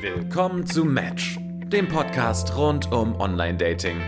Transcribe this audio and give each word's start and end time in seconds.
Willkommen 0.00 0.66
zu 0.66 0.86
Match, 0.86 1.36
dem 1.38 1.86
Podcast 1.86 2.56
rund 2.56 2.90
um 2.90 3.20
Online-Dating. 3.20 4.00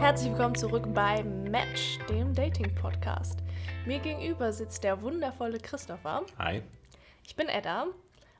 Herzlich 0.00 0.30
willkommen 0.30 0.54
zurück 0.54 0.86
bei 0.94 1.22
Match, 1.22 1.98
dem 2.08 2.32
Dating-Podcast. 2.32 3.40
Mir 3.84 3.98
gegenüber 3.98 4.54
sitzt 4.54 4.84
der 4.84 5.02
wundervolle 5.02 5.58
Christopher. 5.58 6.24
Hi. 6.38 6.62
Ich 7.26 7.36
bin 7.36 7.46
Edda 7.50 7.88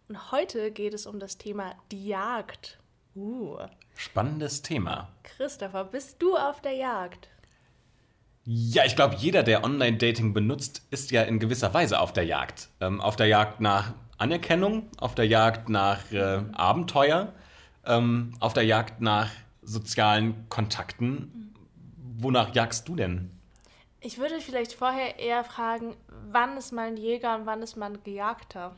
und 0.09 0.32
heute 0.32 0.70
geht 0.70 0.95
es 0.95 1.04
um 1.04 1.20
das 1.20 1.36
Thema 1.36 1.74
die 1.90 2.06
Jagd. 2.06 2.79
Uh. 3.14 3.58
Spannendes 3.94 4.62
Thema. 4.62 5.12
Christopher, 5.24 5.84
bist 5.84 6.22
du 6.22 6.38
auf 6.38 6.62
der 6.62 6.72
Jagd? 6.72 7.29
Ja, 8.44 8.86
ich 8.86 8.96
glaube, 8.96 9.16
jeder, 9.16 9.42
der 9.42 9.62
Online-Dating 9.62 10.32
benutzt, 10.32 10.80
ist 10.90 11.10
ja 11.10 11.20
in 11.20 11.38
gewisser 11.38 11.74
Weise 11.74 12.00
auf 12.00 12.14
der 12.14 12.24
Jagd. 12.24 12.70
Ähm, 12.80 13.02
auf 13.02 13.16
der 13.16 13.27
Jagd 13.27 13.60
nach 13.60 13.92
Anerkennung, 14.19 14.89
auf 14.98 15.15
der 15.15 15.27
Jagd 15.27 15.69
nach 15.69 16.11
äh, 16.12 16.43
Abenteuer, 16.52 17.33
ähm, 17.84 18.35
auf 18.41 18.52
der 18.52 18.65
Jagd 18.65 19.01
nach 19.01 19.30
sozialen 19.62 20.48
Kontakten. 20.48 21.55
Wonach 21.97 22.55
jagst 22.55 22.88
du 22.88 22.97
denn? 22.97 23.30
Ich 24.01 24.19
würde 24.19 24.41
vielleicht 24.41 24.73
vorher 24.73 25.19
eher 25.19 25.45
fragen, 25.45 25.97
wann 26.09 26.57
ist 26.57 26.73
man 26.73 26.97
Jäger 26.97 27.37
und 27.37 27.47
wann 27.47 27.62
ist 27.62 27.77
man 27.77 28.02
Gejagter? 28.02 28.75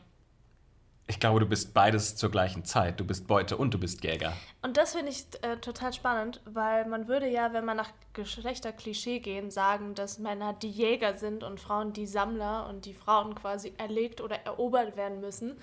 Ich 1.07 1.19
glaube, 1.19 1.39
du 1.39 1.45
bist 1.45 1.75
beides 1.75 2.15
zur 2.15 2.31
gleichen 2.31 2.65
Zeit. 2.65 2.99
Du 2.99 3.05
bist 3.05 3.27
Beute 3.27 3.57
und 3.57 3.73
du 3.73 3.77
bist 3.77 4.03
Jäger. 4.03 4.33
Und 4.63 4.75
das 4.75 4.95
finde 4.95 5.11
ich 5.11 5.25
äh, 5.43 5.57
total 5.57 5.93
spannend, 5.93 6.41
weil 6.45 6.87
man 6.87 7.07
würde 7.07 7.29
ja, 7.29 7.53
wenn 7.53 7.63
man 7.63 7.77
nach 7.77 7.91
Geschlechterklischee 8.13 9.19
gehen, 9.19 9.51
sagen, 9.51 9.93
dass 9.93 10.17
Männer 10.17 10.53
die 10.53 10.69
Jäger 10.69 11.13
sind 11.13 11.43
und 11.43 11.59
Frauen 11.59 11.93
die 11.93 12.07
Sammler 12.07 12.67
und 12.67 12.85
die 12.85 12.95
Frauen 12.95 13.35
quasi 13.35 13.73
erlegt 13.77 14.19
oder 14.19 14.37
erobert 14.45 14.97
werden 14.97 15.21
müssen. 15.21 15.57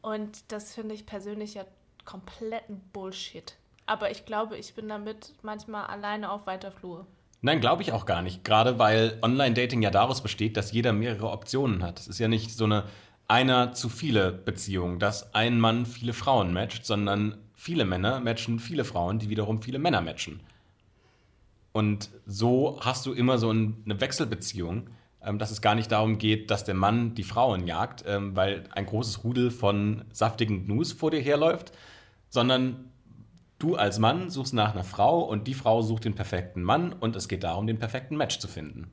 Und 0.00 0.50
das 0.50 0.74
finde 0.74 0.94
ich 0.94 1.04
persönlich 1.04 1.54
ja 1.54 1.66
kompletten 2.06 2.80
Bullshit. 2.94 3.56
Aber 3.84 4.10
ich 4.10 4.24
glaube, 4.24 4.56
ich 4.56 4.74
bin 4.74 4.88
damit 4.88 5.34
manchmal 5.42 5.86
alleine 5.86 6.30
auf 6.30 6.46
weiter 6.46 6.72
Flur. 6.72 7.06
Nein, 7.42 7.60
glaube 7.60 7.82
ich 7.82 7.92
auch 7.92 8.06
gar 8.06 8.22
nicht. 8.22 8.44
Gerade 8.44 8.78
weil 8.78 9.18
Online-Dating 9.22 9.82
ja 9.82 9.90
daraus 9.90 10.22
besteht, 10.22 10.56
dass 10.56 10.72
jeder 10.72 10.92
mehrere 10.92 11.30
Optionen 11.30 11.82
hat. 11.82 11.98
Es 11.98 12.08
ist 12.08 12.18
ja 12.18 12.28
nicht 12.28 12.52
so 12.52 12.64
eine 12.64 12.84
einer 13.30 13.72
zu 13.72 13.88
viele 13.88 14.32
Beziehung, 14.32 14.98
dass 14.98 15.34
ein 15.34 15.60
Mann 15.60 15.86
viele 15.86 16.12
Frauen 16.12 16.52
matcht, 16.52 16.84
sondern 16.84 17.38
viele 17.54 17.84
Männer 17.84 18.18
matchen 18.18 18.58
viele 18.58 18.84
Frauen, 18.84 19.20
die 19.20 19.28
wiederum 19.28 19.62
viele 19.62 19.78
Männer 19.78 20.00
matchen. 20.00 20.40
Und 21.70 22.10
so 22.26 22.80
hast 22.80 23.06
du 23.06 23.12
immer 23.12 23.38
so 23.38 23.50
eine 23.50 24.00
Wechselbeziehung, 24.00 24.90
ähm, 25.22 25.38
dass 25.38 25.52
es 25.52 25.62
gar 25.62 25.76
nicht 25.76 25.92
darum 25.92 26.18
geht, 26.18 26.50
dass 26.50 26.64
der 26.64 26.74
Mann 26.74 27.14
die 27.14 27.22
Frauen 27.22 27.68
jagt, 27.68 28.02
ähm, 28.04 28.34
weil 28.34 28.64
ein 28.72 28.86
großes 28.86 29.22
Rudel 29.22 29.52
von 29.52 30.04
saftigen 30.10 30.66
Gnus 30.66 30.92
vor 30.92 31.12
dir 31.12 31.20
herläuft, 31.20 31.70
sondern 32.30 32.90
du 33.60 33.76
als 33.76 34.00
Mann 34.00 34.30
suchst 34.30 34.54
nach 34.54 34.72
einer 34.72 34.82
Frau 34.82 35.20
und 35.20 35.46
die 35.46 35.54
Frau 35.54 35.82
sucht 35.82 36.04
den 36.04 36.16
perfekten 36.16 36.64
Mann 36.64 36.92
und 36.92 37.14
es 37.14 37.28
geht 37.28 37.44
darum, 37.44 37.68
den 37.68 37.78
perfekten 37.78 38.16
Match 38.16 38.40
zu 38.40 38.48
finden. 38.48 38.90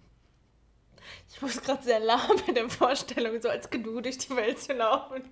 Ich 1.34 1.42
muss 1.42 1.62
gerade 1.62 1.84
sehr 1.84 2.00
lachen 2.00 2.36
bei 2.46 2.54
der 2.54 2.70
Vorstellung, 2.70 3.42
so 3.42 3.50
als 3.50 3.70
Gnu 3.70 4.02
durch 4.02 4.18
die 4.18 4.36
Welt 4.36 4.60
zu 4.60 4.74
laufen. 4.74 5.24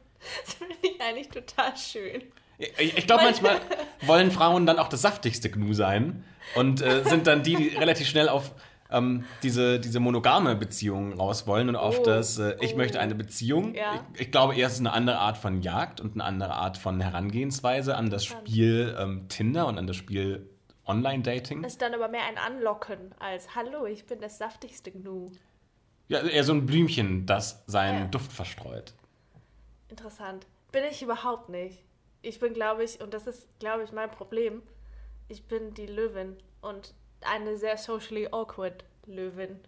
Das 0.45 0.53
finde 0.55 0.75
ich 0.81 1.01
eigentlich 1.01 1.29
total 1.29 1.75
schön. 1.77 2.23
Ich, 2.57 2.97
ich 2.97 3.07
glaube, 3.07 3.23
manchmal 3.23 3.59
wollen 4.01 4.31
Frauen 4.31 4.65
dann 4.65 4.79
auch 4.79 4.87
das 4.87 5.01
saftigste 5.01 5.49
Gnu 5.49 5.73
sein 5.73 6.23
und 6.55 6.81
äh, 6.81 7.03
sind 7.03 7.27
dann 7.27 7.43
die, 7.43 7.55
die 7.55 7.67
relativ 7.75 8.07
schnell 8.07 8.29
auf 8.29 8.51
ähm, 8.91 9.25
diese, 9.43 9.79
diese 9.79 9.99
monogame 9.99 10.55
Beziehung 10.55 11.13
raus 11.13 11.47
wollen 11.47 11.69
und 11.69 11.75
auf 11.75 11.99
oh, 11.99 12.03
das, 12.03 12.37
äh, 12.37 12.55
ich 12.61 12.73
oh. 12.73 12.77
möchte 12.77 12.99
eine 12.99 13.15
Beziehung. 13.15 13.73
Ja. 13.73 14.05
Ich, 14.13 14.21
ich, 14.21 14.31
glaube, 14.31 14.55
eher 14.55 14.67
ist 14.67 14.73
es 14.73 14.79
eine 14.79 14.93
andere 14.93 15.17
Art 15.17 15.37
von 15.37 15.61
Jagd 15.61 15.99
und 15.99 16.13
eine 16.13 16.23
andere 16.23 16.53
Art 16.53 16.77
von 16.77 17.01
Herangehensweise 17.01 17.95
an 17.95 18.09
das 18.09 18.25
Spiel 18.25 18.95
ähm, 18.97 19.27
Tinder 19.27 19.67
und 19.67 19.77
an 19.77 19.87
das 19.87 19.95
Spiel 19.95 20.49
Online-Dating. 20.85 21.64
Ist 21.64 21.81
dann 21.81 21.93
aber 21.93 22.08
mehr 22.08 22.25
ein 22.25 22.37
Anlocken 22.37 23.14
als 23.19 23.55
Hallo, 23.55 23.85
ich 23.85 24.05
bin 24.05 24.19
das 24.19 24.37
saftigste 24.37 24.91
Gnu. 24.91 25.31
Ja, 26.08 26.21
eher 26.21 26.43
so 26.43 26.54
ein 26.54 26.66
Blümchen, 26.66 27.26
das 27.26 27.64
seinen 27.67 28.04
ja. 28.04 28.08
Duft 28.08 28.32
verstreut. 28.32 28.93
Interessant. 29.89 30.45
Bin 30.71 30.83
ich 30.83 31.02
überhaupt 31.02 31.49
nicht. 31.49 31.83
Ich 32.21 32.39
bin, 32.39 32.54
glaube 32.54 32.83
ich, 32.83 33.02
und 33.02 33.14
das 33.14 33.27
ist, 33.27 33.48
glaube 33.60 33.83
ich, 33.83 33.92
mein 33.92 34.11
Problem, 34.11 34.61
ich 35.27 35.44
bin 35.44 35.73
die 35.73 35.86
Löwin 35.86 36.36
und 36.61 36.94
eine 37.21 37.58
sehr 37.58 37.77
socially 37.77 38.27
awkward 38.27 38.83
Löwin, 39.05 39.60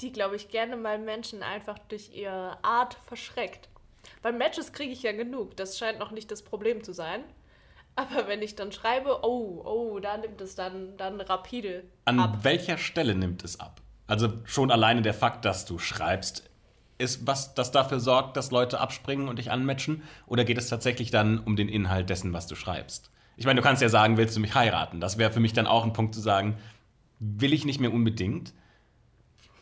die, 0.00 0.12
glaube 0.12 0.36
ich, 0.36 0.48
gerne 0.48 0.76
mal 0.76 0.98
Menschen 0.98 1.42
einfach 1.42 1.78
durch 1.88 2.14
ihre 2.14 2.62
Art 2.62 2.94
verschreckt. 3.06 3.68
Bei 4.20 4.32
Matches 4.32 4.72
kriege 4.72 4.92
ich 4.92 5.02
ja 5.02 5.12
genug, 5.12 5.56
das 5.56 5.78
scheint 5.78 5.98
noch 5.98 6.10
nicht 6.10 6.30
das 6.30 6.42
Problem 6.42 6.82
zu 6.82 6.92
sein. 6.92 7.24
Aber 7.94 8.26
wenn 8.26 8.40
ich 8.40 8.56
dann 8.56 8.72
schreibe, 8.72 9.20
oh, 9.22 9.62
oh, 9.64 10.00
da 10.00 10.16
nimmt 10.16 10.40
es 10.40 10.54
dann, 10.54 10.96
dann 10.96 11.20
rapide 11.20 11.84
An 12.06 12.20
ab. 12.20 12.38
welcher 12.42 12.78
Stelle 12.78 13.14
nimmt 13.14 13.44
es 13.44 13.60
ab? 13.60 13.80
Also 14.12 14.30
schon 14.44 14.70
alleine 14.70 15.00
der 15.00 15.14
Fakt, 15.14 15.46
dass 15.46 15.64
du 15.64 15.78
schreibst, 15.78 16.42
ist 16.98 17.26
was, 17.26 17.54
das 17.54 17.70
dafür 17.70 17.98
sorgt, 17.98 18.36
dass 18.36 18.50
Leute 18.50 18.78
abspringen 18.78 19.26
und 19.26 19.38
dich 19.38 19.50
anmatchen? 19.50 20.02
Oder 20.26 20.44
geht 20.44 20.58
es 20.58 20.68
tatsächlich 20.68 21.10
dann 21.10 21.38
um 21.38 21.56
den 21.56 21.70
Inhalt 21.70 22.10
dessen, 22.10 22.34
was 22.34 22.46
du 22.46 22.54
schreibst? 22.54 23.10
Ich 23.38 23.46
meine, 23.46 23.62
du 23.62 23.66
kannst 23.66 23.80
ja 23.80 23.88
sagen, 23.88 24.18
willst 24.18 24.36
du 24.36 24.40
mich 24.40 24.54
heiraten? 24.54 25.00
Das 25.00 25.16
wäre 25.16 25.32
für 25.32 25.40
mich 25.40 25.54
dann 25.54 25.66
auch 25.66 25.82
ein 25.82 25.94
Punkt 25.94 26.14
zu 26.14 26.20
sagen, 26.20 26.58
will 27.20 27.54
ich 27.54 27.64
nicht 27.64 27.80
mehr 27.80 27.90
unbedingt. 27.90 28.52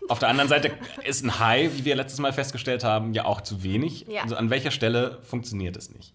Auf 0.09 0.19
der 0.19 0.29
anderen 0.29 0.49
Seite 0.49 0.73
ist 1.05 1.25
ein 1.25 1.39
Hi, 1.39 1.71
wie 1.73 1.85
wir 1.85 1.95
letztes 1.95 2.19
Mal 2.19 2.33
festgestellt 2.33 2.83
haben, 2.83 3.15
ja 3.15 3.27
auch 3.27 3.43
zu 3.43 3.63
wenig. 3.63 4.09
Ja. 4.09 4.25
Also 4.25 4.35
an 4.35 4.51
welcher 4.51 4.73
Stelle 4.73 5.21
funktioniert 5.23 5.77
es 5.77 5.95
nicht? 5.95 6.13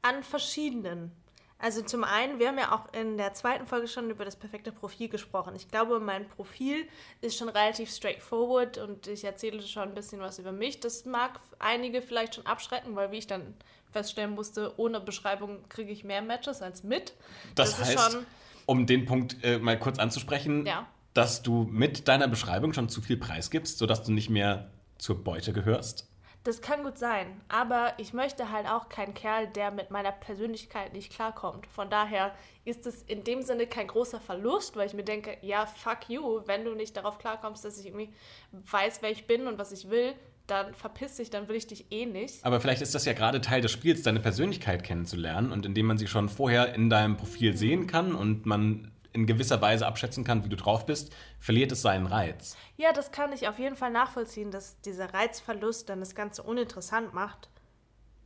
An 0.00 0.22
verschiedenen. 0.22 1.12
Also 1.58 1.80
zum 1.80 2.04
einen, 2.04 2.38
wir 2.38 2.48
haben 2.48 2.58
ja 2.58 2.72
auch 2.74 2.92
in 2.92 3.16
der 3.16 3.32
zweiten 3.32 3.66
Folge 3.66 3.88
schon 3.88 4.10
über 4.10 4.26
das 4.26 4.36
perfekte 4.36 4.72
Profil 4.72 5.08
gesprochen. 5.08 5.54
Ich 5.56 5.68
glaube, 5.68 6.00
mein 6.00 6.28
Profil 6.28 6.86
ist 7.22 7.38
schon 7.38 7.48
relativ 7.48 7.90
straightforward 7.90 8.76
und 8.76 9.06
ich 9.06 9.24
erzähle 9.24 9.62
schon 9.62 9.84
ein 9.84 9.94
bisschen 9.94 10.20
was 10.20 10.38
über 10.38 10.52
mich. 10.52 10.80
Das 10.80 11.06
mag 11.06 11.40
einige 11.58 12.02
vielleicht 12.02 12.34
schon 12.34 12.44
abschrecken, 12.44 12.94
weil 12.94 13.10
wie 13.10 13.18
ich 13.18 13.26
dann 13.26 13.54
feststellen 13.90 14.32
musste, 14.32 14.74
ohne 14.76 15.00
Beschreibung 15.00 15.66
kriege 15.70 15.90
ich 15.90 16.04
mehr 16.04 16.20
Matches 16.20 16.60
als 16.60 16.82
mit. 16.82 17.14
Das, 17.54 17.78
das 17.78 17.96
heißt, 17.96 18.18
um 18.66 18.86
den 18.86 19.06
Punkt 19.06 19.42
äh, 19.42 19.58
mal 19.58 19.78
kurz 19.78 19.98
anzusprechen, 19.98 20.66
ja. 20.66 20.86
dass 21.14 21.42
du 21.42 21.66
mit 21.70 22.06
deiner 22.06 22.28
Beschreibung 22.28 22.74
schon 22.74 22.90
zu 22.90 23.00
viel 23.00 23.16
preisgibst, 23.16 23.78
sodass 23.78 24.02
du 24.02 24.12
nicht 24.12 24.28
mehr 24.28 24.70
zur 24.98 25.24
Beute 25.24 25.54
gehörst. 25.54 26.06
Das 26.46 26.60
kann 26.60 26.84
gut 26.84 26.96
sein, 26.96 27.26
aber 27.48 27.94
ich 27.96 28.12
möchte 28.12 28.52
halt 28.52 28.68
auch 28.68 28.88
keinen 28.88 29.14
Kerl, 29.14 29.48
der 29.48 29.72
mit 29.72 29.90
meiner 29.90 30.12
Persönlichkeit 30.12 30.92
nicht 30.92 31.12
klarkommt. 31.12 31.66
Von 31.66 31.90
daher 31.90 32.32
ist 32.64 32.86
es 32.86 33.02
in 33.02 33.24
dem 33.24 33.42
Sinne 33.42 33.66
kein 33.66 33.88
großer 33.88 34.20
Verlust, 34.20 34.76
weil 34.76 34.86
ich 34.86 34.94
mir 34.94 35.02
denke, 35.02 35.38
ja, 35.42 35.66
fuck 35.66 36.08
you, 36.08 36.42
wenn 36.46 36.64
du 36.64 36.76
nicht 36.76 36.96
darauf 36.96 37.18
klarkommst, 37.18 37.64
dass 37.64 37.80
ich 37.80 37.86
irgendwie 37.86 38.10
weiß, 38.52 38.98
wer 39.00 39.10
ich 39.10 39.26
bin 39.26 39.48
und 39.48 39.58
was 39.58 39.72
ich 39.72 39.90
will, 39.90 40.14
dann 40.46 40.72
verpiss 40.72 41.16
dich, 41.16 41.30
dann 41.30 41.48
will 41.48 41.56
ich 41.56 41.66
dich 41.66 41.90
eh 41.90 42.06
nicht. 42.06 42.44
Aber 42.44 42.60
vielleicht 42.60 42.80
ist 42.80 42.94
das 42.94 43.06
ja 43.06 43.12
gerade 43.12 43.40
Teil 43.40 43.60
des 43.60 43.72
Spiels, 43.72 44.04
deine 44.04 44.20
Persönlichkeit 44.20 44.84
kennenzulernen 44.84 45.50
und 45.50 45.66
indem 45.66 45.86
man 45.86 45.98
sie 45.98 46.06
schon 46.06 46.28
vorher 46.28 46.76
in 46.76 46.88
deinem 46.90 47.16
Profil 47.16 47.56
sehen 47.56 47.88
kann 47.88 48.14
und 48.14 48.46
man 48.46 48.92
in 49.16 49.26
gewisser 49.26 49.60
Weise 49.60 49.86
abschätzen 49.86 50.22
kann, 50.22 50.44
wie 50.44 50.48
du 50.48 50.56
drauf 50.56 50.86
bist, 50.86 51.12
verliert 51.40 51.72
es 51.72 51.82
seinen 51.82 52.06
Reiz. 52.06 52.56
Ja, 52.76 52.92
das 52.92 53.10
kann 53.10 53.32
ich 53.32 53.48
auf 53.48 53.58
jeden 53.58 53.74
Fall 53.74 53.90
nachvollziehen, 53.90 54.50
dass 54.50 54.80
dieser 54.82 55.12
Reizverlust 55.12 55.88
dann 55.88 56.00
das 56.00 56.14
Ganze 56.14 56.42
uninteressant 56.42 57.14
macht. 57.14 57.48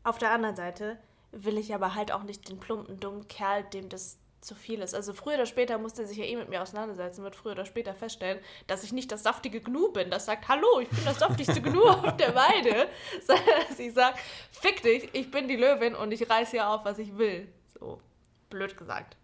Auf 0.03 0.19
der 0.19 0.33
anderen 0.33 0.57
Seite 0.57 0.99
will 1.31 1.59
ich 1.59 1.75
aber 1.75 1.95
halt 1.95 2.11
auch 2.11 2.25
nicht 2.25 2.49
den 2.49 2.59
plumpen, 2.59 2.99
dummen 2.99 3.29
Kerl, 3.29 3.63
dem 3.73 3.89
das 3.89 4.19
zu 4.41 4.55
viel 4.55 4.81
ist. 4.81 4.95
Also 4.95 5.13
früher 5.13 5.35
oder 5.35 5.47
später 5.47 5.79
muss 5.79 5.99
er 5.99 6.07
sich 6.07 6.17
ja 6.17 6.25
eh 6.25 6.35
mit 6.35 6.49
mir 6.49 6.63
auseinandersetzen, 6.63 7.23
wird 7.23 7.37
früher 7.37 7.53
oder 7.53 7.67
später 7.67 7.95
feststellen, 7.95 8.41
dass 8.67 8.83
ich 8.83 8.93
nicht 8.93 9.13
das 9.13 9.23
saftige 9.23 9.61
Gnu 9.61 9.93
bin, 9.93 10.11
das 10.11 10.27
sagt, 10.27 10.49
hallo, 10.49 10.81
ich 10.81 10.89
bin 10.89 11.05
das 11.05 11.19
saftigste 11.19 11.61
Gnu 11.63 11.83
auf 11.83 12.17
der 12.17 12.35
Weide, 12.35 12.89
sondern 13.27 13.69
dass 13.69 13.79
ich 13.79 13.93
sage, 13.93 14.17
fick 14.51 14.83
dich, 14.83 15.11
ich 15.13 15.31
bin 15.31 15.47
die 15.47 15.57
Löwin 15.57 15.95
und 15.95 16.11
ich 16.13 16.29
reiß 16.29 16.51
hier 16.51 16.69
auf, 16.69 16.85
was 16.85 16.99
ich 16.99 17.17
will. 17.17 17.49
So, 17.79 18.01
blöd 18.49 18.77
gesagt. 18.77 19.17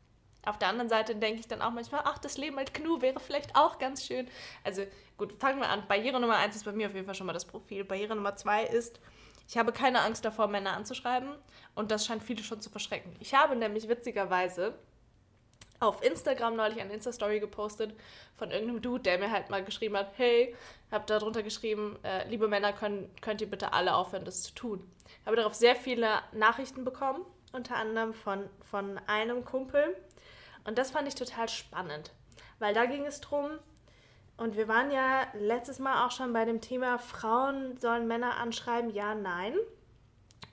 Auf 0.47 0.59
der 0.59 0.69
anderen 0.69 0.89
Seite 0.89 1.15
denke 1.17 1.41
ich 1.41 1.49
dann 1.49 1.61
auch 1.61 1.73
manchmal, 1.73 2.03
ach, 2.05 2.19
das 2.19 2.39
Leben 2.39 2.57
mit 2.57 2.73
Knu 2.73 3.03
wäre 3.03 3.21
vielleicht 3.21 3.55
auch 3.57 3.79
ganz 3.79 4.07
schön. 4.07 4.29
Also 4.65 4.83
gut, 5.19 5.35
fangen 5.39 5.61
wir 5.61 5.69
an. 5.69 5.87
Barriere 5.89 6.21
Nummer 6.21 6.37
eins 6.37 6.57
ist 6.57 6.65
bei 6.65 6.73
mir 6.73 6.87
auf 6.87 6.95
jeden 6.95 7.07
Fall 7.07 7.15
schon 7.15 7.27
mal 7.27 7.33
das 7.33 7.45
Profil. 7.45 7.85
Barriere 7.85 8.15
Nummer 8.15 8.37
zwei 8.37 8.65
ist, 8.65 9.01
ich 9.49 9.59
habe 9.59 9.73
keine 9.73 10.01
Angst 10.01 10.25
davor, 10.25 10.49
Männer 10.49 10.77
anzuschreiben 10.77 11.31
und 11.75 11.91
das 11.91 12.07
scheint 12.07 12.23
viele 12.23 12.43
schon 12.43 12.61
zu 12.61 12.71
verschrecken. 12.71 13.15
Ich 13.21 13.35
habe 13.35 13.57
nämlich 13.57 13.89
witzigerweise 13.89 14.75
auf 15.81 16.03
Instagram 16.03 16.57
neulich 16.57 16.81
eine 16.81 16.93
Insta-Story 16.93 17.41
gepostet 17.41 17.95
von 18.37 18.51
irgendeinem 18.51 18.83
Dude, 18.83 19.03
der 19.03 19.19
mir 19.19 19.31
halt 19.31 19.51
mal 19.51 19.65
geschrieben 19.65 19.97
hat, 19.97 20.13
hey, 20.17 20.55
hab 20.91 21.07
da 21.07 21.19
drunter 21.19 21.43
geschrieben, 21.43 21.99
äh, 22.03 22.29
liebe 22.29 22.49
Männer, 22.49 22.73
können, 22.73 23.11
könnt 23.21 23.41
ihr 23.41 23.51
bitte 23.51 23.73
alle 23.73 23.95
aufhören, 23.95 24.25
das 24.25 24.43
zu 24.43 24.55
tun. 24.55 24.91
Ich 25.21 25.27
habe 25.27 25.37
darauf 25.37 25.55
sehr 25.55 25.77
viele 25.77 26.09
Nachrichten 26.33 26.85
bekommen, 26.85 27.25
unter 27.53 27.77
anderem 27.77 28.13
von, 28.13 28.49
von 28.71 28.99
einem 29.07 29.45
Kumpel, 29.45 29.97
und 30.67 30.79
das 30.79 30.91
fand 30.91 31.09
ich 31.09 31.15
total 31.15 31.49
spannend, 31.49 32.13
weil 32.59 32.75
da 32.75 32.85
ging 32.87 33.07
es 33.07 33.21
drum, 33.21 33.59
und 34.37 34.57
wir 34.57 34.69
waren 34.69 34.91
ja 34.91 35.27
letztes 35.33 35.79
Mal 35.79 36.07
auch 36.07 36.11
schon 36.11 36.33
bei 36.33 36.45
dem 36.45 36.61
Thema, 36.61 36.99
Frauen 36.99 37.77
sollen 37.79 38.07
Männer 38.07 38.37
anschreiben, 38.37 38.91
ja, 38.91 39.15
nein. 39.15 39.55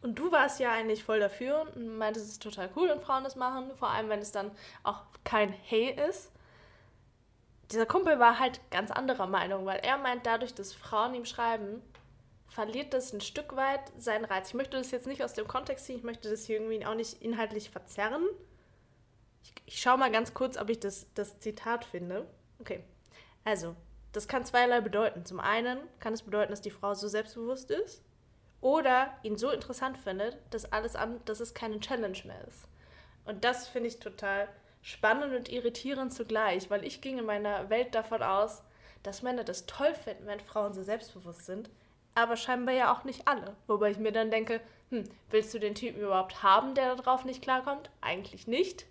Und 0.01 0.19
du 0.19 0.31
warst 0.31 0.59
ja 0.59 0.71
eigentlich 0.71 1.03
voll 1.03 1.19
dafür 1.19 1.67
und 1.75 1.97
meintest, 1.97 2.25
es 2.25 2.31
ist 2.33 2.43
total 2.43 2.69
cool, 2.75 2.89
wenn 2.89 3.01
Frauen 3.01 3.23
das 3.23 3.35
machen, 3.35 3.71
vor 3.75 3.89
allem 3.89 4.09
wenn 4.09 4.19
es 4.19 4.31
dann 4.31 4.51
auch 4.83 5.01
kein 5.23 5.49
Hey 5.49 5.97
ist. 6.09 6.31
Dieser 7.71 7.85
Kumpel 7.85 8.19
war 8.19 8.39
halt 8.39 8.59
ganz 8.71 8.91
anderer 8.91 9.27
Meinung, 9.27 9.65
weil 9.65 9.79
er 9.79 9.97
meint, 9.97 10.25
dadurch, 10.25 10.53
dass 10.53 10.73
Frauen 10.73 11.15
ihm 11.15 11.25
schreiben, 11.25 11.81
verliert 12.47 12.93
das 12.93 13.13
ein 13.13 13.21
Stück 13.21 13.55
weit 13.55 13.81
seinen 13.97 14.25
Reiz. 14.25 14.49
Ich 14.49 14.53
möchte 14.53 14.77
das 14.77 14.91
jetzt 14.91 15.07
nicht 15.07 15.23
aus 15.23 15.33
dem 15.33 15.47
Kontext 15.47 15.85
ziehen, 15.85 15.97
ich 15.97 16.03
möchte 16.03 16.29
das 16.29 16.45
hier 16.45 16.59
irgendwie 16.59 16.85
auch 16.85 16.95
nicht 16.95 17.21
inhaltlich 17.21 17.69
verzerren. 17.69 18.25
Ich, 19.43 19.53
ich 19.65 19.81
schaue 19.81 19.97
mal 19.97 20.11
ganz 20.11 20.33
kurz, 20.33 20.57
ob 20.57 20.69
ich 20.69 20.79
das, 20.79 21.07
das 21.13 21.39
Zitat 21.39 21.85
finde. 21.85 22.27
Okay, 22.59 22.83
also, 23.43 23.75
das 24.11 24.27
kann 24.27 24.45
zweierlei 24.45 24.81
bedeuten. 24.81 25.25
Zum 25.25 25.39
einen 25.39 25.79
kann 25.99 26.13
es 26.13 26.23
bedeuten, 26.23 26.51
dass 26.51 26.61
die 26.61 26.71
Frau 26.71 26.93
so 26.93 27.07
selbstbewusst 27.07 27.71
ist 27.71 28.01
oder 28.61 29.13
ihn 29.23 29.37
so 29.37 29.49
interessant 29.49 29.97
findet, 29.97 30.37
dass 30.51 30.71
alles 30.71 30.95
an, 30.95 31.19
dass 31.25 31.39
es 31.39 31.53
keine 31.53 31.79
Challenge 31.79 32.19
mehr 32.25 32.47
ist. 32.47 32.67
Und 33.25 33.43
das 33.43 33.67
finde 33.67 33.87
ich 33.87 33.99
total 33.99 34.47
spannend 34.81 35.33
und 35.33 35.49
irritierend 35.49 36.13
zugleich, 36.13 36.69
weil 36.69 36.85
ich 36.85 37.01
ging 37.01 37.17
in 37.17 37.25
meiner 37.25 37.69
Welt 37.69 37.95
davon 37.95 38.21
aus, 38.21 38.63
dass 39.01 39.21
Männer 39.21 39.43
das 39.43 39.65
toll 39.65 39.93
finden, 39.95 40.27
wenn 40.27 40.39
Frauen 40.39 40.73
so 40.73 40.83
selbstbewusst 40.83 41.45
sind 41.45 41.69
aber 42.15 42.37
scheinbar 42.37 42.75
ja 42.75 42.93
auch 42.93 43.03
nicht 43.03 43.27
alle. 43.27 43.55
Wobei 43.67 43.91
ich 43.91 43.97
mir 43.97 44.11
dann 44.11 44.31
denke, 44.31 44.61
hm, 44.89 45.03
willst 45.29 45.53
du 45.53 45.59
den 45.59 45.75
Typen 45.75 46.01
überhaupt 46.01 46.43
haben, 46.43 46.75
der 46.75 46.95
darauf 46.95 47.25
nicht 47.25 47.41
klarkommt? 47.41 47.89
Eigentlich 48.01 48.47
nicht. 48.47 48.85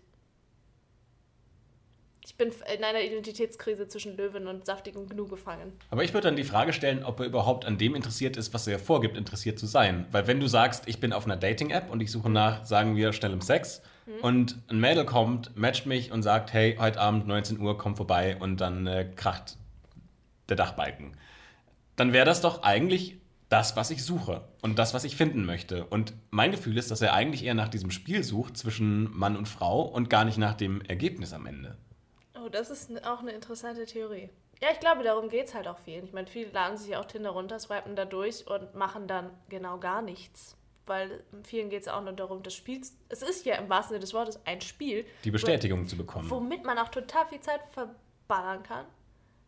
Ich 2.25 2.37
bin 2.37 2.53
in 2.77 2.85
einer 2.85 3.01
Identitätskrise 3.01 3.89
zwischen 3.89 4.17
Löwen 4.17 4.47
und 4.47 4.65
saftigem 4.65 5.09
Gnu 5.09 5.27
gefangen. 5.27 5.73
Aber 5.91 6.05
ich 6.05 6.15
würde 6.15 6.29
dann 6.29 6.37
die 6.37 6.45
Frage 6.45 6.73
stellen, 6.73 7.05
ob 7.05 7.21
er 7.21 7.27
überhaupt 7.27 7.65
an 7.65 7.79
dem 7.79 7.95
interessiert 7.95 8.37
ist, 8.37 8.55
was 8.55 8.67
er 8.67 8.79
vorgibt, 8.79 9.17
interessiert 9.17 9.59
zu 9.59 9.67
sein. 9.67 10.07
Weil 10.13 10.27
wenn 10.27 10.39
du 10.39 10.47
sagst, 10.47 10.85
ich 10.87 11.01
bin 11.01 11.13
auf 11.13 11.25
einer 11.25 11.37
Dating-App 11.37 11.91
und 11.91 12.01
ich 12.01 12.13
suche 12.13 12.31
nach, 12.31 12.65
sagen 12.65 12.97
wir, 12.97 13.13
schnellem 13.13 13.41
Sex 13.41 13.83
mhm. 14.07 14.21
und 14.23 14.59
ein 14.69 14.79
Mädel 14.79 15.05
kommt, 15.05 15.57
matcht 15.57 15.87
mich 15.87 16.13
und 16.13 16.23
sagt, 16.23 16.53
hey, 16.53 16.77
heute 16.79 17.01
Abend 17.01 17.27
19 17.27 17.59
Uhr, 17.59 17.77
komm 17.77 17.97
vorbei 17.97 18.37
und 18.39 18.61
dann 18.61 18.87
äh, 18.87 19.11
kracht 19.17 19.57
der 20.49 20.57
Dachbalken 20.57 21.17
dann 21.97 22.13
wäre 22.13 22.25
das 22.25 22.41
doch 22.41 22.63
eigentlich 22.63 23.19
das, 23.49 23.77
was 23.77 23.91
ich 23.91 24.03
suche 24.03 24.43
und 24.63 24.79
das, 24.79 24.95
was 24.95 25.05
ich 25.05 25.17
finden 25.17 25.45
möchte. 25.45 25.85
Und 25.85 26.15
mein 26.31 26.51
Gefühl 26.51 26.79
ist, 26.79 26.91
dass 26.91 27.03
er 27.03 27.13
eigentlich 27.13 27.45
eher 27.45 27.55
nach 27.55 27.69
diesem 27.69 27.91
Spiel 27.91 28.25
sucht 28.25 28.57
zwischen 28.57 29.15
Mann 29.17 29.37
und 29.37 29.47
Frau 29.47 29.83
und 29.83 30.09
gar 30.09 30.25
nicht 30.25 30.39
nach 30.39 30.55
dem 30.55 30.81
Ergebnis 30.83 31.33
am 31.33 31.47
Ende. 31.47 31.77
Oh, 32.43 32.49
das 32.49 32.71
ist 32.71 33.07
auch 33.07 33.21
eine 33.21 33.33
interessante 33.33 33.85
Theorie. 33.85 34.31
Ja, 34.61 34.69
ich 34.73 34.81
glaube, 34.81 35.03
darum 35.03 35.29
geht 35.29 35.47
es 35.47 35.55
halt 35.55 35.67
auch 35.69 35.79
vielen. 35.79 36.05
Ich 36.05 36.13
meine, 36.13 36.27
viele 36.27 36.51
laden 36.51 36.77
sich 36.77 36.97
auch 36.97 37.05
Tinder 37.05 37.31
runter, 37.31 37.59
swipen 37.59 37.97
da 37.97 38.05
durch 38.05 38.47
und 38.47 38.75
machen 38.75 39.09
dann 39.09 39.31
genau 39.49 39.79
gar 39.79 40.03
nichts. 40.03 40.57
Weil 40.87 41.23
vielen 41.45 41.69
geht 41.71 41.83
es 41.83 41.89
auch 41.89 42.03
nur 42.03 42.13
darum, 42.13 42.43
das 42.43 42.55
Spiel. 42.55 42.81
Es 43.09 43.23
ist 43.23 43.45
ja 43.45 43.57
im 43.57 43.69
wahrsten 43.69 43.95
Sinne 43.95 44.01
des 44.01 44.15
Wortes 44.15 44.41
ein 44.47 44.61
Spiel. 44.61 45.05
Die 45.25 45.31
Bestätigung 45.31 45.85
wo, 45.85 45.87
zu 45.87 45.97
bekommen. 45.97 46.31
Womit 46.31 46.65
man 46.65 46.79
auch 46.79 46.89
total 46.89 47.27
viel 47.27 47.41
Zeit 47.41 47.61
verballern 47.73 48.63
kann 48.63 48.87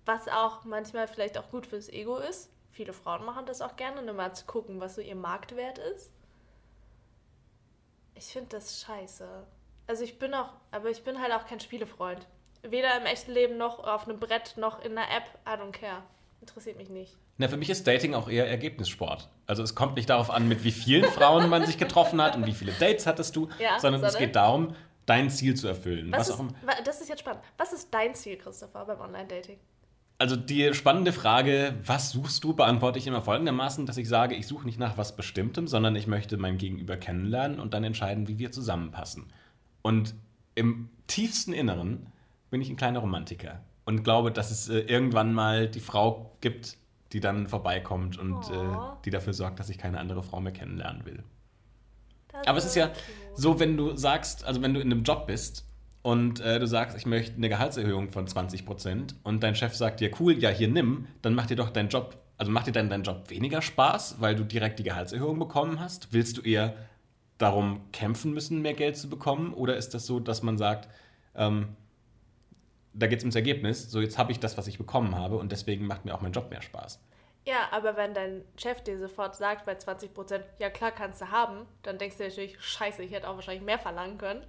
was 0.06 0.28
auch 0.28 0.64
manchmal 0.64 1.08
vielleicht 1.08 1.38
auch 1.38 1.50
gut 1.50 1.66
fürs 1.66 1.88
Ego 1.88 2.18
ist. 2.18 2.50
Viele 2.70 2.92
Frauen 2.92 3.24
machen 3.24 3.46
das 3.46 3.62
auch 3.62 3.76
gerne, 3.76 4.02
nur 4.02 4.14
mal 4.14 4.34
zu 4.34 4.44
gucken, 4.46 4.80
was 4.80 4.96
so 4.96 5.00
ihr 5.00 5.14
Marktwert 5.14 5.78
ist. 5.78 6.10
Ich 8.14 8.26
finde 8.26 8.50
das 8.50 8.80
scheiße. 8.82 9.46
Also 9.86 10.04
ich 10.04 10.18
bin 10.18 10.34
auch, 10.34 10.52
aber 10.70 10.90
ich 10.90 11.04
bin 11.04 11.20
halt 11.20 11.32
auch 11.32 11.46
kein 11.46 11.60
Spielefreund. 11.60 12.26
Weder 12.68 12.98
im 12.98 13.06
echten 13.06 13.32
Leben 13.32 13.56
noch 13.56 13.84
auf 13.84 14.08
einem 14.08 14.18
Brett 14.18 14.56
noch 14.56 14.82
in 14.82 14.96
einer 14.96 15.08
App. 15.14 15.24
I 15.46 15.60
don't 15.60 15.72
care. 15.72 16.02
Interessiert 16.40 16.76
mich 16.76 16.90
nicht. 16.90 17.16
Na, 17.38 17.48
für 17.48 17.56
mich 17.56 17.70
ist 17.70 17.86
Dating 17.86 18.14
auch 18.14 18.28
eher 18.28 18.48
Ergebnissport. 18.48 19.28
Also 19.46 19.62
es 19.62 19.74
kommt 19.74 19.96
nicht 19.96 20.10
darauf 20.10 20.30
an, 20.30 20.46
mit 20.46 20.62
wie 20.62 20.70
vielen 20.70 21.04
Frauen 21.04 21.48
man 21.48 21.66
sich 21.66 21.78
getroffen 21.78 22.20
hat 22.22 22.36
und 22.36 22.46
wie 22.46 22.52
viele 22.52 22.72
Dates 22.72 23.06
hattest 23.06 23.34
du, 23.34 23.48
ja, 23.58 23.78
sondern 23.80 24.04
es 24.04 24.16
geht 24.16 24.36
darum, 24.36 24.74
dein 25.06 25.30
Ziel 25.30 25.54
zu 25.54 25.66
erfüllen. 25.66 26.12
Was 26.12 26.30
was 26.30 26.40
ist, 26.40 26.54
das 26.86 27.00
ist 27.00 27.08
jetzt 27.08 27.20
spannend. 27.20 27.42
Was 27.56 27.72
ist 27.72 27.92
dein 27.92 28.14
Ziel, 28.14 28.36
Christopher, 28.36 28.84
beim 28.84 29.00
Online-Dating? 29.00 29.58
Also 30.18 30.36
die 30.36 30.72
spannende 30.74 31.12
Frage, 31.12 31.74
was 31.84 32.10
suchst 32.10 32.44
du, 32.44 32.54
beantworte 32.54 32.98
ich 32.98 33.06
immer 33.06 33.20
folgendermaßen, 33.20 33.84
dass 33.84 33.96
ich 33.96 34.08
sage, 34.08 34.36
ich 34.36 34.46
suche 34.46 34.64
nicht 34.64 34.78
nach 34.78 34.96
was 34.96 35.16
Bestimmtem, 35.16 35.66
sondern 35.66 35.96
ich 35.96 36.06
möchte 36.06 36.36
mein 36.36 36.56
Gegenüber 36.56 36.96
kennenlernen 36.96 37.58
und 37.58 37.74
dann 37.74 37.82
entscheiden, 37.82 38.28
wie 38.28 38.38
wir 38.38 38.52
zusammenpassen. 38.52 39.32
Und 39.82 40.14
im 40.54 40.88
tiefsten 41.08 41.52
Inneren 41.52 42.06
bin 42.50 42.60
ich 42.60 42.70
ein 42.70 42.76
kleiner 42.76 43.00
Romantiker 43.00 43.60
und 43.84 44.04
glaube, 44.04 44.30
dass 44.32 44.50
es 44.50 44.68
äh, 44.68 44.80
irgendwann 44.80 45.32
mal 45.32 45.68
die 45.68 45.80
Frau 45.80 46.36
gibt, 46.40 46.76
die 47.12 47.20
dann 47.20 47.46
vorbeikommt 47.46 48.18
und 48.18 48.50
äh, 48.50 48.76
die 49.04 49.10
dafür 49.10 49.32
sorgt, 49.32 49.60
dass 49.60 49.68
ich 49.68 49.78
keine 49.78 49.98
andere 49.98 50.22
Frau 50.22 50.40
mehr 50.40 50.52
kennenlernen 50.52 51.04
will. 51.04 51.22
Aber 52.46 52.58
es 52.58 52.64
ist 52.64 52.74
ja 52.74 52.90
so, 53.34 53.60
wenn 53.60 53.76
du 53.76 53.96
sagst, 53.96 54.44
also 54.44 54.62
wenn 54.62 54.74
du 54.74 54.80
in 54.80 54.90
einem 54.90 55.04
Job 55.04 55.26
bist 55.26 55.64
und 56.02 56.40
äh, 56.40 56.58
du 56.58 56.66
sagst, 56.66 56.96
ich 56.96 57.06
möchte 57.06 57.36
eine 57.36 57.48
Gehaltserhöhung 57.48 58.10
von 58.10 58.26
20 58.26 58.66
Prozent 58.66 59.14
und 59.22 59.42
dein 59.42 59.54
Chef 59.54 59.74
sagt 59.74 60.00
dir, 60.00 60.10
cool, 60.18 60.36
ja, 60.38 60.50
hier 60.50 60.68
nimm, 60.68 61.06
dann 61.22 61.34
macht 61.34 61.50
dir 61.50 61.56
doch 61.56 61.70
dein 61.70 61.88
Job, 61.88 62.18
also 62.36 62.50
macht 62.50 62.66
dir 62.66 62.72
dann 62.72 62.90
dein 62.90 63.04
Job 63.04 63.30
weniger 63.30 63.62
Spaß, 63.62 64.16
weil 64.20 64.34
du 64.34 64.44
direkt 64.44 64.78
die 64.80 64.82
Gehaltserhöhung 64.82 65.38
bekommen 65.38 65.78
hast? 65.78 66.12
Willst 66.12 66.36
du 66.36 66.42
eher 66.42 66.74
darum 67.38 67.80
kämpfen 67.92 68.32
müssen, 68.32 68.62
mehr 68.62 68.74
Geld 68.74 68.96
zu 68.96 69.08
bekommen? 69.08 69.54
Oder 69.54 69.76
ist 69.76 69.94
das 69.94 70.06
so, 70.06 70.18
dass 70.18 70.42
man 70.42 70.58
sagt, 70.58 70.88
ähm, 71.36 71.68
da 72.94 73.06
geht 73.06 73.18
es 73.18 73.24
ums 73.24 73.34
Ergebnis, 73.34 73.90
so 73.90 74.00
jetzt 74.00 74.18
habe 74.18 74.32
ich 74.32 74.40
das, 74.40 74.56
was 74.56 74.66
ich 74.66 74.78
bekommen 74.78 75.16
habe 75.16 75.36
und 75.36 75.52
deswegen 75.52 75.86
macht 75.86 76.04
mir 76.04 76.14
auch 76.14 76.20
mein 76.20 76.32
Job 76.32 76.50
mehr 76.50 76.62
Spaß? 76.62 77.00
Ja, 77.46 77.68
aber 77.72 77.96
wenn 77.96 78.14
dein 78.14 78.42
Chef 78.56 78.80
dir 78.82 78.98
sofort 78.98 79.36
sagt 79.36 79.66
bei 79.66 79.74
20 79.74 80.14
Prozent, 80.14 80.44
ja 80.58 80.70
klar 80.70 80.92
kannst 80.92 81.20
du 81.20 81.30
haben, 81.30 81.66
dann 81.82 81.98
denkst 81.98 82.16
du 82.16 82.24
natürlich, 82.24 82.58
scheiße, 82.58 83.02
ich 83.02 83.12
hätte 83.12 83.28
auch 83.28 83.34
wahrscheinlich 83.34 83.64
mehr 83.64 83.78
verlangen 83.78 84.16
können. 84.16 84.46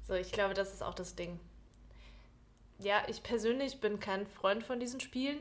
So, 0.00 0.14
ich 0.14 0.32
glaube, 0.32 0.54
das 0.54 0.72
ist 0.72 0.82
auch 0.82 0.94
das 0.94 1.14
Ding. 1.14 1.38
Ja, 2.78 3.02
ich 3.06 3.22
persönlich 3.22 3.80
bin 3.80 4.00
kein 4.00 4.26
Freund 4.26 4.64
von 4.64 4.80
diesen 4.80 4.98
Spielen, 4.98 5.38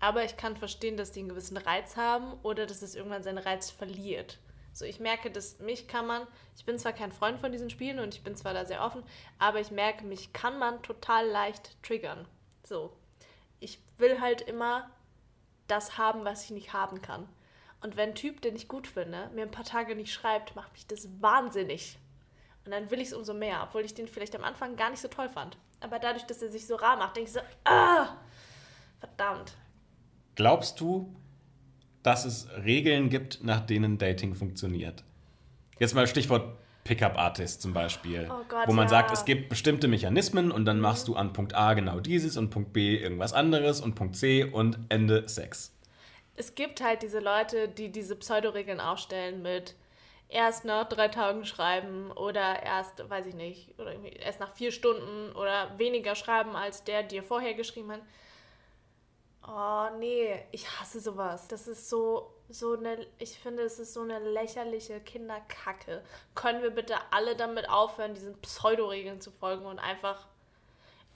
aber 0.00 0.24
ich 0.24 0.36
kann 0.36 0.56
verstehen, 0.56 0.96
dass 0.96 1.12
die 1.12 1.20
einen 1.20 1.28
gewissen 1.28 1.56
Reiz 1.56 1.96
haben 1.96 2.32
oder 2.42 2.66
dass 2.66 2.82
es 2.82 2.96
irgendwann 2.96 3.22
seinen 3.22 3.38
Reiz 3.38 3.70
verliert. 3.70 4.38
So, 4.78 4.84
ich 4.84 5.00
merke, 5.00 5.30
dass 5.30 5.58
mich 5.58 5.88
kann 5.88 6.06
man, 6.06 6.24
ich 6.56 6.64
bin 6.64 6.78
zwar 6.78 6.92
kein 6.92 7.10
Freund 7.10 7.40
von 7.40 7.50
diesen 7.50 7.68
Spielen 7.68 7.98
und 7.98 8.14
ich 8.14 8.22
bin 8.22 8.36
zwar 8.36 8.54
da 8.54 8.64
sehr 8.64 8.84
offen, 8.84 9.02
aber 9.40 9.58
ich 9.58 9.72
merke, 9.72 10.04
mich 10.04 10.32
kann 10.32 10.58
man 10.58 10.82
total 10.82 11.26
leicht 11.26 11.82
triggern. 11.82 12.28
So, 12.62 12.96
ich 13.58 13.80
will 13.96 14.20
halt 14.20 14.40
immer 14.40 14.88
das 15.66 15.98
haben, 15.98 16.24
was 16.24 16.44
ich 16.44 16.50
nicht 16.50 16.72
haben 16.72 17.02
kann. 17.02 17.28
Und 17.80 17.96
wenn 17.96 18.10
ein 18.10 18.14
Typ, 18.14 18.40
den 18.40 18.54
ich 18.54 18.68
gut 18.68 18.86
finde, 18.86 19.30
mir 19.34 19.42
ein 19.42 19.50
paar 19.50 19.64
Tage 19.64 19.96
nicht 19.96 20.12
schreibt, 20.12 20.54
macht 20.54 20.72
mich 20.72 20.86
das 20.86 21.08
wahnsinnig. 21.20 21.98
Und 22.64 22.70
dann 22.70 22.90
will 22.90 23.00
ich 23.00 23.08
es 23.08 23.14
umso 23.14 23.34
mehr, 23.34 23.62
obwohl 23.64 23.84
ich 23.84 23.94
den 23.94 24.06
vielleicht 24.06 24.36
am 24.36 24.44
Anfang 24.44 24.76
gar 24.76 24.90
nicht 24.90 25.00
so 25.00 25.08
toll 25.08 25.28
fand. 25.28 25.56
Aber 25.80 25.98
dadurch, 25.98 26.24
dass 26.24 26.40
er 26.40 26.50
sich 26.50 26.66
so 26.66 26.76
rar 26.76 26.96
macht, 26.96 27.16
denke 27.16 27.28
ich 27.28 27.34
so, 27.34 27.40
ah, 27.64 28.16
verdammt. 29.00 29.54
Glaubst 30.34 30.80
du, 30.80 31.14
dass 32.02 32.24
es 32.24 32.48
Regeln 32.64 33.08
gibt, 33.08 33.42
nach 33.42 33.60
denen 33.60 33.98
Dating 33.98 34.34
funktioniert? 34.34 35.04
Jetzt 35.78 35.94
mal 35.94 36.06
Stichwort 36.06 36.56
Pickup 36.84 37.18
Artist 37.18 37.60
zum 37.60 37.74
Beispiel, 37.74 38.28
oh 38.30 38.44
Gott, 38.48 38.66
wo 38.66 38.72
man 38.72 38.86
ja. 38.86 38.88
sagt, 38.88 39.10
es 39.12 39.26
gibt 39.26 39.50
bestimmte 39.50 39.88
Mechanismen 39.88 40.50
und 40.50 40.64
dann 40.64 40.80
machst 40.80 41.06
du 41.06 41.16
an 41.16 41.34
Punkt 41.34 41.54
A 41.54 41.74
genau 41.74 42.00
dieses 42.00 42.38
und 42.38 42.48
Punkt 42.48 42.72
B 42.72 42.96
irgendwas 42.96 43.34
anderes 43.34 43.80
und 43.82 43.94
Punkt 43.94 44.16
C 44.16 44.44
und 44.44 44.78
Ende 44.88 45.28
Sex. 45.28 45.74
Es 46.34 46.54
gibt 46.54 46.80
halt 46.82 47.02
diese 47.02 47.18
Leute, 47.18 47.68
die 47.68 47.92
diese 47.92 48.16
Pseudoregeln 48.16 48.80
aufstellen 48.80 49.42
mit 49.42 49.74
erst 50.28 50.64
nach 50.64 50.88
drei 50.88 51.08
Tagen 51.08 51.44
schreiben 51.44 52.10
oder 52.12 52.62
erst, 52.62 53.08
weiß 53.08 53.26
ich 53.26 53.34
nicht, 53.34 53.78
oder 53.78 53.94
erst 54.20 54.40
nach 54.40 54.54
vier 54.54 54.72
Stunden 54.72 55.32
oder 55.32 55.78
weniger 55.78 56.14
schreiben, 56.14 56.54
als 56.56 56.84
der 56.84 57.02
dir 57.02 57.22
vorher 57.22 57.54
geschrieben 57.54 57.92
hat. 57.92 58.00
Oh, 59.50 59.88
nee, 59.98 60.44
ich 60.52 60.68
hasse 60.78 61.00
sowas. 61.00 61.48
Das 61.48 61.68
ist 61.68 61.88
so, 61.88 62.34
so 62.50 62.74
eine, 62.74 63.06
ich 63.18 63.38
finde, 63.38 63.62
es 63.62 63.78
ist 63.78 63.94
so 63.94 64.02
eine 64.02 64.18
lächerliche 64.18 65.00
Kinderkacke. 65.00 66.02
Können 66.34 66.62
wir 66.62 66.70
bitte 66.70 66.96
alle 67.10 67.34
damit 67.34 67.68
aufhören, 67.70 68.12
diesen 68.12 68.38
Pseudoregeln 68.42 69.22
zu 69.22 69.30
folgen 69.30 69.64
und 69.64 69.78
einfach. 69.78 70.26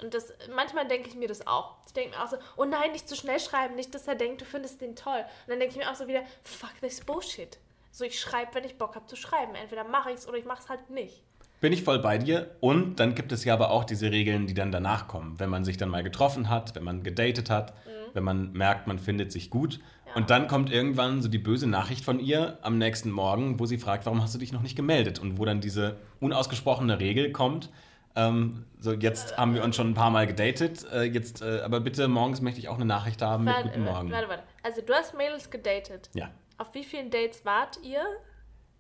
Und 0.01 0.15
das, 0.15 0.33
manchmal 0.55 0.89
denke 0.89 1.11
ich 1.11 1.15
mir 1.15 1.29
das 1.29 1.47
auch. 1.47 1.77
Ich 1.87 1.93
denke 1.93 2.17
mir 2.17 2.25
auch 2.25 2.29
so, 2.29 2.39
oh 2.57 2.65
nein, 2.65 2.93
nicht 2.93 3.07
zu 3.07 3.17
schnell 3.17 3.39
schreiben, 3.39 3.75
nicht, 3.75 3.95
dass 3.95 4.09
er 4.09 4.15
denkt, 4.15 4.41
du 4.41 4.47
findest 4.47 4.81
den 4.81 4.97
toll. 4.97 5.21
Und 5.21 5.49
dann 5.49 5.61
denke 5.61 5.77
ich 5.77 5.85
mir 5.85 5.91
auch 5.91 5.95
so 5.95 6.09
wieder, 6.09 6.23
fuck 6.43 6.73
this 6.81 7.05
bullshit. 7.05 7.59
So, 7.91 8.05
ich 8.05 8.19
schreibe, 8.19 8.55
wenn 8.55 8.65
ich 8.65 8.79
Bock 8.79 8.95
habe 8.95 9.07
zu 9.07 9.17
schreiben. 9.17 9.55
Entweder 9.55 9.85
mache 9.85 10.11
ich 10.11 10.17
es 10.17 10.27
oder 10.27 10.39
ich 10.39 10.47
mache 10.47 10.63
es 10.63 10.71
halt 10.71 10.89
nicht. 10.89 11.23
Bin 11.63 11.73
ich 11.73 11.85
voll 11.85 12.01
bei 12.01 12.19
dir. 12.19 12.51
Und 12.59 12.99
dann 12.99 13.15
gibt 13.15 13.31
es 13.31 13.45
ja 13.45 13.55
aber 13.55 13.71
auch 13.71 13.85
diese 13.85 14.11
Regeln, 14.11 14.49
die 14.49 14.53
dann 14.53 14.73
danach 14.73 15.07
kommen. 15.07 15.39
Wenn 15.39 15.49
man 15.49 15.65
sich 15.65 15.77
dann 15.77 15.91
mal 15.91 16.03
getroffen 16.03 16.51
hat, 16.51 16.75
wenn 16.75 16.83
man 16.83 17.05
gedatet 17.05 17.51
hat, 17.51 17.73
mhm. 17.87 17.91
wenn 18.15 18.25
man 18.25 18.53
merkt, 18.53 18.89
man 18.89 18.99
findet 18.99 19.31
sich 19.31 19.49
gut. 19.49 19.79
Ja. 20.09 20.15
Und 20.17 20.31
dann 20.31 20.49
kommt 20.49 20.73
irgendwann 20.73 21.23
so 21.23 21.29
die 21.29 21.39
böse 21.39 21.69
Nachricht 21.69 22.05
von 22.05 22.19
ihr 22.19 22.59
am 22.63 22.79
nächsten 22.79 23.13
Morgen, 23.13 23.61
wo 23.61 23.67
sie 23.67 23.79
fragt, 23.79 24.07
warum 24.07 24.21
hast 24.21 24.35
du 24.35 24.41
dich 24.41 24.53
noch 24.53 24.63
nicht 24.63 24.75
gemeldet? 24.75 25.21
Und 25.21 25.39
wo 25.39 25.45
dann 25.45 25.61
diese 25.61 25.99
unausgesprochene 26.19 26.99
Regel 26.99 27.31
kommt. 27.31 27.71
Ähm, 28.17 28.65
so, 28.81 28.93
jetzt 28.93 29.39
haben 29.39 29.55
wir 29.55 29.63
uns 29.63 29.77
schon 29.77 29.89
ein 29.89 29.95
paar 29.95 30.11
Mal 30.11 30.27
gedatet. 30.27 30.85
Äh, 30.93 31.05
jetzt, 31.05 31.43
äh, 31.43 31.61
aber 31.61 31.79
bitte 31.79 32.09
morgens 32.09 32.41
möchte 32.41 32.59
ich 32.59 32.71
auch 32.71 32.75
eine 32.75 32.87
Nachricht 32.87 33.23
haben 33.23 33.47
warte, 33.47 33.67
mit 33.67 33.75
Guten 33.75 33.85
Morgen. 33.85 34.11
Warte, 34.11 34.29
warte. 34.29 34.43
Also 34.65 34.83
du 34.83 34.93
hast 34.95 35.17
Mädels 35.17 35.49
gedatet. 35.49 36.11
Ja. 36.13 36.33
Auf 36.59 36.75
wie 36.75 36.83
vielen 36.83 37.11
Dates 37.11 37.45
wart 37.45 37.79
ihr? 37.85 38.03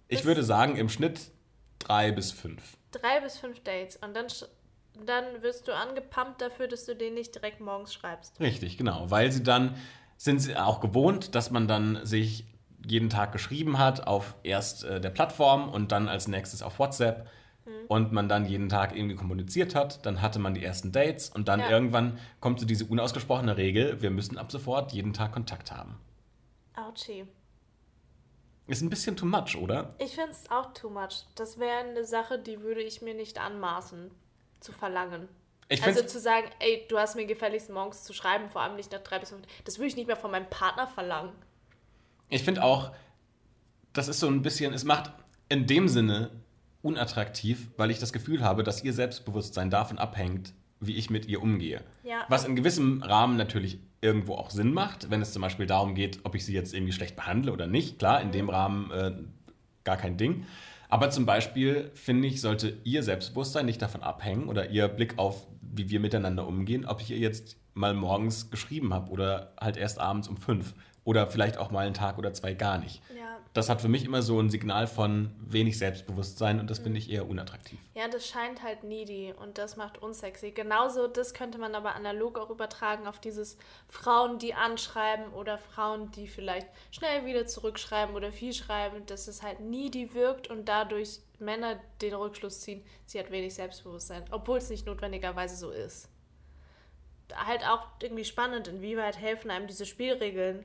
Ich 0.09 0.25
würde 0.25 0.43
sagen, 0.43 0.75
im 0.75 0.89
Schnitt 0.89 1.31
drei 1.89 2.13
bis 2.13 2.33
fünf. 2.33 2.77
Drei 2.91 3.21
bis 3.21 3.39
fünf 3.39 3.61
Dates. 3.63 3.97
Und 3.97 4.15
dann, 4.15 4.27
dann 5.07 5.43
wirst 5.43 5.69
du 5.69 5.75
angepumpt 5.75 6.41
dafür, 6.41 6.69
dass 6.69 6.85
du 6.87 6.95
den 6.95 7.15
nicht 7.15 7.35
direkt 7.35 7.61
morgens 7.61 7.93
schreibst. 7.95 8.41
Richtig, 8.41 8.79
genau. 8.79 9.11
Weil 9.11 9.33
sie 9.33 9.43
dann 9.43 9.77
sind 10.17 10.41
sie 10.41 10.57
auch 10.57 10.81
gewohnt, 10.81 11.35
dass 11.35 11.51
man 11.51 11.67
dann 11.69 12.05
sich 12.05 12.47
jeden 12.85 13.11
Tag 13.11 13.33
geschrieben 13.33 13.79
hat 13.79 14.07
auf 14.07 14.35
erst 14.43 14.85
äh, 14.85 15.01
der 15.01 15.11
Plattform 15.11 15.69
und 15.69 15.93
dann 15.93 16.09
als 16.09 16.29
nächstes 16.29 16.63
auf 16.63 16.79
WhatsApp 16.79 17.29
und 17.87 18.11
man 18.13 18.29
dann 18.29 18.45
jeden 18.45 18.69
Tag 18.69 18.97
irgendwie 18.97 19.15
kommuniziert 19.15 19.77
hat. 19.77 20.05
Dann 20.05 20.21
hatte 20.21 20.41
man 20.41 20.55
die 20.55 20.65
ersten 20.65 20.91
Dates 20.91 21.29
und 21.31 21.47
dann 21.47 21.61
Ja. 21.61 21.71
irgendwann 21.71 22.19
kommt 22.41 22.59
so 22.59 22.67
diese 22.67 22.85
unausgesprochene 22.87 23.57
Regel, 23.57 24.03
wir 24.03 24.11
müssen 24.11 24.37
ab 24.37 24.51
sofort 24.51 24.93
jeden 24.93 25.13
Tag 25.13 25.31
Kontakt 25.33 25.71
haben. 25.71 25.97
Ouchie. 26.75 27.25
Ist 28.67 28.83
ein 28.83 28.91
bisschen 28.91 29.17
too 29.17 29.27
much, 29.27 29.57
oder? 29.57 29.95
Ich 29.99 30.15
finde 30.15 30.31
es 30.31 30.51
auch 30.51 30.73
too 30.73 30.89
much. 30.89 31.27
Das 31.35 31.59
wäre 31.59 31.79
eine 31.79 32.05
Sache, 32.05 32.39
die 32.39 32.61
würde 32.61 32.81
ich 32.81 33.03
mir 33.03 33.15
nicht 33.15 33.41
anmaßen 33.41 34.11
zu 34.61 34.73
verlangen. 34.73 35.29
Ich 35.69 35.83
also 35.83 36.03
zu 36.05 36.21
sagen, 36.21 36.49
ey, 36.61 36.87
du 36.89 36.99
hast 36.99 37.17
mir 37.17 37.27
gefälligst 37.27 37.71
morgens 37.71 38.05
zu 38.05 38.13
schreiben, 38.13 38.51
vor 38.51 38.61
allem 38.61 38.77
nicht 38.77 38.93
nach 38.93 39.01
drei 39.01 39.19
bis 39.19 39.31
fünf. 39.31 39.47
Das 39.65 39.79
würde 39.79 39.89
ich 39.89 39.97
nicht 39.97 40.07
mehr 40.07 40.17
von 40.17 40.31
meinem 40.31 40.49
Partner 40.49 40.87
verlangen. 40.87 41.33
Ich 42.29 42.45
finde 42.45 42.63
auch, 42.63 42.93
das 43.93 44.09
ist 44.09 44.21
so 44.21 44.29
ein 44.29 44.43
bisschen, 44.43 44.73
es 44.75 44.85
macht 44.85 45.13
in 45.49 45.67
dem 45.67 45.89
Sinne 45.89 46.31
unattraktiv, 46.83 47.69
weil 47.77 47.91
ich 47.91 47.99
das 47.99 48.13
Gefühl 48.13 48.43
habe, 48.43 48.63
dass 48.63 48.85
ihr 48.85 48.93
Selbstbewusstsein 48.93 49.71
davon 49.71 49.99
abhängt, 49.99 50.53
wie 50.83 50.97
ich 50.97 51.11
mit 51.11 51.27
ihr 51.27 51.43
umgehe. 51.43 51.81
Ja. 52.03 52.27
Was 52.29 52.45
in 52.45 52.57
gewissem 52.57 53.03
Rahmen 53.03 53.37
natürlich 53.37 53.79
irgendwo 54.01 54.35
auch 54.35 54.51
Sinn 54.51 54.75
macht, 54.75 55.11
wenn 55.11 55.23
es 55.23 55.33
zum 55.33 55.43
Beispiel 55.43 55.67
darum 55.67 55.95
geht, 55.95 56.21
ob 56.25 56.35
ich 56.35 56.45
sie 56.45 56.53
jetzt 56.53 56.75
irgendwie 56.75 56.93
schlecht 56.93 57.17
behandle 57.17 57.53
oder 57.53 57.67
nicht. 57.67 57.99
Klar, 57.99 58.21
in 58.21 58.33
dem 58.33 58.51
Rahmen 58.51 58.91
äh, 58.91 59.13
gar 59.85 59.97
kein 59.97 60.17
Ding. 60.17 60.45
Aber 60.89 61.11
zum 61.11 61.25
Beispiel, 61.25 61.91
finde 61.95 62.29
ich, 62.29 62.41
sollte 62.41 62.77
ihr 62.85 63.03
Selbstbewusstsein 63.03 63.65
nicht 63.65 63.81
davon 63.81 64.03
abhängen 64.03 64.49
oder 64.49 64.71
ihr 64.71 64.89
Blick 64.89 65.19
auf, 65.19 65.47
wie 65.63 65.89
wir 65.89 66.01
miteinander 66.01 66.47
umgehen, 66.47 66.85
ob 66.85 67.01
ich 67.01 67.11
ihr 67.11 67.19
jetzt 67.19 67.57
mal 67.75 67.95
morgens 67.95 68.51
geschrieben 68.51 68.93
habe 68.93 69.11
oder 69.11 69.55
halt 69.59 69.77
erst 69.77 69.99
abends 69.99 70.29
um 70.29 70.37
fünf 70.37 70.75
oder 71.05 71.27
vielleicht 71.27 71.59
auch 71.59 71.71
mal 71.71 71.85
einen 71.87 71.95
Tag 71.95 72.19
oder 72.19 72.33
zwei 72.33 72.55
gar 72.55 72.79
nicht. 72.79 73.03
Ja. 73.17 73.39
Das 73.55 73.69
hat 73.69 73.81
für 73.81 73.89
mich 73.89 74.05
immer 74.05 74.23
so 74.23 74.39
ein 74.41 74.51
Signal 74.51 74.87
von 74.87 75.35
wenig 75.41 75.77
Selbstbewusstsein 75.77 76.61
und 76.61 76.71
das 76.71 76.79
finde 76.79 76.99
ich 76.99 77.11
eher 77.11 77.29
unattraktiv. 77.29 77.79
Ja, 77.95 78.09
das 78.09 78.27
scheint 78.27 78.63
halt 78.63 78.85
needy 78.85 79.35
und 79.39 79.59
das 79.59 79.77
macht 79.77 80.01
unsexy. 80.01 80.53
Genauso, 80.53 81.09
das 81.09 81.35
könnte 81.35 81.59
man 81.59 81.75
aber 81.75 81.95
analog 81.95 82.39
auch 82.39 82.51
übertragen 82.51 83.07
auf 83.07 83.19
dieses 83.19 83.59
Frauen, 83.89 84.39
die 84.39 84.55
anschreiben 84.55 85.33
oder 85.33 85.59
Frauen, 85.59 86.13
die 86.13 86.29
vielleicht 86.29 86.69
schnell 86.93 87.27
wieder 87.27 87.47
zurückschreiben 87.47 88.15
oder 88.15 88.33
viel 88.33 88.53
schreiben, 88.55 89.05
dass 89.07 89.27
es 89.27 89.43
halt 89.43 89.61
needy 89.61 90.15
wirkt 90.15 90.49
und 90.49 90.69
dadurch 90.69 91.21
Männer 91.41 91.81
den 92.01 92.15
Rückschluss 92.15 92.61
ziehen, 92.61 92.85
sie 93.05 93.19
hat 93.19 93.31
wenig 93.31 93.55
Selbstbewusstsein, 93.55 94.25
obwohl 94.31 94.59
es 94.59 94.71
nicht 94.71 94.87
notwendigerweise 94.87 95.57
so 95.57 95.71
ist. 95.71 96.09
Halt 97.35 97.67
auch 97.67 97.87
irgendwie 98.01 98.25
spannend, 98.25 98.69
inwieweit 98.69 99.19
helfen 99.19 99.51
einem 99.51 99.67
diese 99.67 99.87
Spielregeln, 99.87 100.65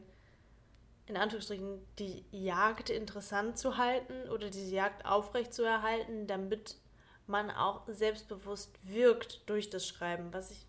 in 1.07 1.17
Anführungsstrichen, 1.17 1.85
die 1.99 2.25
Jagd 2.31 2.89
interessant 2.89 3.57
zu 3.57 3.77
halten 3.77 4.29
oder 4.29 4.49
diese 4.49 4.73
Jagd 4.73 5.05
aufrecht 5.05 5.53
zu 5.53 5.63
erhalten, 5.63 6.27
damit 6.27 6.75
man 7.27 7.49
auch 7.51 7.81
selbstbewusst 7.87 8.77
wirkt 8.83 9.49
durch 9.49 9.69
das 9.69 9.87
Schreiben, 9.87 10.33
was 10.33 10.51
ich 10.51 10.65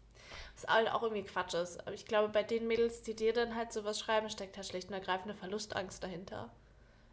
was 0.54 0.68
halt 0.68 0.90
auch 0.90 1.02
irgendwie 1.02 1.22
Quatsch 1.22 1.54
ist. 1.54 1.80
Aber 1.80 1.94
ich 1.94 2.04
glaube, 2.04 2.28
bei 2.28 2.42
den 2.42 2.66
Mädels, 2.66 3.02
die 3.02 3.14
dir 3.14 3.32
dann 3.32 3.54
halt 3.54 3.72
sowas 3.72 3.98
schreiben, 3.98 4.28
steckt 4.28 4.56
halt 4.56 4.66
schlicht 4.66 4.88
und 4.88 4.94
ergreifende 4.94 5.34
Verlustangst 5.34 6.02
dahinter. 6.02 6.50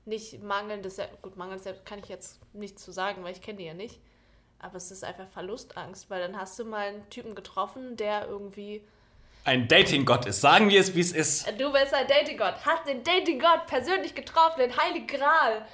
Nicht 0.06 0.42
mangelndes 0.44 0.98
Selbst, 0.98 1.22
gut, 1.22 1.38
mangelndes 1.38 1.64
Selbst 1.64 1.86
kann 1.86 2.00
ich 2.00 2.10
jetzt 2.10 2.40
nicht 2.54 2.80
zu 2.80 2.92
sagen, 2.92 3.24
weil 3.24 3.34
ich 3.34 3.42
kenne 3.42 3.60
die 3.60 3.66
ja 3.66 3.74
nicht. 3.74 4.00
Aber 4.60 4.78
es 4.78 4.92
ist 4.92 5.04
einfach 5.04 5.28
Verlustangst, 5.28 6.10
weil 6.10 6.22
dann 6.22 6.40
hast 6.40 6.58
du 6.58 6.66
mal 6.66 6.88
einen 6.88 7.10
Typen 7.10 7.36
getroffen, 7.36 7.98
der 7.98 8.28
irgendwie 8.28 8.84
Ein 9.46 9.68
Dating-Gott 9.68 10.26
ist. 10.26 10.42
Sagen 10.42 10.70
wir 10.70 10.80
es, 10.82 10.96
wie 10.96 11.02
es 11.02 11.12
ist. 11.12 11.48
Du 11.60 11.72
bist 11.72 11.94
ein 11.94 12.08
Dating-Gott, 12.08 12.66
hast 12.66 12.88
den 12.88 13.04
Dating-Gott 13.04 13.68
persönlich 13.68 14.16
getroffen, 14.16 14.60
den 14.60 14.76
Heiligen 14.76 15.06
Gral. 15.06 15.66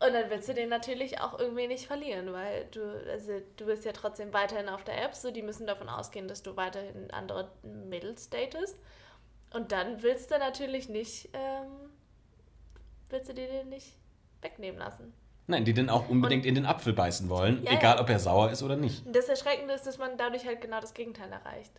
Und 0.00 0.12
dann 0.12 0.28
willst 0.28 0.48
du 0.50 0.54
den 0.54 0.68
natürlich 0.68 1.18
auch 1.18 1.38
irgendwie 1.38 1.66
nicht 1.66 1.86
verlieren, 1.86 2.30
weil 2.34 2.66
du, 2.72 2.80
also 3.10 3.40
du 3.56 3.64
bist 3.64 3.86
ja 3.86 3.92
trotzdem 3.92 4.34
weiterhin 4.34 4.68
auf 4.68 4.84
der 4.84 5.02
App, 5.02 5.14
so 5.14 5.30
die 5.30 5.40
müssen 5.40 5.66
davon 5.66 5.88
ausgehen, 5.88 6.28
dass 6.28 6.42
du 6.42 6.56
weiterhin 6.56 7.10
andere 7.10 7.50
Mädels 7.62 8.28
datest. 8.28 8.76
Und 9.54 9.72
dann 9.72 10.02
willst 10.02 10.30
du 10.30 10.38
natürlich 10.38 10.90
nicht, 10.90 11.30
ähm, 11.32 11.90
willst 13.08 13.30
du 13.30 13.34
dir 13.34 13.46
den 13.46 13.70
nicht 13.70 13.94
wegnehmen 14.42 14.78
lassen. 14.78 15.14
Nein, 15.46 15.64
die 15.64 15.72
den 15.72 15.88
auch 15.88 16.08
unbedingt 16.10 16.44
in 16.44 16.54
den 16.54 16.66
Apfel 16.66 16.92
beißen 16.92 17.30
wollen, 17.30 17.62
Ja, 17.64 17.72
egal 17.72 17.96
ja. 17.96 18.02
ob 18.02 18.10
er 18.10 18.18
sauer 18.18 18.50
ist 18.50 18.62
oder 18.62 18.76
nicht. 18.76 19.06
Und 19.06 19.16
das 19.16 19.28
Erschreckende 19.28 19.72
ist, 19.72 19.86
dass 19.86 19.96
man 19.96 20.18
dadurch 20.18 20.44
halt 20.44 20.60
genau 20.60 20.80
das 20.80 20.92
Gegenteil 20.92 21.32
erreicht. 21.32 21.72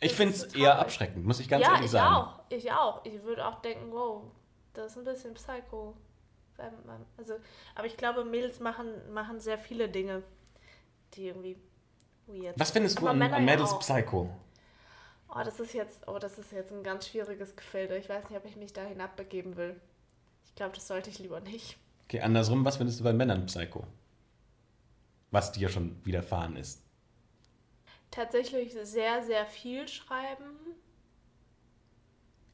Ich 0.00 0.12
finde 0.14 0.34
es 0.34 0.54
eher 0.54 0.78
abschreckend, 0.78 1.24
muss 1.24 1.40
ich 1.40 1.48
ganz 1.48 1.64
ja, 1.64 1.70
ehrlich 1.72 1.86
ich 1.86 1.90
sagen. 1.92 2.14
auch. 2.14 2.40
Ich 2.48 2.72
auch. 2.72 3.04
Ich 3.04 3.22
würde 3.22 3.46
auch 3.46 3.60
denken, 3.62 3.90
wow, 3.92 4.22
das 4.74 4.92
ist 4.92 4.98
ein 4.98 5.04
bisschen 5.04 5.34
Psycho. 5.34 5.94
Also, 7.16 7.34
aber 7.74 7.86
ich 7.86 7.96
glaube, 7.96 8.24
Mädels 8.24 8.60
machen, 8.60 8.86
machen 9.12 9.40
sehr 9.40 9.58
viele 9.58 9.88
Dinge, 9.88 10.22
die 11.14 11.28
irgendwie 11.28 11.56
weird 12.26 12.58
Was 12.58 12.70
findest 12.70 12.98
du 12.98 13.08
Aber 13.08 13.10
an, 13.10 13.22
an 13.22 13.32
ja 13.32 13.40
Mädels 13.40 13.72
auch. 13.72 13.80
Psycho? 13.80 14.30
Oh, 15.28 15.40
das 15.44 15.58
ist 15.58 15.74
jetzt, 15.74 16.06
oh, 16.06 16.18
das 16.18 16.38
ist 16.38 16.52
jetzt 16.52 16.70
ein 16.70 16.84
ganz 16.84 17.08
schwieriges 17.08 17.56
Gefilde. 17.56 17.96
Ich 17.96 18.08
weiß 18.08 18.28
nicht, 18.28 18.38
ob 18.38 18.44
ich 18.44 18.56
mich 18.56 18.72
da 18.72 18.82
hinabbegeben 18.82 19.56
will. 19.56 19.80
Ich 20.46 20.54
glaube, 20.54 20.74
das 20.74 20.86
sollte 20.86 21.10
ich 21.10 21.18
lieber 21.18 21.40
nicht. 21.40 21.76
Okay, 22.04 22.20
andersrum, 22.20 22.64
was 22.64 22.76
findest 22.76 23.00
du 23.00 23.04
bei 23.04 23.12
Männern 23.12 23.46
Psycho? 23.46 23.84
Was 25.32 25.50
dir 25.50 25.68
schon 25.68 26.04
widerfahren 26.04 26.56
ist. 26.56 26.83
Tatsächlich 28.14 28.76
sehr, 28.80 29.24
sehr 29.24 29.44
viel 29.44 29.88
schreiben. 29.88 30.56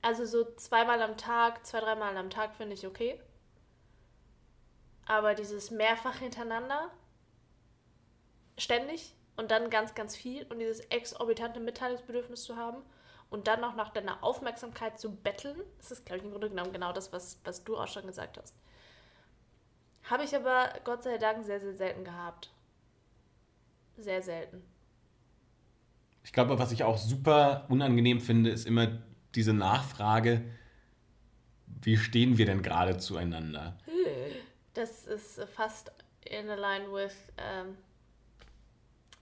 Also 0.00 0.24
so 0.24 0.54
zweimal 0.54 1.02
am 1.02 1.18
Tag, 1.18 1.66
zwei, 1.66 1.80
dreimal 1.80 2.16
am 2.16 2.30
Tag 2.30 2.56
finde 2.56 2.72
ich 2.72 2.86
okay. 2.86 3.20
Aber 5.04 5.34
dieses 5.34 5.70
mehrfach 5.70 6.16
hintereinander, 6.16 6.90
ständig 8.56 9.14
und 9.36 9.50
dann 9.50 9.68
ganz, 9.68 9.94
ganz 9.94 10.16
viel 10.16 10.46
und 10.46 10.60
dieses 10.60 10.80
exorbitante 10.80 11.60
Mitteilungsbedürfnis 11.60 12.44
zu 12.44 12.56
haben 12.56 12.82
und 13.28 13.46
dann 13.46 13.60
noch 13.60 13.74
nach 13.74 13.90
deiner 13.90 14.24
Aufmerksamkeit 14.24 14.98
zu 14.98 15.14
betteln, 15.14 15.60
das 15.76 15.90
ist, 15.90 16.06
glaube 16.06 16.20
ich, 16.20 16.24
im 16.24 16.30
Grunde 16.30 16.48
genommen 16.48 16.72
genau 16.72 16.94
das, 16.94 17.12
was, 17.12 17.38
was 17.44 17.64
du 17.64 17.76
auch 17.76 17.88
schon 17.88 18.06
gesagt 18.06 18.38
hast. 18.38 18.54
Habe 20.04 20.24
ich 20.24 20.34
aber 20.34 20.72
Gott 20.84 21.02
sei 21.02 21.18
Dank 21.18 21.44
sehr, 21.44 21.60
sehr 21.60 21.74
selten 21.74 22.04
gehabt. 22.04 22.50
Sehr 23.98 24.22
selten. 24.22 24.66
Ich 26.22 26.32
glaube, 26.32 26.58
was 26.58 26.72
ich 26.72 26.84
auch 26.84 26.98
super 26.98 27.66
unangenehm 27.68 28.20
finde, 28.20 28.50
ist 28.50 28.66
immer 28.66 28.88
diese 29.34 29.52
Nachfrage, 29.52 30.42
wie 31.82 31.96
stehen 31.96 32.38
wir 32.38 32.46
denn 32.46 32.62
gerade 32.62 32.98
zueinander? 32.98 33.76
Das 34.74 35.06
ist 35.06 35.40
fast 35.54 35.90
in 36.24 36.46
line 36.46 36.92
with, 36.92 37.32
ähm, 37.38 37.76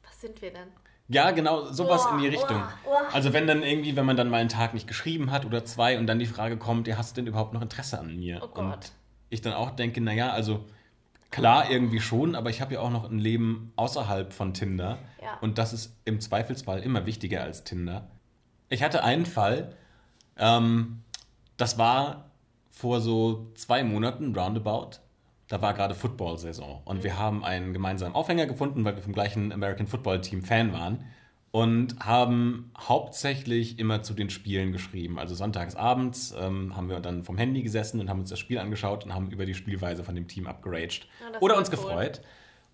was 0.04 0.20
sind 0.20 0.40
wir 0.42 0.52
denn? 0.52 0.68
Ja, 1.10 1.30
genau, 1.30 1.72
sowas 1.72 2.04
Boah, 2.04 2.14
in 2.14 2.18
die 2.18 2.28
Richtung. 2.28 2.58
boah, 2.58 2.78
boah. 2.84 3.14
Also 3.14 3.32
wenn 3.32 3.46
dann 3.46 3.62
irgendwie, 3.62 3.96
wenn 3.96 4.04
man 4.04 4.16
dann 4.16 4.28
mal 4.28 4.38
einen 4.38 4.50
Tag 4.50 4.74
nicht 4.74 4.86
geschrieben 4.86 5.30
hat 5.30 5.46
oder 5.46 5.64
zwei 5.64 5.98
und 5.98 6.06
dann 6.06 6.18
die 6.18 6.26
Frage 6.26 6.58
kommt, 6.58 6.86
ja, 6.86 6.98
hast 6.98 7.16
du 7.16 7.22
denn 7.22 7.28
überhaupt 7.28 7.54
noch 7.54 7.62
Interesse 7.62 7.98
an 7.98 8.14
mir? 8.16 8.40
Oh 8.42 8.48
Gott. 8.48 8.74
Und 8.74 8.92
ich 9.30 9.40
dann 9.40 9.54
auch 9.54 9.70
denke, 9.70 10.02
naja, 10.02 10.30
also 10.30 10.66
klar 11.30 11.70
irgendwie 11.70 12.00
schon, 12.00 12.34
aber 12.34 12.50
ich 12.50 12.60
habe 12.60 12.74
ja 12.74 12.80
auch 12.80 12.90
noch 12.90 13.10
ein 13.10 13.18
Leben 13.18 13.72
außerhalb 13.76 14.32
von 14.32 14.54
Tinder. 14.54 14.98
Ja. 15.22 15.38
Und 15.40 15.58
das 15.58 15.72
ist 15.72 15.96
im 16.04 16.20
Zweifelsfall 16.20 16.80
immer 16.80 17.06
wichtiger 17.06 17.42
als 17.42 17.64
Tinder. 17.64 18.08
Ich 18.68 18.82
hatte 18.82 19.04
einen 19.04 19.26
Fall, 19.26 19.74
ähm, 20.36 21.02
das 21.56 21.78
war 21.78 22.30
vor 22.70 23.00
so 23.00 23.50
zwei 23.54 23.82
Monaten, 23.82 24.34
roundabout. 24.34 25.00
Da 25.48 25.62
war 25.62 25.72
gerade 25.72 25.94
Football-Saison 25.94 26.82
und 26.84 27.02
wir 27.04 27.18
haben 27.18 27.42
einen 27.42 27.72
gemeinsamen 27.72 28.14
Aufhänger 28.14 28.46
gefunden, 28.46 28.84
weil 28.84 28.96
wir 28.96 29.02
vom 29.02 29.14
gleichen 29.14 29.50
American 29.50 29.86
Football 29.86 30.20
Team 30.20 30.42
Fan 30.42 30.72
waren 30.72 31.04
und 31.50 31.98
haben 32.00 32.70
hauptsächlich 32.78 33.78
immer 33.78 34.02
zu 34.02 34.14
den 34.14 34.30
Spielen 34.30 34.72
geschrieben. 34.72 35.18
Also 35.18 35.34
sonntags 35.34 35.74
abends 35.76 36.34
ähm, 36.38 36.76
haben 36.76 36.88
wir 36.88 37.00
dann 37.00 37.24
vom 37.24 37.38
Handy 37.38 37.62
gesessen 37.62 38.00
und 38.00 38.10
haben 38.10 38.20
uns 38.20 38.30
das 38.30 38.38
Spiel 38.38 38.58
angeschaut 38.58 39.04
und 39.04 39.14
haben 39.14 39.30
über 39.30 39.46
die 39.46 39.54
Spielweise 39.54 40.04
von 40.04 40.14
dem 40.14 40.28
Team 40.28 40.46
abgeraged 40.46 41.06
Ja, 41.20 41.32
das 41.32 41.42
oder 41.42 41.56
uns 41.56 41.68
cool. 41.70 41.76
gefreut. 41.76 42.20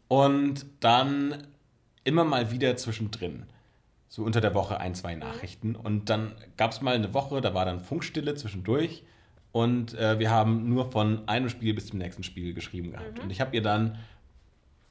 Und 0.08 0.66
dann 0.80 1.46
immer 2.02 2.24
mal 2.24 2.50
wieder 2.50 2.76
zwischendrin. 2.76 3.44
So 4.08 4.22
unter 4.22 4.40
der 4.40 4.54
Woche 4.54 4.78
ein, 4.78 4.94
zwei 4.94 5.14
Nachrichten. 5.14 5.74
Und 5.74 6.10
dann 6.10 6.34
gab 6.56 6.72
es 6.72 6.80
mal 6.80 6.94
eine 6.94 7.14
Woche, 7.14 7.40
da 7.40 7.54
war 7.54 7.64
dann 7.64 7.80
Funkstille 7.80 8.34
zwischendurch. 8.34 9.02
Und 9.50 9.94
äh, 9.94 10.18
wir 10.18 10.30
haben 10.30 10.68
nur 10.68 10.90
von 10.90 11.28
einem 11.28 11.48
Spiel 11.48 11.74
bis 11.74 11.86
zum 11.86 11.98
nächsten 11.98 12.24
Spiel 12.24 12.54
geschrieben 12.54 12.90
gehabt. 12.90 13.20
Und 13.20 13.30
ich 13.30 13.40
habe 13.40 13.54
ihr 13.54 13.62
dann 13.62 13.98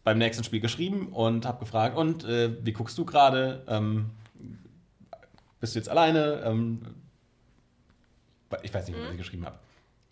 beim 0.04 0.18
nächsten 0.18 0.44
Spiel 0.44 0.60
geschrieben 0.60 1.08
und 1.08 1.46
habe 1.46 1.60
gefragt, 1.60 1.96
und 1.98 2.24
äh, 2.26 2.64
wie 2.66 2.74
guckst 2.74 2.98
du 2.98 3.06
gerade? 3.06 3.64
Ähm, 3.68 4.10
bist 5.60 5.76
du 5.76 5.80
jetzt 5.80 5.90
alleine? 5.90 6.42
Ähm, 6.46 6.82
ich 8.62 8.74
weiß 8.74 8.88
nicht 8.88 8.96
mehr, 8.98 9.06
was 9.06 9.12
ich 9.14 9.18
geschrieben 9.18 9.46
habe. 9.46 9.58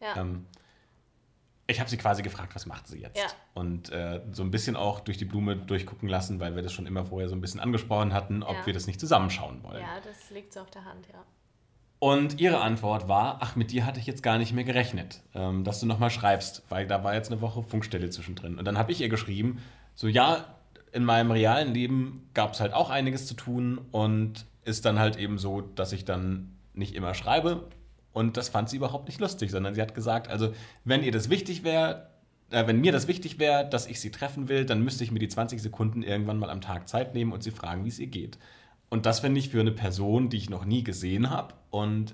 Ja. 0.02 0.16
Ähm, 0.22 0.46
Ich 1.68 1.80
habe 1.80 1.90
sie 1.90 1.98
quasi 1.98 2.22
gefragt, 2.24 2.54
was 2.56 2.66
macht 2.66 2.88
sie 2.88 3.00
jetzt? 3.00 3.18
Ja. 3.18 3.28
Und 3.54 3.90
äh, 3.92 4.22
so 4.32 4.44
ein 4.44 4.52
bisschen 4.52 4.76
auch 4.76 5.00
durch 5.02 5.18
die 5.18 5.26
Blume 5.26 5.56
durchgucken 5.56 6.10
lassen, 6.10 6.40
weil 6.40 6.56
wir 6.56 6.64
das 6.64 6.74
schon 6.74 6.86
immer 6.86 7.06
vorher 7.06 7.30
so 7.30 7.36
ein 7.36 7.42
bisschen 7.42 7.60
angesprochen 7.60 8.14
hatten, 8.14 8.44
ob 8.44 8.56
Ja. 8.56 8.66
wir 8.66 8.74
das 8.74 8.88
nicht 8.88 9.00
zusammenschauen 9.00 9.64
wollen. 9.64 9.80
Ja, 9.82 10.00
das 10.04 10.32
liegt 10.32 10.52
so 10.54 10.62
auf 10.62 10.72
der 10.72 10.84
Hand, 10.86 11.08
ja. 11.14 11.24
Und 12.00 12.42
ihre 12.42 12.62
Antwort 12.62 13.08
war, 13.08 13.38
ach, 13.42 13.56
mit 13.56 13.72
dir 13.72 13.86
hatte 13.86 14.00
ich 14.00 14.08
jetzt 14.08 14.24
gar 14.24 14.40
nicht 14.40 14.54
mehr 14.54 14.64
gerechnet, 14.64 15.22
ähm, 15.36 15.64
dass 15.64 15.80
du 15.82 15.86
nochmal 15.86 16.10
schreibst, 16.10 16.64
weil 16.70 16.88
da 16.88 17.04
war 17.04 17.14
jetzt 17.14 17.32
eine 17.32 17.42
Woche 17.42 17.62
Funkstelle 17.62 18.10
zwischendrin. 18.10 18.58
Und 18.58 18.66
dann 18.66 18.78
habe 18.80 18.92
ich 18.92 19.00
ihr 19.02 19.08
geschrieben, 19.10 19.62
so 19.96 20.08
ja, 20.08 20.56
in 20.92 21.06
meinem 21.06 21.32
realen 21.32 21.74
Leben 21.74 22.30
gab 22.34 22.54
es 22.54 22.60
halt 22.60 22.74
auch 22.74 22.90
einiges 22.90 23.26
zu 23.26 23.34
tun 23.34 23.80
und 23.92 24.46
ist 24.66 24.86
dann 24.86 25.00
halt 25.00 25.18
eben 25.18 25.38
so, 25.38 25.62
dass 25.62 25.94
ich 25.94 26.06
dann 26.06 26.58
nicht 26.74 26.96
immer 26.96 27.14
schreibe. 27.14 27.68
Und 28.14 28.38
das 28.38 28.50
fand 28.50 28.70
sie 28.70 28.78
überhaupt 28.78 29.08
nicht 29.08 29.20
lustig, 29.20 29.52
sondern 29.52 29.74
sie 29.74 29.82
hat 29.82 29.96
gesagt, 29.96 30.28
also 30.28 30.54
wenn 30.84 31.04
ihr 31.04 31.12
das 31.12 31.30
wichtig 31.30 31.64
wäre, 31.64 32.10
äh, 32.50 32.68
wenn 32.68 32.82
mir 32.82 32.92
das 32.92 33.08
wichtig 33.08 33.40
wäre, 33.40 33.68
dass 33.68 33.88
ich 33.88 34.00
sie 34.00 34.12
treffen 34.12 34.50
will, 34.50 34.66
dann 34.66 34.84
müsste 34.84 35.04
ich 35.04 35.12
mir 35.12 35.20
die 35.20 35.30
20 35.30 35.62
Sekunden 35.62 36.04
irgendwann 36.04 36.38
mal 36.38 36.50
am 36.50 36.62
Tag 36.62 36.88
Zeit 36.90 37.14
nehmen 37.14 37.32
und 37.32 37.42
sie 37.42 37.52
fragen, 37.52 37.86
wie 37.86 37.90
es 37.90 38.00
ihr 38.00 38.08
geht. 38.08 38.38
Und 38.90 39.06
das 39.06 39.22
finde 39.22 39.40
ich 39.40 39.50
für 39.50 39.62
eine 39.62 39.72
Person, 39.72 40.30
die 40.30 40.38
ich 40.38 40.50
noch 40.50 40.66
nie 40.66 40.84
gesehen 40.84 41.30
habe 41.30 41.54
und 41.70 42.14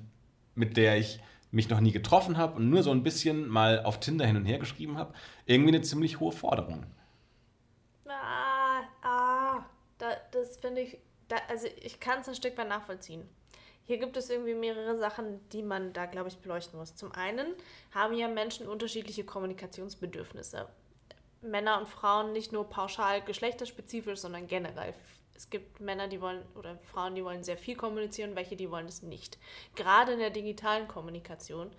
mit 0.53 0.77
der 0.77 0.97
ich 0.97 1.19
mich 1.49 1.69
noch 1.69 1.79
nie 1.79 1.91
getroffen 1.91 2.37
habe 2.37 2.57
und 2.57 2.69
nur 2.69 2.83
so 2.83 2.91
ein 2.91 3.03
bisschen 3.03 3.47
mal 3.47 3.81
auf 3.83 3.99
Tinder 3.99 4.25
hin 4.25 4.35
und 4.35 4.45
her 4.45 4.59
geschrieben 4.59 4.97
habe, 4.97 5.13
irgendwie 5.45 5.73
eine 5.73 5.81
ziemlich 5.81 6.19
hohe 6.19 6.31
Forderung. 6.31 6.85
Ah, 8.09 8.83
ah, 9.01 9.65
da, 9.97 10.15
das 10.31 10.57
finde 10.57 10.81
ich, 10.81 10.97
da, 11.27 11.37
also 11.49 11.67
ich 11.81 11.99
kann 11.99 12.21
es 12.21 12.29
ein 12.29 12.35
Stück 12.35 12.57
weit 12.57 12.69
nachvollziehen. 12.69 13.27
Hier 13.83 13.99
gibt 13.99 14.17
es 14.17 14.29
irgendwie 14.29 14.53
mehrere 14.53 14.97
Sachen, 14.97 15.47
die 15.49 15.63
man 15.63 15.93
da, 15.93 16.07
glaube 16.07 16.27
ich, 16.27 16.37
beleuchten 16.39 16.77
muss. 16.77 16.95
Zum 16.95 17.11
einen 17.13 17.53
haben 17.91 18.13
ja 18.13 18.27
Menschen 18.27 18.67
unterschiedliche 18.67 19.23
Kommunikationsbedürfnisse. 19.23 20.67
Männer 21.41 21.79
und 21.79 21.87
Frauen 21.87 22.33
nicht 22.33 22.51
nur 22.51 22.69
pauschal 22.69 23.21
geschlechterspezifisch, 23.21 24.19
sondern 24.19 24.47
generell. 24.47 24.93
Es 25.35 25.49
gibt 25.49 25.79
Männer, 25.79 26.07
die 26.07 26.19
wollen, 26.19 26.43
oder 26.55 26.77
Frauen, 26.79 27.15
die 27.15 27.23
wollen 27.23 27.43
sehr 27.43 27.57
viel 27.57 27.77
kommunizieren, 27.77 28.35
welche, 28.35 28.55
die 28.55 28.71
wollen 28.71 28.87
es 28.87 29.03
nicht. 29.03 29.37
Gerade 29.75 30.13
in 30.13 30.19
der 30.19 30.31
digitalen 30.31 30.87
Kommunikation 30.87 31.71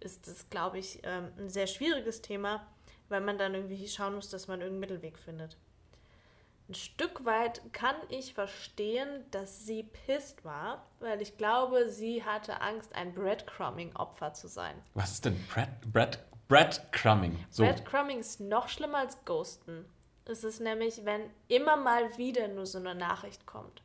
ist 0.00 0.26
das, 0.26 0.48
glaube 0.50 0.78
ich, 0.78 0.98
ähm, 1.04 1.30
ein 1.38 1.48
sehr 1.48 1.66
schwieriges 1.66 2.22
Thema, 2.22 2.66
weil 3.08 3.20
man 3.20 3.38
dann 3.38 3.54
irgendwie 3.54 3.86
schauen 3.86 4.14
muss, 4.14 4.30
dass 4.30 4.48
man 4.48 4.60
irgendeinen 4.60 4.80
Mittelweg 4.80 5.18
findet. 5.18 5.56
Ein 6.72 6.76
Stück 6.76 7.26
weit 7.26 7.60
kann 7.74 7.96
ich 8.08 8.32
verstehen, 8.32 9.26
dass 9.30 9.66
sie 9.66 9.82
pisst 9.82 10.42
war, 10.42 10.86
weil 11.00 11.20
ich 11.20 11.36
glaube, 11.36 11.90
sie 11.90 12.24
hatte 12.24 12.62
Angst, 12.62 12.94
ein 12.94 13.12
Breadcrumbing-Opfer 13.12 14.32
zu 14.32 14.48
sein. 14.48 14.74
Was 14.94 15.12
ist 15.12 15.26
denn 15.26 15.38
Bread, 15.48 15.68
Bread, 15.92 16.18
Breadcrumbing? 16.48 17.44
So, 17.50 17.64
Breadcrumbing 17.64 18.20
ist 18.20 18.40
noch 18.40 18.70
schlimmer 18.70 19.00
als 19.00 19.22
Ghosten. 19.26 19.84
Es 20.24 20.44
ist 20.44 20.60
nämlich, 20.60 21.04
wenn 21.04 21.28
immer 21.48 21.76
mal 21.76 22.16
wieder 22.16 22.48
nur 22.48 22.64
so 22.64 22.78
eine 22.78 22.94
Nachricht 22.94 23.44
kommt. 23.44 23.82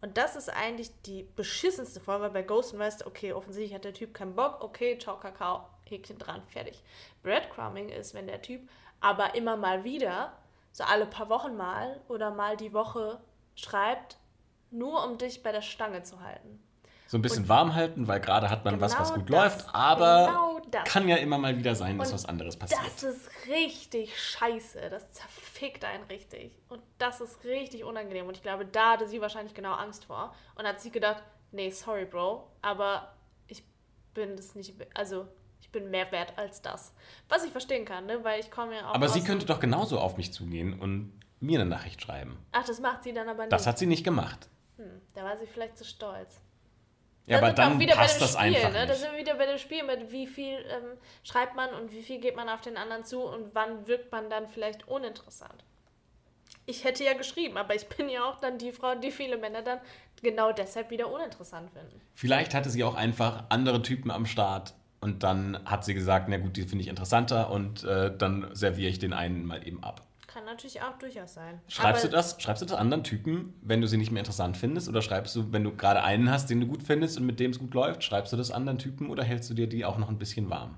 Und 0.00 0.16
das 0.16 0.36
ist 0.36 0.48
eigentlich 0.48 0.92
die 1.06 1.24
beschissenste 1.34 1.98
Form, 1.98 2.22
weil 2.22 2.30
bei 2.30 2.42
Ghosten 2.42 2.78
weißt 2.78 3.00
du, 3.00 3.08
okay, 3.08 3.32
offensichtlich 3.32 3.74
hat 3.74 3.84
der 3.84 3.94
Typ 3.94 4.14
keinen 4.14 4.36
Bock, 4.36 4.62
okay, 4.62 4.96
ciao, 4.96 5.18
Kakao, 5.18 5.66
Häkchen 5.88 6.18
dran, 6.18 6.40
fertig. 6.46 6.84
Breadcrumbing 7.24 7.88
ist, 7.88 8.14
wenn 8.14 8.28
der 8.28 8.42
Typ 8.42 8.68
aber 9.00 9.34
immer 9.34 9.56
mal 9.56 9.82
wieder, 9.82 10.36
so 10.72 10.84
alle 10.84 11.06
paar 11.06 11.28
Wochen 11.28 11.56
mal 11.56 12.00
oder 12.08 12.30
mal 12.30 12.56
die 12.56 12.72
Woche 12.72 13.20
schreibt, 13.54 14.18
nur 14.70 15.04
um 15.04 15.18
dich 15.18 15.42
bei 15.42 15.52
der 15.52 15.62
Stange 15.62 16.02
zu 16.02 16.20
halten. 16.20 16.62
so 17.06 17.18
ein 17.18 17.22
bisschen 17.22 17.48
warm 17.48 17.74
halten, 17.74 18.06
weil 18.06 18.20
gerade 18.20 18.50
hat 18.50 18.64
man 18.64 18.80
was, 18.80 18.98
was 18.98 19.08
Genau 19.08 19.20
gut 19.20 19.30
das, 19.30 19.54
läuft, 19.54 19.74
aber 19.74 20.26
genau 20.26 20.50
kann 20.84 21.08
ja 21.08 21.16
immer 21.16 21.38
mal 21.38 21.56
wieder 21.56 21.74
sein, 21.74 21.98
dass 21.98 22.08
Und 22.08 22.14
was 22.14 22.26
anderes 22.26 22.56
passiert. 22.56 22.80
Das 22.84 23.02
ist 23.02 23.30
richtig 23.48 24.18
scheiße. 24.18 24.88
Das 24.90 25.10
zerfickt 25.12 25.84
einen 25.84 26.04
richtig. 26.04 26.52
Und 26.68 26.80
das 26.98 27.20
ist 27.20 27.44
richtig 27.44 27.84
unangenehm. 27.84 28.26
Und 28.26 28.36
ich 28.36 28.42
glaube, 28.42 28.64
da 28.64 28.92
hatte 28.92 29.08
sie 29.08 29.20
wahrscheinlich 29.20 29.54
genau 29.54 29.72
Angst 29.72 30.04
vor. 30.04 30.34
Und 30.54 30.66
hat 30.66 30.80
sie 30.80 30.90
gedacht, 30.90 31.22
nee, 31.52 31.70
sorry, 31.70 32.04
Bro, 32.04 32.48
aber 32.62 33.14
ich 33.48 33.64
bin 34.14 34.36
das 34.36 34.54
nicht, 34.54 34.74
also 34.94 35.26
ich 35.70 35.80
bin 35.80 35.90
mehr 35.90 36.10
wert 36.10 36.32
als 36.36 36.60
das. 36.62 36.92
Was 37.28 37.44
ich 37.44 37.52
verstehen 37.52 37.84
kann, 37.84 38.06
ne? 38.06 38.24
Weil 38.24 38.40
ich 38.40 38.50
komme 38.50 38.74
ja 38.74 38.90
auch 38.90 38.94
aber 38.94 39.08
sie 39.08 39.22
könnte 39.22 39.46
doch 39.46 39.60
genauso 39.60 40.00
auf 40.00 40.16
mich 40.16 40.32
zugehen 40.32 40.78
und 40.80 41.12
mir 41.38 41.60
eine 41.60 41.70
Nachricht 41.70 42.02
schreiben. 42.02 42.38
Ach, 42.50 42.64
das 42.64 42.80
macht 42.80 43.04
sie 43.04 43.12
dann 43.12 43.28
aber 43.28 43.44
nicht. 43.44 43.52
Das 43.52 43.66
hat 43.68 43.78
sie 43.78 43.86
nicht 43.86 44.02
gemacht. 44.02 44.48
hm, 44.78 45.00
da 45.14 45.22
war 45.22 45.36
sie 45.36 45.46
vielleicht 45.46 45.78
zu 45.78 45.84
stolz. 45.84 46.40
Ja, 47.26 47.38
Da 47.38 47.46
aber 47.46 47.54
dann 47.54 47.78
passt 47.86 48.20
das 48.20 48.32
Spiel, 48.32 48.56
einfach 48.56 48.72
ne? 48.72 48.84
Da 48.86 48.94
sind 48.94 49.12
wir 49.12 49.18
wieder 49.20 49.36
bei 49.36 49.46
dem 49.46 49.58
Spiel 49.58 49.84
mit 49.84 50.10
wie 50.10 50.26
viel 50.26 50.58
ähm, 50.58 50.98
schreibt 51.22 51.54
man 51.54 51.72
und 51.74 51.92
wie 51.92 52.02
viel 52.02 52.18
geht 52.18 52.34
man 52.34 52.48
auf 52.48 52.62
den 52.62 52.76
anderen 52.76 53.04
zu 53.04 53.20
und 53.22 53.54
wann 53.54 53.86
wirkt 53.86 54.10
man 54.10 54.28
dann 54.28 54.48
vielleicht 54.48 54.88
uninteressant. 54.88 55.62
Ich 56.66 56.82
hätte 56.82 57.04
ja 57.04 57.12
geschrieben, 57.14 57.56
aber 57.56 57.76
ich 57.76 57.86
bin 57.88 58.08
ja 58.08 58.24
auch 58.24 58.40
dann 58.40 58.58
die 58.58 58.72
Frau, 58.72 58.96
die 58.96 59.12
viele 59.12 59.38
Männer 59.38 59.62
dann 59.62 59.80
genau 60.20 60.50
deshalb 60.52 60.90
wieder 60.90 61.12
uninteressant 61.12 61.70
finden. 61.70 62.00
Vielleicht 62.14 62.54
hatte 62.54 62.70
sie 62.70 62.82
auch 62.82 62.96
einfach 62.96 63.44
andere 63.50 63.82
Typen 63.82 64.10
am 64.10 64.26
Start 64.26 64.74
und 65.00 65.22
dann 65.22 65.58
hat 65.64 65.84
sie 65.84 65.94
gesagt, 65.94 66.28
na 66.28 66.36
gut, 66.36 66.56
die 66.56 66.62
finde 66.62 66.82
ich 66.82 66.88
interessanter 66.88 67.50
und 67.50 67.84
äh, 67.84 68.16
dann 68.16 68.48
serviere 68.52 68.90
ich 68.90 68.98
den 68.98 69.12
einen 69.12 69.46
mal 69.46 69.66
eben 69.66 69.82
ab. 69.82 70.06
Kann 70.26 70.44
natürlich 70.44 70.80
auch 70.82 70.96
durchaus 70.98 71.34
sein. 71.34 71.60
Schreibst 71.66 72.04
aber 72.04 72.10
du 72.10 72.16
das? 72.16 72.40
Schreibst 72.40 72.62
du 72.62 72.66
das 72.66 72.78
anderen 72.78 73.02
Typen, 73.02 73.54
wenn 73.62 73.80
du 73.80 73.88
sie 73.88 73.96
nicht 73.96 74.12
mehr 74.12 74.20
interessant 74.20 74.56
findest? 74.56 74.88
Oder 74.88 75.02
schreibst 75.02 75.34
du, 75.34 75.52
wenn 75.52 75.64
du 75.64 75.74
gerade 75.74 76.04
einen 76.04 76.30
hast, 76.30 76.50
den 76.50 76.60
du 76.60 76.68
gut 76.68 76.84
findest 76.84 77.18
und 77.18 77.26
mit 77.26 77.40
dem 77.40 77.50
es 77.50 77.58
gut 77.58 77.74
läuft, 77.74 78.04
schreibst 78.04 78.32
du 78.32 78.36
das 78.36 78.52
anderen 78.52 78.78
Typen 78.78 79.10
oder 79.10 79.24
hältst 79.24 79.50
du 79.50 79.54
dir 79.54 79.66
die 79.66 79.84
auch 79.84 79.98
noch 79.98 80.08
ein 80.08 80.18
bisschen 80.18 80.48
warm? 80.48 80.76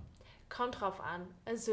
Kommt 0.48 0.80
drauf 0.80 1.00
an. 1.00 1.26
Also, 1.44 1.72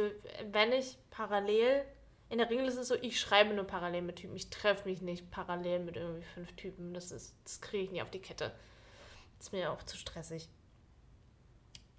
wenn 0.52 0.74
ich 0.74 0.98
parallel, 1.10 1.84
in 2.30 2.40
der 2.40 2.50
Regel 2.50 2.66
ist 2.66 2.78
es 2.78 2.90
so, 2.90 2.96
ich 2.96 3.18
schreibe 3.20 3.54
nur 3.54 3.66
parallel 3.66 4.02
mit 4.02 4.18
Typen. 4.18 4.36
Ich 4.36 4.50
treffe 4.50 4.90
mich 4.90 5.02
nicht 5.02 5.32
parallel 5.32 5.80
mit 5.80 5.96
irgendwie 5.96 6.24
fünf 6.24 6.52
Typen. 6.54 6.94
Das 6.94 7.12
ist, 7.12 7.34
das 7.46 7.62
kriege 7.62 7.86
ich 7.86 7.92
nicht 7.92 8.02
auf 8.02 8.12
die 8.12 8.20
Kette. 8.20 8.52
Das 9.38 9.48
ist 9.48 9.54
mir 9.54 9.72
auch 9.72 9.84
zu 9.84 9.96
stressig. 9.96 10.50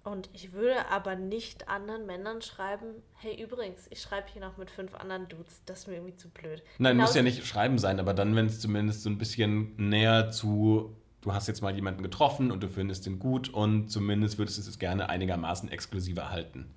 Und 0.03 0.29
ich 0.33 0.53
würde 0.53 0.87
aber 0.87 1.15
nicht 1.15 1.67
anderen 1.69 2.07
Männern 2.07 2.41
schreiben, 2.41 3.03
hey 3.17 3.39
übrigens, 3.39 3.85
ich 3.91 4.01
schreibe 4.01 4.27
hier 4.31 4.41
noch 4.41 4.57
mit 4.57 4.71
fünf 4.71 4.95
anderen 4.95 5.27
Dudes. 5.27 5.61
Das 5.67 5.79
ist 5.79 5.87
mir 5.87 5.95
irgendwie 5.95 6.15
zu 6.15 6.29
blöd. 6.29 6.63
Nein, 6.79 6.97
muss 6.97 7.13
Genauso- 7.13 7.17
ja 7.17 7.23
nicht 7.23 7.45
schreiben 7.45 7.77
sein, 7.77 7.99
aber 7.99 8.15
dann, 8.15 8.35
wenn 8.35 8.47
es 8.47 8.59
zumindest 8.59 9.03
so 9.03 9.11
ein 9.11 9.19
bisschen 9.19 9.75
näher 9.77 10.31
zu, 10.31 10.95
du 11.21 11.33
hast 11.33 11.47
jetzt 11.47 11.61
mal 11.61 11.75
jemanden 11.75 12.01
getroffen 12.01 12.51
und 12.51 12.63
du 12.63 12.67
findest 12.69 13.05
den 13.05 13.19
gut 13.19 13.49
und 13.49 13.89
zumindest 13.89 14.39
würdest 14.39 14.57
du 14.57 14.67
es 14.67 14.79
gerne 14.79 15.07
einigermaßen 15.07 15.69
exklusiver 15.69 16.31
halten. 16.31 16.73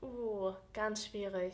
Uh, 0.00 0.52
ganz 0.72 1.04
schwierig. 1.04 1.52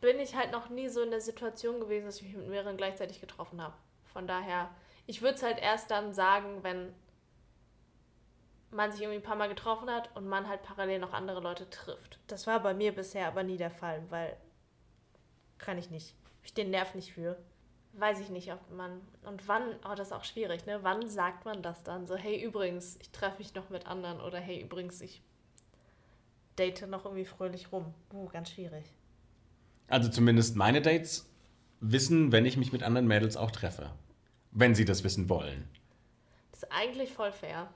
Bin 0.00 0.18
ich 0.18 0.34
halt 0.34 0.50
noch 0.50 0.70
nie 0.70 0.88
so 0.88 1.02
in 1.02 1.10
der 1.10 1.20
Situation 1.20 1.78
gewesen, 1.80 2.06
dass 2.06 2.16
ich 2.16 2.22
mich 2.22 2.36
mit 2.36 2.48
mehreren 2.48 2.78
gleichzeitig 2.78 3.20
getroffen 3.20 3.62
habe. 3.62 3.74
Von 4.12 4.26
daher, 4.26 4.70
ich 5.06 5.20
würde 5.20 5.34
es 5.34 5.42
halt 5.42 5.58
erst 5.60 5.90
dann 5.90 6.14
sagen, 6.14 6.62
wenn 6.62 6.94
man 8.70 8.92
sich 8.92 9.00
irgendwie 9.00 9.18
ein 9.18 9.24
paar 9.24 9.36
Mal 9.36 9.48
getroffen 9.48 9.90
hat 9.90 10.14
und 10.16 10.28
man 10.28 10.48
halt 10.48 10.62
parallel 10.62 10.98
noch 10.98 11.12
andere 11.12 11.40
Leute 11.40 11.68
trifft. 11.70 12.18
Das 12.26 12.46
war 12.46 12.60
bei 12.60 12.74
mir 12.74 12.94
bisher 12.94 13.26
aber 13.28 13.42
nie 13.42 13.56
der 13.56 13.70
Fall, 13.70 14.02
weil 14.10 14.36
kann 15.58 15.78
ich 15.78 15.90
nicht. 15.90 16.14
Ich 16.42 16.54
den 16.54 16.70
Nerv 16.70 16.94
nicht 16.94 17.12
für. 17.12 17.36
Weiß 17.94 18.20
ich 18.20 18.28
nicht, 18.30 18.52
ob 18.52 18.60
man. 18.70 19.00
Und 19.22 19.48
wann, 19.48 19.62
oh, 19.84 19.94
das 19.94 20.08
ist 20.08 20.12
auch 20.12 20.24
schwierig, 20.24 20.66
ne? 20.66 20.78
Wann 20.82 21.08
sagt 21.08 21.44
man 21.44 21.62
das 21.62 21.82
dann? 21.82 22.06
So, 22.06 22.16
hey, 22.16 22.40
übrigens, 22.42 22.96
ich 23.00 23.10
treffe 23.10 23.38
mich 23.38 23.54
noch 23.54 23.70
mit 23.70 23.86
anderen 23.86 24.20
oder 24.20 24.38
hey, 24.38 24.60
übrigens, 24.60 25.00
ich 25.00 25.22
date 26.56 26.86
noch 26.88 27.04
irgendwie 27.04 27.24
fröhlich 27.24 27.72
rum. 27.72 27.92
Uh, 28.12 28.28
ganz 28.28 28.50
schwierig. 28.50 28.84
Also 29.88 30.10
zumindest 30.10 30.56
meine 30.56 30.82
Dates 30.82 31.28
wissen, 31.80 32.30
wenn 32.30 32.46
ich 32.46 32.56
mich 32.56 32.72
mit 32.72 32.82
anderen 32.82 33.06
Mädels 33.06 33.36
auch 33.36 33.50
treffe. 33.50 33.90
Wenn 34.50 34.74
sie 34.74 34.84
das 34.84 35.04
wissen 35.04 35.28
wollen. 35.28 35.68
Das 36.50 36.62
ist 36.64 36.72
eigentlich 36.72 37.12
voll 37.12 37.32
fair. 37.32 37.68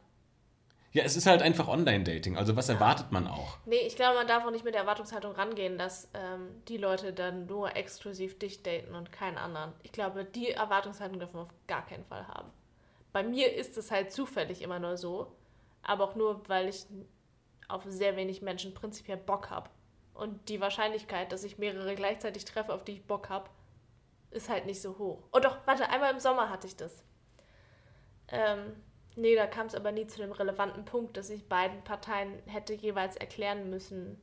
Ja, 0.93 1.05
es 1.05 1.17
ist 1.17 1.27
halt 1.27 1.41
einfach 1.41 1.69
Online-Dating. 1.69 2.37
Also 2.37 2.55
was 2.55 2.69
erwartet 2.69 3.13
man 3.13 3.27
auch? 3.27 3.57
Nee, 3.65 3.81
ich 3.87 3.97
glaube, 3.97 4.19
man 4.19 4.27
darf 4.27 4.45
auch 4.45 4.51
nicht 4.51 4.65
mit 4.65 4.75
der 4.75 4.83
Erwartungshaltung 4.83 5.33
rangehen, 5.33 5.79
dass 5.79 6.11
ähm, 6.13 6.63
die 6.69 6.77
Leute 6.77 7.15
dann 7.15 7.47
nur 7.47 7.75
exklusiv 7.77 8.39
dich 8.39 8.63
daten 8.63 8.95
und 8.95 9.11
keinen 9.11 9.39
anderen. 9.39 9.73
Ich 9.83 9.93
glaube, 9.93 10.25
die 10.25 10.51
Erwartungshaltung 10.51 11.19
dürfen 11.19 11.37
wir 11.37 11.43
auf 11.43 11.55
gar 11.67 11.87
keinen 11.87 12.05
Fall 12.05 12.29
haben. 12.29 12.51
Bei 13.13 13.23
mir 13.23 13.55
ist 13.55 13.79
es 13.79 13.91
halt 13.91 14.13
zufällig 14.13 14.61
immer 14.61 14.79
nur 14.79 14.99
so, 14.99 15.33
aber 15.83 16.05
auch 16.05 16.15
nur, 16.15 16.47
weil 16.49 16.69
ich 16.69 16.85
auf 17.69 17.85
sehr 17.87 18.17
wenig 18.17 18.43
Menschen 18.43 18.75
prinzipiell 18.75 19.17
Bock 19.17 19.49
habe. 19.49 19.71
Und 20.13 20.51
die 20.51 20.61
Wahrscheinlichkeit, 20.61 21.33
dass 21.33 21.43
ich 21.43 21.57
mehrere 21.57 21.95
gleichzeitig 21.95 22.45
treffe, 22.45 22.75
auf 22.75 22.85
die 22.85 22.93
ich 22.93 23.07
Bock 23.07 23.31
habe, 23.31 23.49
ist 24.31 24.51
halt 24.51 24.67
nicht 24.67 24.83
so 24.83 24.99
hoch. 24.99 25.23
Oh 25.33 25.39
doch, 25.39 25.57
warte, 25.67 25.89
einmal 25.89 26.13
im 26.13 26.21
Sommer 26.21 26.51
hatte 26.51 26.67
ich 26.67 26.77
das. 26.77 27.03
Ähm, 28.29 28.75
nee, 29.17 29.35
da 29.35 29.47
kam 29.47 29.67
es 29.67 29.75
aber 29.75 29.93
nie 29.93 30.07
zu 30.07 30.19
dem 30.19 30.33
relevanten 30.33 30.85
Punkt, 30.85 31.17
dass 31.17 31.31
ich 31.31 31.49
beiden 31.49 31.83
Parteien 31.85 32.33
hätte 32.47 32.75
jeweils 32.75 33.17
erklären 33.17 33.71
müssen, 33.71 34.21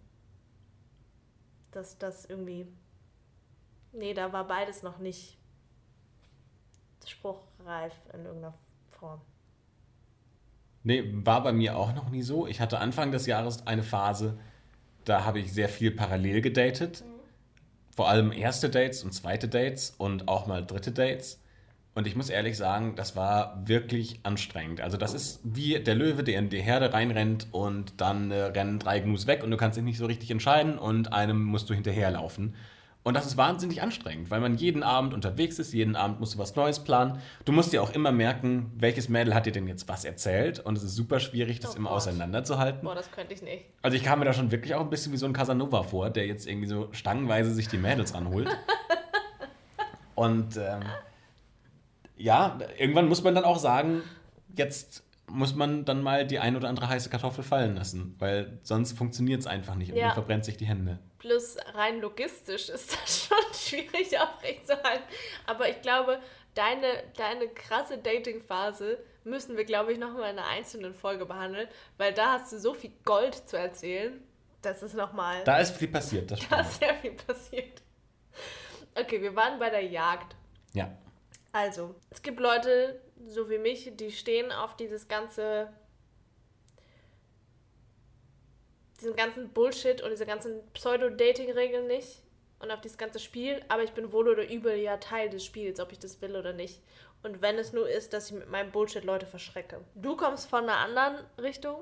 dass 1.71 1.97
das 1.97 2.25
irgendwie. 2.25 2.67
Nee, 3.91 4.13
da 4.13 4.31
war 4.33 4.47
beides 4.47 4.83
noch 4.83 4.99
nicht 4.99 5.37
spruchreif 7.05 7.93
in 8.13 8.25
irgendeiner 8.25 8.53
Form. 8.91 9.21
Nee, 10.83 11.03
war 11.25 11.43
bei 11.43 11.51
mir 11.51 11.77
auch 11.77 11.93
noch 11.93 12.09
nie 12.09 12.21
so. 12.21 12.47
Ich 12.47 12.61
hatte 12.61 12.79
Anfang 12.79 13.11
des 13.11 13.25
Jahres 13.25 13.65
eine 13.67 13.83
Phase, 13.83 14.37
da 15.05 15.25
habe 15.25 15.39
ich 15.39 15.51
sehr 15.51 15.69
viel 15.69 15.91
parallel 15.91 16.41
gedatet. 16.41 17.03
Vor 17.95 18.07
allem 18.07 18.31
erste 18.31 18.69
Dates 18.69 19.03
und 19.03 19.11
zweite 19.11 19.49
Dates 19.49 19.93
und 19.97 20.27
auch 20.27 20.47
mal 20.47 20.65
dritte 20.65 20.91
Dates. 20.91 21.38
Und 21.99 22.07
ich 22.07 22.15
muss 22.15 22.29
ehrlich 22.29 22.55
sagen, 22.55 22.93
das 22.95 23.17
war 23.17 23.61
wirklich 23.65 24.21
anstrengend. 24.23 24.79
Also 24.79 24.95
das 24.95 25.13
ist 25.13 25.41
wie 25.43 25.77
der 25.81 25.95
Löwe, 25.95 26.23
der 26.23 26.39
in 26.39 26.47
die 26.49 26.61
Herde 26.61 26.93
reinrennt 26.93 27.47
und 27.51 27.99
dann 27.99 28.31
äh, 28.31 28.41
rennen 28.41 28.79
drei 28.79 29.01
Gnus 29.01 29.27
weg 29.27 29.43
und 29.43 29.51
du 29.51 29.57
kannst 29.57 29.75
dich 29.75 29.83
nicht 29.83 29.97
so 29.97 30.05
richtig 30.05 30.31
entscheiden 30.31 30.79
und 30.79 31.11
einem 31.11 31.43
musst 31.43 31.69
du 31.69 31.73
hinterherlaufen. 31.73 32.55
Und 33.03 33.15
das 33.15 33.25
ist 33.25 33.35
wahnsinnig 33.35 33.81
anstrengend, 33.81 34.31
weil 34.31 34.39
man 34.39 34.55
jeden 34.55 34.81
Abend 34.81 35.13
unterwegs 35.13 35.59
ist, 35.59 35.73
jeden 35.73 35.97
Abend 35.97 36.21
musst 36.21 36.35
du 36.35 36.37
was 36.37 36.55
Neues 36.55 36.79
planen. 36.85 37.19
Du 37.43 37.51
musst 37.51 37.73
dir 37.73 37.83
auch 37.83 37.89
immer 37.91 38.13
merken, 38.13 38.71
welches 38.77 39.09
Mädel 39.09 39.35
hat 39.35 39.45
dir 39.45 39.51
denn 39.51 39.67
jetzt 39.67 39.89
was 39.89 40.05
erzählt. 40.05 40.59
Und 40.59 40.77
es 40.77 40.83
ist 40.85 40.95
super 40.95 41.19
schwierig, 41.19 41.59
das 41.59 41.73
Oh 41.73 41.79
immer 41.79 41.89
Gott. 41.89 41.97
auseinanderzuhalten. 41.97 42.79
Boah, 42.83 42.95
das 42.95 43.11
könnte 43.11 43.33
ich 43.33 43.41
nicht. 43.41 43.65
Also 43.81 43.97
ich 43.97 44.03
kam 44.05 44.19
mir 44.19 44.25
da 44.25 44.31
schon 44.31 44.51
wirklich 44.51 44.73
auch 44.73 44.79
ein 44.81 44.89
bisschen 44.89 45.11
wie 45.11 45.17
so 45.17 45.25
ein 45.25 45.33
Casanova 45.33 45.83
vor, 45.83 46.09
der 46.11 46.27
jetzt 46.27 46.47
irgendwie 46.47 46.69
so 46.69 46.87
stangenweise 46.93 47.53
sich 47.53 47.67
die 47.67 47.77
Mädels 47.77 48.13
ranholt. 48.13 48.47
Und 50.15 50.55
ähm, 50.55 50.79
ja, 52.19 52.59
irgendwann 52.77 53.07
muss 53.07 53.23
man 53.23 53.33
dann 53.33 53.45
auch 53.45 53.57
sagen, 53.57 54.03
jetzt 54.55 55.03
muss 55.27 55.53
man 55.55 55.85
dann 55.85 56.01
mal 56.03 56.25
die 56.25 56.39
ein 56.39 56.55
oder 56.55 56.67
andere 56.69 56.89
heiße 56.89 57.09
Kartoffel 57.09 57.43
fallen 57.43 57.75
lassen, 57.75 58.15
weil 58.19 58.59
sonst 58.63 58.97
funktioniert 58.97 59.39
es 59.41 59.47
einfach 59.47 59.75
nicht 59.75 59.91
und 59.91 59.97
Ja. 59.97 60.07
man 60.07 60.13
verbrennt 60.15 60.43
sich 60.45 60.57
die 60.57 60.65
Hände. 60.65 60.99
Plus 61.19 61.57
rein 61.73 62.01
logistisch 62.01 62.69
ist 62.69 62.91
das 63.01 63.27
schon 63.27 63.53
schwierig 63.53 64.19
aufrechtzuerhalten. 64.19 65.03
Aber 65.45 65.69
ich 65.69 65.81
glaube, 65.81 66.19
deine, 66.55 66.87
deine 67.15 67.47
krasse 67.49 67.97
Dating-Phase 67.99 68.97
müssen 69.23 69.55
wir, 69.55 69.65
glaube 69.65 69.93
ich, 69.93 69.99
nochmal 69.99 70.31
in 70.33 70.39
einer 70.39 70.47
einzelnen 70.47 70.93
Folge 70.95 71.25
behandeln, 71.25 71.67
weil 71.97 72.13
da 72.13 72.33
hast 72.33 72.51
du 72.51 72.59
so 72.59 72.73
viel 72.73 72.91
Gold 73.05 73.35
zu 73.47 73.57
erzählen. 73.57 74.19
Das 74.61 74.81
ist 74.83 74.95
nochmal. 74.95 75.43
Da 75.45 75.59
ist 75.59 75.77
viel 75.77 75.87
passiert, 75.89 76.31
das 76.31 76.39
Da 76.49 76.61
ist 76.61 76.79
sehr 76.79 76.95
viel 76.95 77.11
passiert. 77.11 77.81
Okay, 78.95 79.21
wir 79.21 79.35
waren 79.35 79.59
bei 79.59 79.69
der 79.69 79.83
Jagd. 79.85 80.35
Ja. 80.73 80.89
Also, 81.59 81.93
es 82.09 82.21
gibt 82.21 82.39
Leute, 82.39 83.01
so 83.27 83.49
wie 83.49 83.57
mich, 83.57 83.91
die 83.97 84.11
stehen 84.11 84.49
auf 84.53 84.77
dieses 84.77 85.09
ganze. 85.09 85.67
diesen 89.01 89.15
ganzen 89.17 89.49
Bullshit 89.49 90.01
und 90.01 90.11
diese 90.11 90.25
ganzen 90.25 90.61
Pseudo-Dating-Regeln 90.73 91.87
nicht 91.87 92.21
und 92.59 92.71
auf 92.71 92.79
dieses 92.79 92.97
ganze 92.97 93.19
Spiel, 93.19 93.63
aber 93.69 93.83
ich 93.83 93.91
bin 93.91 94.11
wohl 94.11 94.27
oder 94.29 94.49
übel 94.49 94.75
ja 94.77 94.97
Teil 94.97 95.29
des 95.29 95.45
Spiels, 95.45 95.79
ob 95.79 95.91
ich 95.93 95.99
das 95.99 96.21
will 96.21 96.35
oder 96.35 96.51
nicht. 96.53 96.81
Und 97.23 97.41
wenn 97.41 97.57
es 97.57 97.73
nur 97.73 97.89
ist, 97.89 98.13
dass 98.13 98.29
ich 98.29 98.37
mit 98.37 98.49
meinem 98.49 98.71
Bullshit 98.71 99.03
Leute 99.03 99.25
verschrecke. 99.25 99.81
Du 99.95 100.15
kommst 100.15 100.49
von 100.49 100.63
einer 100.63 100.77
anderen 100.77 101.25
Richtung. 101.37 101.81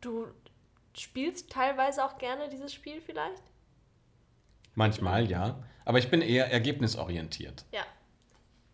Du 0.00 0.26
spielst 0.94 1.50
teilweise 1.50 2.04
auch 2.04 2.18
gerne 2.18 2.48
dieses 2.48 2.72
Spiel 2.72 3.00
vielleicht. 3.00 3.42
Manchmal 4.74 5.28
ja, 5.28 5.64
aber 5.84 5.98
ich 5.98 6.10
bin 6.10 6.22
eher 6.22 6.50
ergebnisorientiert. 6.50 7.64
Ja. 7.72 7.86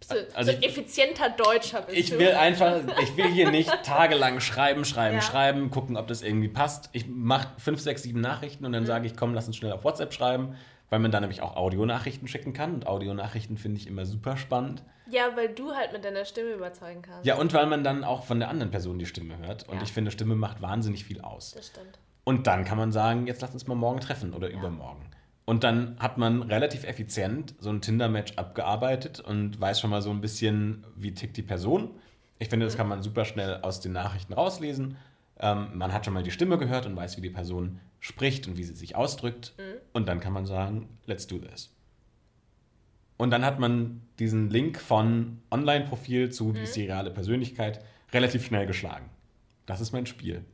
Du 0.09 0.37
Also 0.37 0.51
so 0.53 0.57
ein 0.57 0.63
effizienter 0.63 1.31
Deutscher 1.31 1.83
bist 1.83 1.99
Ich 1.99 2.11
du. 2.11 2.19
will 2.19 2.33
einfach, 2.33 2.81
ich 3.03 3.17
will 3.17 3.29
hier 3.29 3.51
nicht 3.51 3.71
tagelang 3.85 4.41
schreiben, 4.41 4.85
schreiben, 4.85 5.17
Ja. 5.17 5.21
schreiben, 5.23 5.71
gucken, 5.71 5.97
ob 5.97 6.09
das 6.09 6.23
irgendwie 6.23 6.49
passt. 6.49 6.89
Ich 6.93 7.07
mache 7.09 7.49
fünf, 7.59 7.81
sechs, 7.81 8.03
sieben 8.03 8.21
Nachrichten 8.21 8.63
Mhm. 8.63 8.67
und 8.67 8.73
dann 8.73 8.87
sage 8.87 9.07
ich, 9.07 9.17
komm, 9.17 9.35
lass 9.35 9.47
uns 9.47 9.57
schnell 9.57 9.73
auf 9.73 9.85
WhatsApp 9.85 10.13
schreiben, 10.13 10.57
weil 10.91 10.99
man 10.99 11.11
dann 11.11 11.23
nämlich 11.23 11.41
auch 11.43 11.57
Audionachrichten 11.57 12.29
schicken 12.29 12.53
kann. 12.53 12.75
Und 12.75 12.87
Audionachrichten 12.87 13.57
finde 13.57 13.81
ich 13.81 13.87
immer 13.87 14.05
super 14.07 14.37
spannend. 14.37 14.83
Ja, 15.11 15.37
weil 15.37 15.49
du 15.49 15.73
halt 15.73 15.93
mit 15.93 16.05
deiner 16.05 16.25
Stimme 16.25 16.51
überzeugen 16.51 17.03
kannst. 17.03 17.27
Ja, 17.27 17.37
und 17.37 17.53
weil 17.55 17.67
man 17.67 17.83
dann 17.85 18.05
auch 18.05 18.25
von 18.25 18.39
der 18.39 18.49
anderen 18.51 18.71
Person 18.71 18.99
die 18.99 19.07
Stimme 19.07 19.37
hört. 19.39 19.69
Und 19.69 19.77
Ja. 19.77 19.83
ich 19.83 19.93
finde, 19.93 20.11
Stimme 20.11 20.35
macht 20.37 20.63
wahnsinnig 20.63 21.05
viel 21.05 21.21
aus. 21.21 21.53
Das 21.53 21.67
stimmt. 21.69 21.99
Und 22.25 22.47
dann 22.47 22.65
kann 22.65 22.79
man 22.79 22.93
sagen, 22.93 23.27
jetzt 23.27 23.43
lass 23.43 23.53
uns 23.53 23.67
mal 23.67 23.75
morgen 23.75 23.99
treffen 24.01 24.33
oder 24.33 24.49
übermorgen. 24.49 25.07
Und 25.53 25.65
dann 25.65 25.97
hat 25.99 26.17
man 26.17 26.41
relativ 26.41 26.85
effizient 26.85 27.55
so 27.59 27.69
ein 27.69 27.83
Tinder-Match 27.83 28.37
abgearbeitet 28.37 29.21
und 29.21 29.61
weiß 29.61 29.81
schon 29.81 29.91
mal 29.91 30.01
so 30.01 30.09
ein 30.09 30.23
bisschen, 30.23 30.87
wie 30.97 31.13
tickt 31.13 31.37
die 31.37 31.43
Person. 31.43 31.91
Ich 32.39 32.49
finde, 32.49 32.65
das 32.65 32.79
kann 32.79 32.89
man 32.89 33.03
super 33.03 33.27
schnell 33.27 33.57
aus 33.61 33.81
den 33.81 33.93
Nachrichten 33.93 34.33
rauslesen. 34.33 34.97
Ähm, 35.39 35.67
man 35.75 35.93
hat 35.93 36.07
schon 36.07 36.15
mal 36.15 36.23
die 36.23 36.31
Stimme 36.31 36.57
gehört 36.57 36.87
und 36.87 36.97
weiß, 36.97 37.19
wie 37.19 37.21
die 37.21 37.29
Person 37.29 37.81
spricht 38.01 38.49
und 38.49 38.57
wie 38.57 38.65
sie 38.65 38.75
sich 38.75 38.97
ausdrückt. 38.97 39.53
Und 39.93 40.09
dann 40.09 40.21
kann 40.21 40.33
man 40.33 40.47
sagen, 40.47 40.89
let's 41.05 41.27
do 41.27 41.37
this. 41.37 41.71
Und 43.19 43.31
dann 43.31 43.45
hat 43.45 43.59
man 43.59 44.01
diesen 44.19 44.49
Link 44.49 44.81
von 44.81 45.43
Online-Profil 45.51 46.31
zu 46.31 46.55
wie 46.55 46.63
ist 46.63 46.77
die 46.77 46.87
reale 46.87 47.11
Persönlichkeit 47.11 47.85
relativ 48.11 48.47
schnell 48.47 48.65
geschlagen. 48.65 49.11
Das 49.67 49.83
ist 49.83 49.93
mein 49.93 50.07
Spiel. 50.07 50.47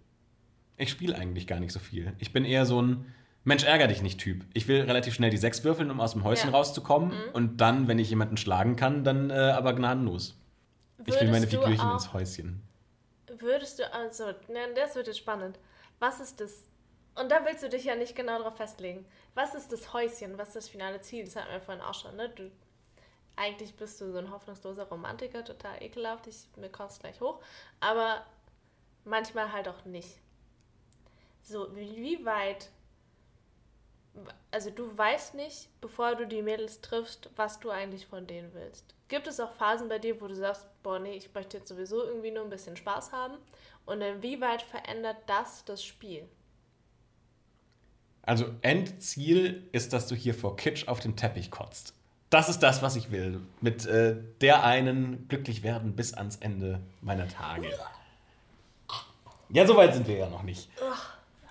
Ich 0.77 0.91
spiele 0.91 1.15
eigentlich 1.15 1.47
gar 1.47 1.61
nicht 1.61 1.73
so 1.73 1.79
viel. 1.79 2.15
Ich 2.19 2.33
bin 2.33 2.45
eher 2.45 2.67
so 2.67 2.83
ein 2.83 3.05
Mensch, 3.49 3.65
ärger 3.65 3.89
dich 3.89 4.03
nicht 4.03 4.21
Typ. 4.21 4.45
Ich 4.53 4.69
will 4.69 4.83
relativ 4.83 5.15
schnell 5.15 5.31
die 5.31 5.39
sechs 5.39 5.65
würfeln, 5.65 5.91
um 5.91 6.01
aus 6.01 6.13
dem 6.13 6.23
Häuschen 6.23 6.51
Ja. 6.51 6.57
rauszukommen. 6.57 7.13
Und 7.33 7.57
dann, 7.63 7.89
wenn 7.89 7.99
ich 7.99 8.11
jemanden 8.11 8.37
schlagen 8.37 8.77
kann, 8.77 9.05
dann 9.05 9.31
äh, 9.31 9.35
aber 9.35 9.73
gnadenlos. 9.73 10.39
Ich 11.07 11.19
will 11.19 11.29
meine 11.29 11.51
Würdest 11.51 11.51
Figürchen 11.51 11.91
ins 11.91 12.13
Häuschen. 12.13 12.63
Würdest 13.39 13.79
du, 13.79 13.93
also, 13.93 14.27
ne, 14.49 14.75
das 14.77 14.95
wird 14.97 15.07
jetzt 15.07 15.19
spannend. 15.19 15.59
Was 15.99 16.21
ist 16.21 16.41
das? 16.41 16.69
Und 17.15 17.31
da 17.31 17.45
willst 17.47 17.63
du 17.63 17.69
dich 17.69 17.85
ja 17.85 17.97
nicht 17.97 18.15
genau 18.15 18.39
darauf 18.39 18.57
festlegen. 18.57 19.07
Was 19.35 19.55
ist 19.55 19.73
das 19.73 19.93
Häuschen? 19.93 20.37
Was 20.37 20.49
ist 20.49 20.57
das 20.57 20.69
finale 20.69 21.01
Ziel? 21.01 21.25
Das 21.25 21.37
hatten 21.37 21.51
wir 21.51 21.61
vorhin 21.61 21.83
auch 21.83 21.95
schon, 21.95 22.17
ne? 22.17 22.29
Du, 22.29 22.51
eigentlich 23.35 23.75
bist 23.77 24.01
du 24.01 24.13
so 24.13 24.19
ein 24.19 24.31
hoffnungsloser 24.31 24.85
Romantiker, 24.85 25.43
total 25.45 25.83
ekelhaft. 25.83 26.27
Ich, 26.27 26.47
mir 26.57 26.71
es 26.87 26.99
gleich 26.99 27.21
hoch. 27.21 27.41
Aber 27.81 28.27
manchmal 29.05 29.53
halt 29.53 29.69
auch 29.69 29.85
nicht. 29.87 30.19
So, 31.43 31.75
wie 31.75 32.25
weit. 32.27 32.69
Also, 34.51 34.71
du 34.71 34.97
weißt 34.97 35.35
nicht, 35.35 35.69
bevor 35.81 36.15
du 36.15 36.27
die 36.27 36.43
Mädels 36.43 36.81
triffst, 36.81 37.31
was 37.37 37.61
du 37.61 37.71
eigentlich 37.71 38.07
von 38.07 38.27
denen 38.27 38.53
willst. 38.55 38.95
Gibt 39.09 39.27
es 39.27 39.41
auch 39.41 39.53
Phasen 39.53 39.89
bei 39.89 39.99
dir, 39.99 40.21
wo 40.21 40.27
du 40.27 40.35
sagst, 40.35 40.67
boah, 40.83 40.99
nee, 40.99 41.15
ich 41.17 41.33
möchte 41.35 41.59
jetzt 41.59 41.69
sowieso 41.69 42.05
irgendwie 42.05 42.31
nur 42.31 42.45
ein 42.45 42.51
bisschen 42.51 42.77
Spaß 42.77 43.13
haben? 43.13 43.35
Und 43.87 44.03
inwieweit 44.03 44.63
verändert 44.63 45.17
das 45.27 45.65
das 45.65 45.83
Spiel? 45.83 46.29
Also 48.23 48.45
Endziel 48.61 49.67
ist, 49.73 49.95
dass 49.95 50.07
du 50.07 50.15
hier 50.15 50.35
vor 50.35 50.57
Kitsch 50.57 50.87
auf 50.87 51.01
den 51.01 51.17
Teppich 51.17 51.51
kotzt. 51.51 51.95
Das 52.29 52.51
ist 52.51 52.59
das, 52.63 52.83
was 52.83 52.95
ich 52.95 53.11
will. 53.11 53.41
Mit 53.63 53.87
äh, 53.87 54.17
der 54.43 54.65
einen 54.65 55.27
glücklich 55.29 55.63
werden 55.63 55.97
bis 55.97 56.13
ans 56.13 56.37
Ende 56.37 56.81
meiner 57.01 57.27
Tage. 57.27 57.71
Ja, 59.49 59.67
so 59.67 59.77
weit 59.77 59.95
sind 59.95 60.07
wir 60.07 60.19
ja 60.19 60.29
noch 60.29 60.43
nicht. 60.43 60.69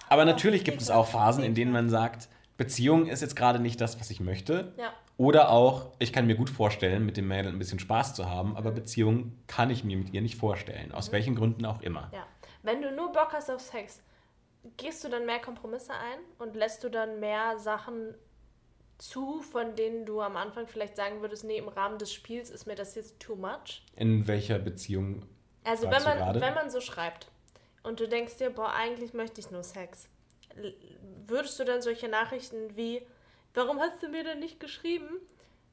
Aber 0.07 0.25
natürlich 0.25 0.63
gibt 0.63 0.79
es 0.79 0.91
auch 0.91 1.07
Phasen, 1.07 1.43
in 1.43 1.55
denen 1.55 1.71
man 1.71 1.89
sagt, 1.89 2.29
Beziehung 2.57 3.07
ist 3.07 3.21
jetzt 3.21 3.35
gerade 3.35 3.59
nicht 3.59 3.79
das, 3.79 3.99
was 3.99 4.09
ich 4.09 4.19
möchte. 4.19 4.73
Ja. 4.77 4.93
Oder 5.17 5.49
auch, 5.49 5.91
ich 5.99 6.11
kann 6.11 6.27
mir 6.27 6.35
gut 6.35 6.49
vorstellen, 6.49 7.05
mit 7.05 7.17
dem 7.17 7.27
Mädel 7.27 7.51
ein 7.51 7.59
bisschen 7.59 7.79
Spaß 7.79 8.13
zu 8.13 8.29
haben, 8.29 8.55
aber 8.57 8.71
Beziehung 8.71 9.37
kann 9.47 9.69
ich 9.69 9.83
mir 9.83 9.97
mit 9.97 10.13
ihr 10.13 10.21
nicht 10.21 10.35
vorstellen. 10.35 10.91
Aus 10.91 11.11
welchen 11.11 11.35
Gründen 11.35 11.65
auch 11.65 11.81
immer. 11.81 12.09
Ja. 12.13 12.25
Wenn 12.63 12.81
du 12.81 12.91
nur 12.91 13.11
Bock 13.11 13.33
hast 13.33 13.49
auf 13.49 13.61
Sex, 13.61 14.01
gehst 14.77 15.03
du 15.03 15.09
dann 15.09 15.25
mehr 15.25 15.39
Kompromisse 15.39 15.93
ein 15.93 16.19
und 16.39 16.55
lässt 16.55 16.83
du 16.83 16.89
dann 16.89 17.19
mehr 17.19 17.57
Sachen 17.57 18.15
zu, 18.97 19.41
von 19.41 19.75
denen 19.75 20.05
du 20.05 20.21
am 20.21 20.35
Anfang 20.35 20.67
vielleicht 20.67 20.95
sagen 20.95 21.21
würdest, 21.21 21.43
nee, 21.43 21.57
im 21.57 21.67
Rahmen 21.67 21.99
des 21.99 22.11
Spiels 22.11 22.49
ist 22.49 22.65
mir 22.65 22.75
das 22.75 22.95
jetzt 22.95 23.19
too 23.19 23.35
much? 23.35 23.83
In 23.95 24.27
welcher 24.27 24.59
Beziehung 24.59 25.23
Also 25.63 25.89
wenn 25.89 26.03
man, 26.03 26.41
wenn 26.41 26.53
man 26.53 26.69
so 26.69 26.81
schreibt 26.81 27.27
und 27.83 27.99
du 27.99 28.07
denkst 28.07 28.37
dir, 28.37 28.49
boah, 28.49 28.73
eigentlich 28.73 29.13
möchte 29.13 29.39
ich 29.39 29.51
nur 29.51 29.63
Sex, 29.63 30.09
würdest 31.27 31.59
du 31.59 31.63
dann 31.65 31.81
solche 31.81 32.07
Nachrichten 32.07 32.75
wie, 32.75 33.01
warum 33.53 33.79
hast 33.79 34.01
du 34.01 34.09
mir 34.09 34.23
denn 34.23 34.39
nicht 34.39 34.59
geschrieben? 34.59 35.07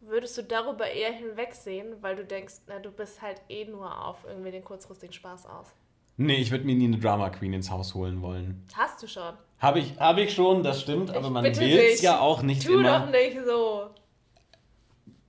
Würdest 0.01 0.37
du 0.37 0.43
darüber 0.43 0.87
eher 0.91 1.13
hinwegsehen, 1.13 2.03
weil 2.03 2.17
du 2.17 2.25
denkst, 2.25 2.55
na, 2.67 2.79
du 2.79 2.91
bist 2.91 3.23
halt 3.23 3.41
eh 3.49 3.65
nur 3.65 4.07
auf 4.07 4.25
irgendwie 4.29 4.51
den 4.51 4.63
kurzfristigen 4.65 5.15
Spaß 5.15 5.47
aus. 5.47 5.69
Nee, 6.17 6.37
ich 6.37 6.51
würde 6.51 6.65
mir 6.65 6.75
nie 6.75 6.85
eine 6.85 6.99
Drama 6.99 7.31
Queen 7.31 7.53
ins 7.55 7.71
Haus 7.71 7.95
holen 7.95 8.23
wollen. 8.23 8.65
Hast 8.75 9.03
du 9.03 9.09
schon. 9.09 9.33
Habe 9.59 9.81
ich, 9.81 9.99
hab 9.99 10.19
ich 10.19 10.33
schon, 10.35 10.63
das 10.63 10.81
stimmt, 10.83 11.11
aber 11.11 11.27
Ich 11.27 11.33
man 11.33 11.45
will 11.45 11.79
es 11.93 12.03
ja 12.03 12.21
auch 12.21 12.43
nicht 12.43 12.65
Tu 12.67 12.75
immer. 12.79 13.01
doch 13.01 13.11
nicht 13.11 13.39
so. 13.45 13.91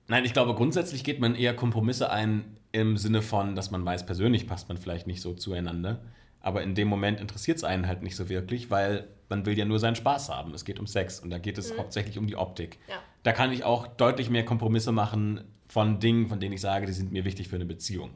Nein, 0.08 0.24
ich 0.24 0.32
glaube, 0.32 0.54
grundsätzlich 0.54 1.02
geht 1.02 1.20
man 1.20 1.34
eher 1.34 1.56
Kompromisse 1.56 2.10
ein 2.10 2.58
im 2.70 2.96
Sinne 2.96 3.22
von, 3.22 3.56
dass 3.56 3.70
man 3.70 3.84
weiß, 3.84 4.06
persönlich 4.06 4.46
passt 4.46 4.68
man 4.68 4.76
vielleicht 4.76 5.06
nicht 5.06 5.20
so 5.22 5.32
zueinander. 5.34 6.00
Aber 6.40 6.62
in 6.62 6.74
dem 6.74 6.86
Moment 6.86 7.20
interessiert 7.20 7.56
es 7.56 7.64
einen 7.64 7.88
halt 7.88 8.02
nicht 8.02 8.14
so 8.14 8.28
wirklich, 8.28 8.70
weil 8.70 9.08
man 9.28 9.46
will 9.46 9.58
ja 9.58 9.64
nur 9.64 9.78
seinen 9.78 9.96
Spaß 9.96 10.28
haben. 10.28 10.54
Es 10.54 10.64
geht 10.64 10.78
um 10.78 10.86
Sex 10.86 11.20
und 11.20 11.30
da 11.30 11.38
geht 11.38 11.58
es 11.58 11.76
hauptsächlich 11.76 12.18
um 12.18 12.26
die 12.26 12.36
Optik. 12.36 12.78
Ja. 12.88 12.96
Da 13.22 13.32
kann 13.32 13.52
ich 13.52 13.64
auch 13.64 13.86
deutlich 13.86 14.30
mehr 14.30 14.44
Kompromisse 14.44 14.92
machen 14.92 15.44
von 15.68 15.98
Dingen, 15.98 16.28
von 16.28 16.40
denen 16.40 16.54
ich 16.54 16.60
sage, 16.60 16.86
die 16.86 16.92
sind 16.92 17.12
mir 17.12 17.24
wichtig 17.24 17.48
für 17.48 17.56
eine 17.56 17.64
Beziehung. 17.66 18.10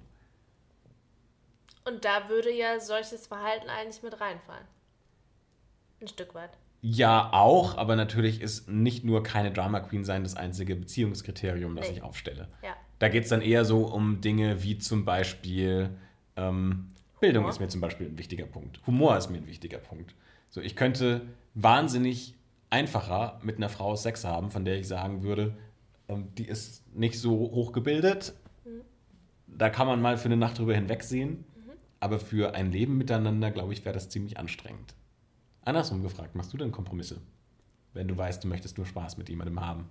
Und 1.85 2.05
da 2.05 2.29
würde 2.29 2.53
ja 2.53 2.79
solches 2.79 3.27
Verhalten 3.27 3.69
eigentlich 3.69 4.03
mit 4.03 4.21
reinfallen. 4.21 4.67
Ein 6.01 6.09
Stück 6.09 6.35
weit. 6.35 6.51
Ja, 6.83 7.31
auch, 7.33 7.77
aber 7.77 7.97
natürlich 7.97 8.41
ist 8.41 8.69
nicht 8.69 9.05
nur 9.05 9.23
keine 9.23 9.51
Drama 9.53 9.81
Queen 9.81 10.05
sein 10.05 10.23
das 10.23 10.35
einzige 10.35 10.77
Beziehungskriterium, 10.77 11.77
das 11.77 11.89
Nee. 11.89 11.97
ich 11.97 12.03
aufstelle. 12.03 12.49
Ja. 12.63 12.75
Da 12.99 13.09
geht 13.09 13.25
es 13.25 13.31
dann 13.31 13.43
eher 13.43 13.65
so 13.65 13.87
um 13.87 14.21
Dinge 14.21 14.63
wie 14.63 14.79
zum 14.79 15.05
Beispiel 15.05 15.91
ähm, 16.37 16.91
Bildung 17.21 17.47
ist 17.49 17.61
mir 17.61 17.69
zum 17.69 17.83
Beispiel 17.83 18.07
ein 18.09 18.19
wichtiger 18.19 18.47
Punkt. 18.47 18.81
Humor 18.87 19.17
ist 19.17 19.29
mir 19.29 19.39
ein 19.39 19.47
wichtiger 19.47 19.79
Punkt. 19.79 20.15
So, 20.51 20.61
ich 20.61 20.77
könnte 20.77 21.27
wahnsinnig 21.55 22.35
einfacher 22.69 23.41
mit 23.43 23.57
einer 23.57 23.69
Frau 23.69 23.97
Sex 23.97 24.25
haben, 24.25 24.51
von 24.51 24.65
der 24.65 24.79
ich 24.79 24.89
sagen 24.89 25.23
würde, 25.23 25.57
ähm, 26.09 26.35
die 26.35 26.47
ist 26.47 26.87
nicht 26.95 27.19
so 27.19 27.33
hochgebildet. 27.33 28.35
Da 29.47 29.69
kann 29.69 29.87
man 29.87 30.01
mal 30.01 30.17
für 30.17 30.27
eine 30.27 30.37
Nacht 30.37 30.59
drüber 30.59 30.75
hinwegsehen. 30.75 31.45
Aber 31.99 32.19
für 32.19 32.55
ein 32.55 32.73
Leben 32.73 32.97
miteinander, 32.97 33.51
glaube 33.51 33.75
ich, 33.75 33.85
wäre 33.85 33.93
das 33.93 34.09
ziemlich 34.09 34.39
anstrengend. 34.39 34.95
Andersrum 35.63 36.03
gefragt, 36.03 36.35
machst 36.35 36.53
du 36.53 36.57
denn 36.57 36.73
Kompromisse? 36.73 37.21
Wenn 37.93 38.09
du 38.09 38.17
weißt, 38.17 38.43
du 38.43 38.49
möchtest 38.49 38.79
nur 38.79 38.87
Spaß 38.87 39.19
mit 39.19 39.29
jemandem 39.29 39.61
haben. 39.61 39.91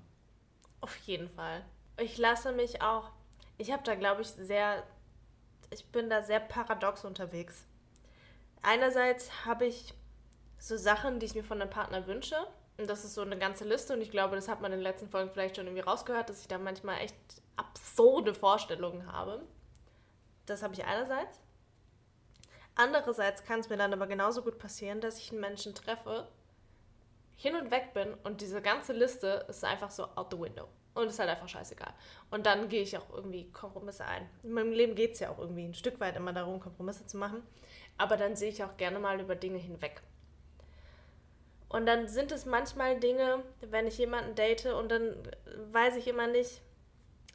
Auf 0.82 0.96
jeden 0.98 1.30
Fall. 1.30 1.64
Ich 2.02 2.18
lasse 2.18 2.52
mich 2.52 2.82
auch. 2.82 3.12
Ich 3.58 3.72
habe 3.72 3.84
da, 3.84 3.94
glaube 3.94 4.22
ich, 4.22 4.28
sehr. 4.30 4.84
Ich 5.70 5.86
bin 5.86 6.10
da 6.10 6.24
sehr 6.24 6.40
paradox 6.40 7.06
unterwegs. 7.06 7.64
Einerseits 8.64 9.46
habe 9.46 9.68
ich 9.68 9.94
so 10.60 10.78
Sachen, 10.78 11.20
die 11.20 11.26
ich 11.26 11.36
mir 11.36 11.44
von 11.44 11.62
einem 11.62 11.70
Partner 11.70 12.06
wünsche. 12.08 12.36
Und 12.78 12.90
das 12.90 13.04
ist 13.04 13.14
so 13.14 13.22
eine 13.22 13.38
ganze 13.38 13.66
Liste. 13.66 13.94
Und 13.94 14.02
ich 14.02 14.12
glaube, 14.12 14.36
das 14.36 14.48
hat 14.48 14.62
man 14.62 14.72
in 14.72 14.80
den 14.80 14.84
letzten 14.84 15.10
Folgen 15.10 15.32
vielleicht 15.32 15.56
schon 15.56 15.66
irgendwie 15.66 15.84
rausgehört, 15.84 16.30
dass 16.30 16.42
ich 16.42 16.48
da 16.48 16.58
manchmal 16.58 17.00
echt 17.00 17.16
absurde 17.56 18.34
Vorstellungen 18.34 19.12
habe. 19.12 19.42
Das 20.46 20.64
habe 20.64 20.74
ich 20.74 20.86
einerseits. 20.86 21.42
Andererseits 22.76 23.44
kann 23.44 23.60
es 23.60 23.70
mir 23.70 23.76
dann 23.76 23.92
aber 23.92 24.08
genauso 24.08 24.42
gut 24.42 24.58
passieren, 24.58 25.02
dass 25.02 25.18
ich 25.18 25.32
einen 25.32 25.42
Menschen 25.42 25.76
treffe, 25.76 26.30
hin 27.36 27.56
und 27.56 27.72
weg 27.72 27.94
bin 27.94 28.14
und 28.24 28.42
diese 28.42 28.62
ganze 28.62 28.94
Liste 28.94 29.46
ist 29.48 29.64
einfach 29.64 29.92
so 29.92 30.04
out 30.16 30.28
the 30.32 30.40
window. 30.40 30.68
Und 30.94 31.08
ist 31.08 31.20
halt 31.20 31.30
einfach 31.30 31.48
scheißegal. 31.48 31.94
Und 32.32 32.46
dann 32.46 32.68
gehe 32.68 32.82
ich 32.82 32.98
auch 32.98 33.10
irgendwie 33.14 33.52
Kompromisse 33.52 34.06
ein. 34.06 34.30
In 34.44 34.52
meinem 34.52 34.72
Leben 34.72 34.96
geht 34.96 35.14
es 35.14 35.20
ja 35.20 35.30
auch 35.30 35.40
irgendwie 35.40 35.64
ein 35.64 35.74
Stück 35.74 36.00
weit 36.00 36.18
immer 36.18 36.34
darum, 36.34 36.60
Kompromisse 36.60 37.06
zu 37.06 37.18
machen. 37.18 37.44
Aber 37.98 38.18
dann 38.18 38.36
sehe 38.36 38.50
ich 38.50 38.64
auch 38.64 38.76
gerne 38.76 39.00
mal 39.00 39.20
über 39.22 39.36
Dinge 39.36 39.60
hinweg. 39.60 40.02
Und 41.70 41.86
dann 41.86 42.08
sind 42.08 42.32
es 42.32 42.46
manchmal 42.46 43.00
Dinge, 43.00 43.44
wenn 43.62 43.86
ich 43.88 43.98
jemanden 44.00 44.36
date 44.36 44.66
und 44.66 44.90
dann 44.90 45.16
weiß 45.72 45.96
ich 45.98 46.08
immer 46.08 46.28
nicht, 46.28 46.62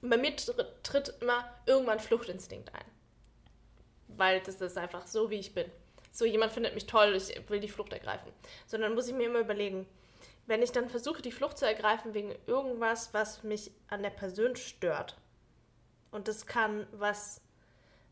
bei 0.03 0.17
mir 0.17 0.35
tritt 0.83 1.15
immer 1.21 1.49
irgendwann 1.67 2.01
Fluchtinstinkt 2.01 2.75
ein. 2.75 2.85
Weil 4.09 4.41
das 4.41 4.61
ist 4.61 4.77
einfach 4.77 5.07
so, 5.07 5.31
wie 5.31 5.39
ich 5.39 5.55
bin. 5.55 5.71
So, 6.11 6.25
jemand 6.25 6.53
findet 6.53 6.75
mich 6.75 6.87
toll, 6.87 7.15
ich 7.17 7.49
will 7.49 7.61
die 7.61 7.69
Flucht 7.69 7.93
ergreifen. 7.93 8.33
Sondern 8.67 8.95
muss 8.95 9.09
ich 9.09 9.15
mir 9.15 9.27
immer 9.27 9.41
überlegen, 9.41 9.87
wenn 10.47 10.63
ich 10.63 10.73
dann 10.73 10.89
versuche, 10.91 11.23
die 11.23 11.33
Flucht 11.33 11.59
zu 11.59 11.67
ergreifen 11.67 12.13
wegen 12.13 12.35
irgendwas, 12.47 13.15
was 13.15 13.43
mich 13.45 13.71
an 13.89 14.03
der 14.03 14.11
Person 14.11 14.57
stört. 14.57 15.17
Und 16.11 16.29
das 16.29 16.47
kann 16.47 16.87
was 16.93 17.41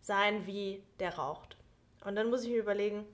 sein, 0.01 0.47
wie 0.47 0.83
der 0.99 1.17
raucht. 1.17 1.57
Und 2.05 2.17
dann 2.17 2.31
muss 2.31 2.43
ich 2.43 2.51
mir 2.51 2.59
überlegen, 2.59 3.05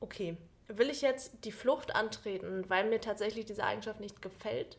okay, 0.00 0.36
will 0.68 0.90
ich 0.90 1.02
jetzt 1.02 1.44
die 1.44 1.52
Flucht 1.52 1.94
antreten, 1.94 2.64
weil 2.68 2.88
mir 2.88 3.00
tatsächlich 3.00 3.44
diese 3.44 3.64
Eigenschaft 3.64 4.00
nicht 4.00 4.22
gefällt? 4.22 4.78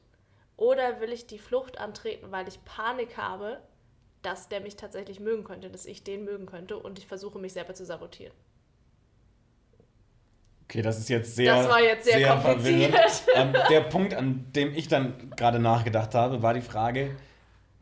Oder 0.57 0.99
will 0.99 1.11
ich 1.11 1.27
die 1.27 1.39
Flucht 1.39 1.77
antreten, 1.79 2.31
weil 2.31 2.47
ich 2.47 2.63
Panik 2.65 3.17
habe, 3.17 3.61
dass 4.21 4.49
der 4.49 4.59
mich 4.61 4.75
tatsächlich 4.75 5.19
mögen 5.19 5.43
könnte, 5.43 5.69
dass 5.69 5.85
ich 5.85 6.03
den 6.03 6.25
mögen 6.25 6.47
könnte 6.47 6.77
und 6.77 6.97
ich 6.97 7.07
versuche 7.07 7.39
mich 7.39 7.53
selber 7.53 7.73
zu 7.73 7.85
sabotieren? 7.85 8.33
Okay, 10.63 10.81
das 10.81 10.99
ist 10.99 11.07
jetzt 11.07 11.35
sehr, 11.35 11.55
das 11.55 11.69
war 11.69 11.81
jetzt 11.81 12.05
sehr, 12.05 12.17
sehr 12.17 12.35
kompliziert. 12.35 12.93
ähm, 13.35 13.53
der 13.69 13.81
Punkt, 13.81 14.13
an 14.13 14.51
dem 14.53 14.73
ich 14.73 14.89
dann 14.89 15.29
gerade 15.37 15.59
nachgedacht 15.59 16.13
habe, 16.13 16.41
war 16.41 16.53
die 16.53 16.61
Frage, 16.61 17.15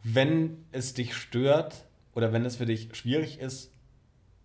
wenn 0.04 0.66
es 0.72 0.94
dich 0.94 1.16
stört 1.16 1.86
oder 2.14 2.32
wenn 2.32 2.46
es 2.46 2.58
für 2.58 2.68
dich 2.68 2.96
schwierig 2.96 3.40
ist, 3.40 3.72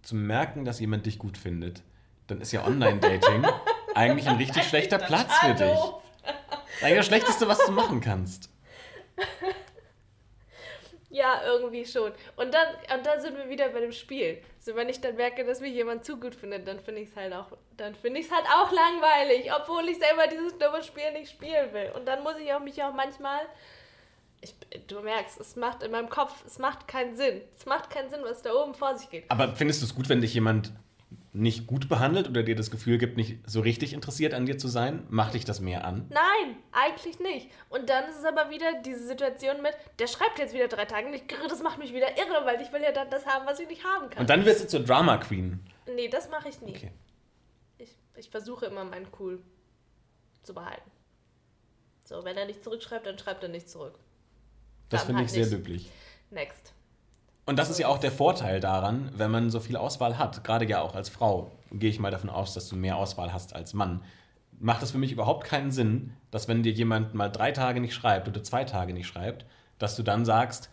zu 0.01 0.15
merken, 0.15 0.65
dass 0.65 0.81
jemand 0.81 1.05
dich 1.05 1.19
gut 1.19 1.37
findet, 1.37 1.83
dann 2.31 2.41
ist 2.41 2.53
ja 2.53 2.65
Online-Dating 2.67 3.47
eigentlich 3.95 4.29
ein 4.29 4.37
richtig 4.37 4.65
schlechter 4.65 4.99
Platz 4.99 5.33
für 5.39 5.55
dich. 5.55 5.79
Eigentlich 6.83 6.97
das 6.99 7.07
Schlechteste, 7.07 7.49
was 7.49 7.65
du 7.65 7.73
machen 7.73 8.01
kannst. 8.01 8.51
Ja, 11.13 11.43
irgendwie 11.45 11.85
schon. 11.85 12.13
Und 12.37 12.55
dann, 12.55 12.69
und 12.97 13.05
dann 13.05 13.21
sind 13.21 13.37
wir 13.37 13.49
wieder 13.49 13.69
bei 13.71 13.81
dem 13.81 13.91
Spiel. 13.91 14.41
So, 14.61 14.77
wenn 14.77 14.89
ich 14.89 15.01
dann 15.01 15.17
merke, 15.17 15.45
dass 15.45 15.61
mich 15.61 15.75
jemand 15.75 16.05
zu 16.05 16.19
gut 16.19 16.37
findet, 16.37 16.69
dann 16.69 16.79
finde 16.79 17.01
ich 17.01 17.09
es 17.11 17.17
halt 17.17 17.33
auch, 17.35 17.49
dann 17.77 17.97
finde 17.97 18.21
ich 18.21 18.27
es 18.27 18.33
halt 18.33 18.47
auch 18.47 18.71
langweilig, 18.71 19.51
obwohl 19.53 19.89
ich 19.89 19.99
selber 19.99 20.29
dieses 20.29 20.57
dumme 20.57 20.85
Spiel 20.85 21.11
nicht 21.13 21.33
spielen 21.33 21.73
will. 21.73 21.91
Und 21.97 22.07
dann 22.07 22.23
muss 22.23 22.37
ich 22.37 22.53
auch 22.55 22.61
mich 22.61 22.81
auch 22.85 22.95
manchmal, 22.95 23.41
ich, 24.41 24.55
du 24.87 25.01
merkst, 25.01 25.41
es 25.41 25.57
macht 25.57 25.83
in 25.83 25.91
meinem 25.91 26.09
Kopf, 26.09 26.45
es 26.47 26.59
macht 26.61 26.87
keinen 26.87 27.17
Sinn. 27.17 27.41
Es 27.59 27.67
macht 27.67 27.91
keinen 27.91 28.09
Sinn, 28.09 28.21
was 28.23 28.43
da 28.43 28.55
oben 28.55 28.75
vor 28.75 28.97
sich 28.97 29.11
geht. 29.11 29.25
Aber 29.29 29.57
findest 29.57 29.83
du 29.83 29.87
es 29.87 29.95
gut, 29.95 30.09
wenn 30.09 30.21
dich 30.21 30.33
jemand 30.33 30.73
nicht 31.33 31.67
gut 31.67 31.89
behandelt 31.89 32.29
oder 32.29 32.43
dir 32.43 32.57
das 32.57 32.71
Gefühl 32.71 32.99
gibt, 32.99 33.17
nicht 33.17 33.39
so 33.47 33.61
richtig 33.61 33.93
interessiert 33.93 34.35
an 34.35 34.47
dir 34.47 34.59
zu 34.59 34.69
sein? 34.69 35.07
Macht 35.11 35.35
dich 35.35 35.45
das 35.45 35.61
mehr 35.61 35.85
an? 35.85 36.07
Nein, 36.11 36.57
eigentlich 36.73 37.21
nicht. 37.21 37.51
Und 37.69 37.89
dann 37.89 38.09
ist 38.09 38.19
es 38.19 38.25
aber 38.25 38.51
wieder 38.51 38.83
diese 38.85 39.07
Situation 39.07 39.63
mit, 39.63 39.73
der 39.99 40.09
schreibt 40.09 40.39
jetzt 40.39 40.55
wieder 40.55 40.67
drei 40.69 40.87
Tage 40.87 41.09
nicht, 41.09 41.25
das 41.49 41.63
macht 41.63 41.79
mich 41.79 41.95
wieder 41.95 42.17
irre, 42.19 42.45
weil 42.45 42.61
ich 42.61 42.73
will 42.73 42.83
ja 42.83 42.93
dann 42.93 43.11
das 43.11 43.27
haben, 43.27 43.47
was 43.47 43.61
ich 43.61 43.69
nicht 43.69 43.85
haben 43.85 44.11
kann. 44.11 44.21
Und 44.21 44.31
dann 44.31 44.45
wirst 44.45 44.65
du 44.65 44.69
zur 44.69 44.81
Drama 44.81 45.19
Queen. 45.19 45.61
Nee, 45.95 46.09
das 46.09 46.29
mache 46.31 46.49
ich 46.49 46.61
nie. 46.61 46.75
Okay. 46.75 46.93
Ich, 47.79 47.97
ich 48.17 48.29
versuche 48.29 48.67
immer 48.67 48.85
meinen 48.85 49.09
Cool 49.19 49.41
zu 50.43 50.53
behalten. 50.53 50.91
So, 52.05 52.25
wenn 52.25 52.37
er 52.37 52.47
nicht 52.47 52.65
zurückschreibt, 52.65 53.07
dann 53.07 53.19
schreibt 53.19 53.43
er 53.45 53.49
nicht 53.49 53.69
zurück. 53.69 53.99
Das 54.89 55.05
finde 55.05 55.21
halt 55.21 55.29
ich 55.29 55.33
sehr 55.33 55.47
löblich. 55.47 55.89
Next. 56.31 56.73
Und 57.47 57.59
das 57.59 57.71
ist 57.71 57.79
ja 57.79 57.89
auch 57.89 57.99
der 57.99 58.13
Vorteil 58.13 58.61
daran, 58.61 59.11
wenn 59.17 59.31
man 59.31 59.51
so 59.51 59.61
viel 59.61 59.77
Auswahl 59.77 60.19
hat. 60.19 60.45
Gerade 60.45 60.67
ja 60.67 60.81
auch 60.81 60.95
als 60.95 61.09
Frau 61.09 61.51
gehe 61.73 61.91
ich 61.91 61.99
mal 61.99 62.11
davon 62.11 62.31
aus, 62.31 62.55
dass 62.55 62.69
du 62.69 62.77
mehr 62.77 62.97
Auswahl 62.97 63.33
hast 63.33 63.55
als 63.55 63.75
Mann. 63.75 64.03
Macht 64.59 64.83
es 64.83 64.91
für 64.91 64.99
mich 64.99 65.13
überhaupt 65.13 65.45
keinen 65.45 65.71
Sinn, 65.71 66.13
dass 66.31 66.49
wenn 66.49 66.63
dir 66.63 66.73
jemand 66.73 67.15
mal 67.15 67.29
drei 67.29 67.53
Tage 67.53 67.81
nicht 67.81 67.95
schreibt 67.95 68.29
oder 68.29 68.43
zwei 68.43 68.65
Tage 68.65 68.93
nicht 68.93 69.07
schreibt, 69.07 69.47
dass 69.79 69.97
du 69.97 70.03
dann 70.03 70.25
sagst, 70.25 70.69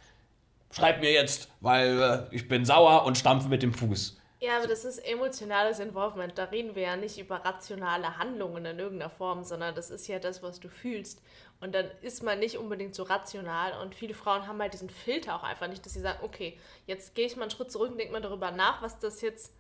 schreib 0.72 1.00
mir 1.00 1.12
jetzt, 1.12 1.50
weil 1.62 2.02
äh, 2.32 2.36
ich 2.36 2.48
bin 2.48 2.66
sauer 2.66 3.06
und 3.06 3.18
stampfe 3.18 3.48
mit 3.48 3.64
dem 3.64 3.74
Fuß. 3.74 4.18
Ja, 4.40 4.58
aber 4.58 4.68
das 4.68 4.86
ist 4.86 5.00
emotionales 5.00 5.80
Involvement. 5.80 6.38
Da 6.38 6.46
reden 6.46 6.76
wir 6.76 6.84
ja 6.84 6.96
nicht 6.96 7.18
über 7.18 7.38
rationale 7.38 8.20
Handlungen 8.20 8.66
in 8.66 8.78
irgendeiner 8.78 9.10
Form, 9.10 9.44
sondern 9.44 9.74
das 9.74 9.90
ist 9.90 10.08
ja 10.08 10.20
das, 10.20 10.44
was 10.44 10.60
du 10.60 10.70
fühlst. 10.70 11.24
Und 11.60 11.74
dann 11.74 11.90
ist 12.02 12.22
man 12.22 12.40
nicht 12.40 12.58
unbedingt 12.58 12.94
so 12.94 13.04
rational. 13.04 13.82
Und 13.82 13.96
viele 13.96 14.14
Frauen 14.14 14.48
haben 14.48 14.62
halt 14.62 14.74
diesen 14.74 14.90
Filter 14.90 15.36
auch 15.36 15.44
einfach 15.44 15.68
nicht, 15.68 15.86
dass 15.86 15.94
sie 15.94 16.02
sagen, 16.02 16.20
okay, 16.22 16.58
jetzt 16.86 17.16
gehe 17.16 17.26
ich 17.26 17.36
mal 17.36 17.44
einen 17.44 17.52
Schritt 17.52 17.72
zurück 17.72 17.92
und 17.92 17.98
denke 17.98 18.14
mal 18.14 18.22
darüber 18.22 18.52
nach, 18.52 18.82
was 18.82 19.00
das 19.00 19.22
jetzt, 19.22 19.54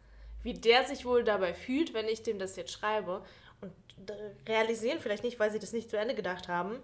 wie 0.43 0.53
der 0.53 0.85
sich 0.85 1.05
wohl 1.05 1.23
dabei 1.23 1.53
fühlt, 1.53 1.93
wenn 1.93 2.07
ich 2.07 2.21
dem 2.21 2.37
das 2.37 2.55
jetzt 2.55 2.71
schreibe. 2.71 3.23
Und 3.61 3.73
realisieren 4.47 4.99
vielleicht 4.99 5.23
nicht, 5.23 5.39
weil 5.39 5.51
sie 5.51 5.59
das 5.59 5.73
nicht 5.73 5.89
zu 5.89 5.97
Ende 5.97 6.13
gedacht 6.13 6.47
haben, 6.47 6.77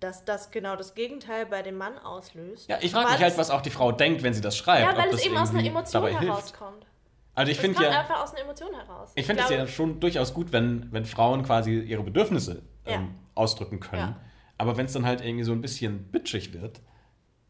dass 0.00 0.24
das 0.24 0.50
genau 0.50 0.76
das 0.76 0.94
Gegenteil 0.94 1.44
bei 1.44 1.62
dem 1.62 1.76
Mann 1.76 1.98
auslöst. 1.98 2.70
Ja, 2.70 2.78
ich 2.80 2.92
frage 2.92 3.10
mich 3.10 3.20
halt, 3.20 3.36
was 3.36 3.50
auch 3.50 3.60
die 3.60 3.70
Frau 3.70 3.92
denkt, 3.92 4.22
wenn 4.22 4.32
sie 4.32 4.40
das 4.40 4.56
schreibt. 4.56 4.90
Ja, 4.90 4.96
weil 4.96 5.10
es 5.10 5.24
eben 5.24 5.36
aus 5.36 5.50
einer 5.50 5.64
Emotion 5.64 6.06
herauskommt. 6.06 6.86
Also 7.34 7.52
ich 7.52 7.58
finde 7.58 7.82
ja 7.82 8.00
einfach 8.00 8.22
aus 8.22 8.32
einer 8.32 8.42
Emotion 8.42 8.74
heraus. 8.74 9.12
Ich, 9.14 9.20
ich 9.20 9.26
finde 9.26 9.42
es 9.44 9.50
ja 9.50 9.66
schon 9.66 10.00
durchaus 10.00 10.34
gut, 10.34 10.50
wenn, 10.52 10.90
wenn 10.92 11.04
Frauen 11.04 11.44
quasi 11.44 11.78
ihre 11.78 12.02
Bedürfnisse 12.02 12.62
ähm, 12.84 12.92
ja. 13.02 13.08
ausdrücken 13.34 13.78
können. 13.78 14.16
Ja. 14.16 14.20
Aber 14.58 14.76
wenn 14.76 14.86
es 14.86 14.92
dann 14.92 15.06
halt 15.06 15.20
irgendwie 15.20 15.44
so 15.44 15.52
ein 15.52 15.60
bisschen 15.60 16.10
bitchig 16.10 16.52
wird, 16.52 16.80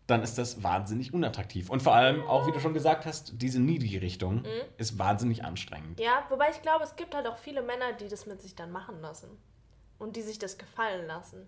dann 0.06 0.22
ist 0.22 0.38
das 0.38 0.62
wahnsinnig 0.62 1.12
unattraktiv. 1.12 1.68
Und 1.68 1.82
vor 1.82 1.94
allem, 1.94 2.22
auch 2.22 2.46
wie 2.46 2.52
du 2.52 2.60
schon 2.60 2.72
gesagt 2.72 3.04
hast, 3.04 3.32
diese 3.42 3.60
Needy-Richtung 3.60 4.36
mhm. 4.36 4.62
ist 4.78 4.98
wahnsinnig 4.98 5.44
anstrengend. 5.44 6.00
Ja, 6.00 6.24
wobei 6.30 6.50
ich 6.50 6.62
glaube, 6.62 6.84
es 6.84 6.96
gibt 6.96 7.14
halt 7.14 7.26
auch 7.26 7.36
viele 7.36 7.62
Männer, 7.62 7.92
die 7.92 8.08
das 8.08 8.24
mit 8.24 8.40
sich 8.40 8.54
dann 8.54 8.72
machen 8.72 9.00
lassen. 9.02 9.28
Und 9.98 10.16
die 10.16 10.22
sich 10.22 10.38
das 10.38 10.56
gefallen 10.56 11.06
lassen. 11.06 11.46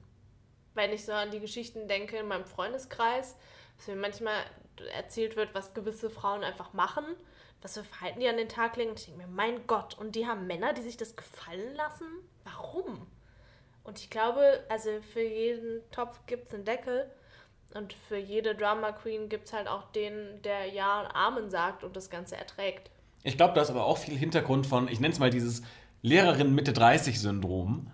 Wenn 0.75 0.93
ich 0.93 1.05
so 1.05 1.13
an 1.13 1.31
die 1.31 1.41
Geschichten 1.41 1.89
denke 1.89 2.19
in 2.19 2.29
meinem 2.29 2.45
Freundeskreis, 2.45 3.37
dass 3.79 3.87
mir 3.87 3.97
manchmal 3.97 4.35
erzählt 4.95 5.37
wird, 5.37 5.55
was 5.55 5.73
gewisse 5.73 6.11
Frauen 6.11 6.45
einfach 6.45 6.75
machen, 6.75 7.05
was 7.63 7.75
für 7.75 7.85
Verhalten 7.85 8.21
die 8.21 8.29
an 8.29 8.37
den 8.37 8.49
Tag 8.49 8.77
legen. 8.77 8.91
Und 8.91 8.99
ich 8.99 9.07
denke 9.07 9.23
mir, 9.23 9.29
mein 9.29 9.67
Gott, 9.67 9.97
und 9.99 10.17
die 10.17 10.27
haben 10.27 10.47
Männer, 10.47 10.75
die 10.75 10.83
sich 10.83 10.99
das 10.99 11.17
gefallen 11.17 11.75
lassen? 11.77 12.07
Warum? 12.45 13.07
Und 13.85 13.99
ich 13.99 14.11
glaube, 14.11 14.61
also 14.69 14.91
für 15.13 15.23
jeden 15.23 15.81
Topf 15.91 16.21
gibt 16.27 16.49
es 16.49 16.55
einen 16.55 16.65
Deckel. 16.65 17.11
Und 17.75 17.93
für 17.93 18.19
jede 18.19 18.55
Drama 18.55 18.93
Queen 18.93 19.29
gibt 19.29 19.47
es 19.47 19.53
halt 19.53 19.69
auch 19.69 19.91
den, 19.93 20.43
der 20.43 20.67
Ja 20.67 21.01
und 21.01 21.07
Amen 21.15 21.51
sagt 21.51 21.85
und 21.85 21.95
das 21.95 22.11
Ganze 22.11 22.37
erträgt. 22.37 22.91
Ich 23.23 23.37
glaube, 23.37 23.55
da 23.55 23.63
ist 23.63 23.71
aber 23.71 23.85
auch 23.85 23.99
viel 23.99 24.17
Hintergrund 24.17 24.67
von, 24.67 24.89
ich 24.89 24.99
nenne 24.99 25.13
es 25.13 25.21
mal 25.21 25.31
dieses 25.31 25.63
Lehrerin 26.03 26.55
Mitte 26.55 26.73
30 26.73 27.21
Syndrom. 27.21 27.91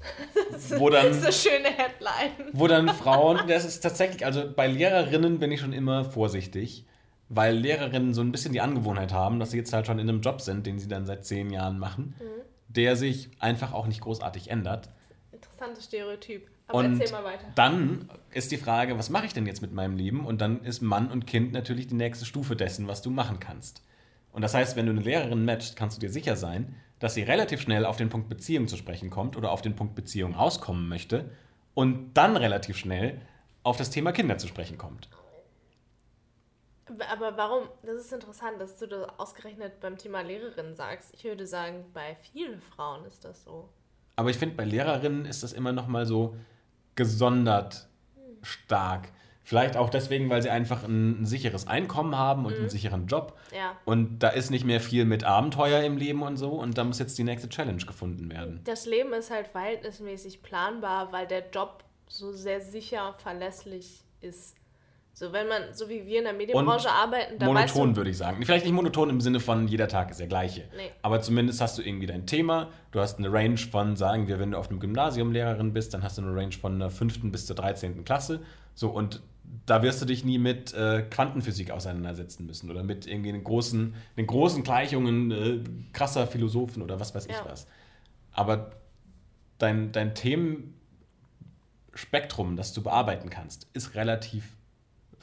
wo 0.76 0.90
dann, 0.90 1.06
das 1.06 1.16
ist 1.16 1.24
eine 1.24 1.32
schöne 1.32 1.68
Headline. 1.68 2.50
Wo 2.52 2.66
dann 2.66 2.88
Frauen, 2.94 3.48
das 3.48 3.64
ist 3.64 3.80
tatsächlich, 3.80 4.26
also 4.26 4.44
bei 4.54 4.66
Lehrerinnen 4.66 5.38
bin 5.38 5.50
ich 5.50 5.60
schon 5.60 5.72
immer 5.72 6.04
vorsichtig, 6.04 6.84
weil 7.30 7.56
Lehrerinnen 7.56 8.12
so 8.12 8.20
ein 8.20 8.30
bisschen 8.30 8.52
die 8.52 8.60
Angewohnheit 8.60 9.14
haben, 9.14 9.40
dass 9.40 9.52
sie 9.52 9.56
jetzt 9.56 9.72
halt 9.72 9.86
schon 9.86 9.98
in 9.98 10.08
einem 10.08 10.20
Job 10.20 10.42
sind, 10.42 10.66
den 10.66 10.78
sie 10.78 10.88
dann 10.88 11.06
seit 11.06 11.24
zehn 11.24 11.48
Jahren 11.48 11.78
machen, 11.78 12.14
mhm. 12.18 12.42
der 12.68 12.96
sich 12.96 13.30
einfach 13.38 13.72
auch 13.72 13.86
nicht 13.86 14.02
großartig 14.02 14.50
ändert 14.50 14.90
interessantes 15.64 15.84
Stereotyp. 15.84 16.48
Aber 16.66 16.78
und 16.78 16.98
erzähl 16.98 17.12
mal 17.12 17.24
weiter. 17.24 17.44
Dann 17.54 18.08
ist 18.30 18.50
die 18.50 18.56
Frage, 18.56 18.98
was 18.98 19.10
mache 19.10 19.26
ich 19.26 19.34
denn 19.34 19.46
jetzt 19.46 19.62
mit 19.62 19.72
meinem 19.72 19.96
Leben? 19.96 20.24
Und 20.24 20.40
dann 20.40 20.62
ist 20.64 20.80
Mann 20.80 21.10
und 21.10 21.26
Kind 21.26 21.52
natürlich 21.52 21.86
die 21.86 21.94
nächste 21.94 22.24
Stufe 22.24 22.56
dessen, 22.56 22.88
was 22.88 23.02
du 23.02 23.10
machen 23.10 23.40
kannst. 23.40 23.82
Und 24.32 24.42
das 24.42 24.54
heißt, 24.54 24.76
wenn 24.76 24.86
du 24.86 24.92
eine 24.92 25.02
Lehrerin 25.02 25.44
matchst, 25.44 25.76
kannst 25.76 25.96
du 25.96 26.00
dir 26.00 26.10
sicher 26.10 26.36
sein, 26.36 26.74
dass 26.98 27.14
sie 27.14 27.22
relativ 27.22 27.60
schnell 27.60 27.84
auf 27.84 27.96
den 27.96 28.08
Punkt 28.08 28.28
Beziehung 28.28 28.66
zu 28.66 28.76
sprechen 28.76 29.10
kommt 29.10 29.36
oder 29.36 29.52
auf 29.52 29.62
den 29.62 29.76
Punkt 29.76 29.94
Beziehung 29.94 30.34
rauskommen 30.34 30.88
möchte 30.88 31.30
und 31.74 32.14
dann 32.14 32.36
relativ 32.36 32.76
schnell 32.76 33.20
auf 33.62 33.76
das 33.76 33.90
Thema 33.90 34.12
Kinder 34.12 34.38
zu 34.38 34.48
sprechen 34.48 34.78
kommt. 34.78 35.08
Aber 37.10 37.36
warum? 37.36 37.68
Das 37.82 37.96
ist 37.96 38.12
interessant, 38.12 38.60
dass 38.60 38.78
du 38.78 38.86
das 38.86 39.08
ausgerechnet 39.18 39.80
beim 39.80 39.96
Thema 39.98 40.20
Lehrerin 40.20 40.74
sagst. 40.74 41.14
Ich 41.14 41.24
würde 41.24 41.46
sagen, 41.46 41.84
bei 41.92 42.16
vielen 42.32 42.60
Frauen 42.60 43.04
ist 43.04 43.24
das 43.24 43.44
so. 43.44 43.68
Aber 44.16 44.30
ich 44.30 44.36
finde, 44.36 44.54
bei 44.54 44.64
Lehrerinnen 44.64 45.24
ist 45.24 45.42
das 45.42 45.52
immer 45.52 45.72
noch 45.72 45.88
mal 45.88 46.06
so 46.06 46.36
gesondert 46.94 47.88
stark. 48.42 49.10
Vielleicht 49.46 49.76
auch 49.76 49.90
deswegen, 49.90 50.30
weil 50.30 50.40
sie 50.40 50.48
einfach 50.48 50.84
ein, 50.84 51.20
ein 51.20 51.26
sicheres 51.26 51.66
Einkommen 51.66 52.16
haben 52.16 52.46
und 52.46 52.54
mhm. 52.54 52.60
einen 52.60 52.70
sicheren 52.70 53.06
Job. 53.06 53.38
Ja. 53.54 53.76
Und 53.84 54.20
da 54.20 54.30
ist 54.30 54.50
nicht 54.50 54.64
mehr 54.64 54.80
viel 54.80 55.04
mit 55.04 55.24
Abenteuer 55.24 55.82
im 55.82 55.98
Leben 55.98 56.22
und 56.22 56.38
so. 56.38 56.52
Und 56.52 56.78
da 56.78 56.84
muss 56.84 56.98
jetzt 56.98 57.18
die 57.18 57.24
nächste 57.24 57.50
Challenge 57.50 57.84
gefunden 57.84 58.30
werden. 58.30 58.60
Das 58.64 58.86
Leben 58.86 59.12
ist 59.12 59.30
halt 59.30 59.48
verhältnismäßig 59.48 60.42
planbar, 60.42 61.12
weil 61.12 61.26
der 61.26 61.50
Job 61.50 61.84
so 62.08 62.32
sehr 62.32 62.62
sicher, 62.62 63.14
verlässlich 63.18 64.02
ist. 64.22 64.56
So, 65.16 65.32
wenn 65.32 65.46
man, 65.46 65.72
so 65.72 65.88
wie 65.88 66.04
wir 66.06 66.18
in 66.18 66.24
der 66.24 66.32
Medienbranche 66.32 66.88
und 66.88 66.94
arbeiten, 66.94 67.38
dann 67.38 67.46
Monoton, 67.46 67.90
du, 67.90 67.98
würde 67.98 68.10
ich 68.10 68.18
sagen. 68.18 68.44
Vielleicht 68.44 68.64
nicht 68.64 68.74
monoton 68.74 69.10
im 69.10 69.20
Sinne 69.20 69.38
von 69.38 69.68
jeder 69.68 69.86
Tag 69.86 70.10
ist 70.10 70.18
der 70.18 70.26
gleiche. 70.26 70.62
Nee. 70.76 70.90
Aber 71.02 71.20
zumindest 71.20 71.60
hast 71.60 71.78
du 71.78 71.82
irgendwie 71.82 72.06
dein 72.06 72.26
Thema. 72.26 72.72
Du 72.90 72.98
hast 72.98 73.18
eine 73.18 73.32
Range 73.32 73.56
von, 73.56 73.94
sagen 73.94 74.26
wir, 74.26 74.40
wenn 74.40 74.50
du 74.50 74.58
auf 74.58 74.70
einem 74.70 74.80
Gymnasium 74.80 75.30
Lehrerin 75.30 75.72
bist, 75.72 75.94
dann 75.94 76.02
hast 76.02 76.18
du 76.18 76.22
eine 76.22 76.34
Range 76.34 76.50
von 76.50 76.80
der 76.80 76.90
5. 76.90 77.30
bis 77.30 77.46
zur 77.46 77.54
13. 77.54 78.04
Klasse. 78.04 78.40
So, 78.74 78.88
und 78.88 79.22
da 79.66 79.84
wirst 79.84 80.02
du 80.02 80.06
dich 80.06 80.24
nie 80.24 80.38
mit 80.38 80.74
äh, 80.74 81.02
Quantenphysik 81.02 81.70
auseinandersetzen 81.70 82.44
müssen 82.44 82.68
oder 82.68 82.82
mit 82.82 83.06
irgendwie 83.06 83.30
den 83.30 83.44
großen, 83.44 83.94
den 84.16 84.26
großen 84.26 84.64
Gleichungen 84.64 85.30
äh, 85.30 85.60
krasser 85.92 86.26
Philosophen 86.26 86.82
oder 86.82 86.98
was 86.98 87.14
weiß 87.14 87.26
ich 87.26 87.32
ja. 87.32 87.46
was. 87.48 87.68
Aber 88.32 88.72
dein, 89.58 89.92
dein 89.92 90.16
Themenspektrum, 90.16 92.56
das 92.56 92.72
du 92.72 92.82
bearbeiten 92.82 93.30
kannst, 93.30 93.68
ist 93.74 93.94
relativ 93.94 94.56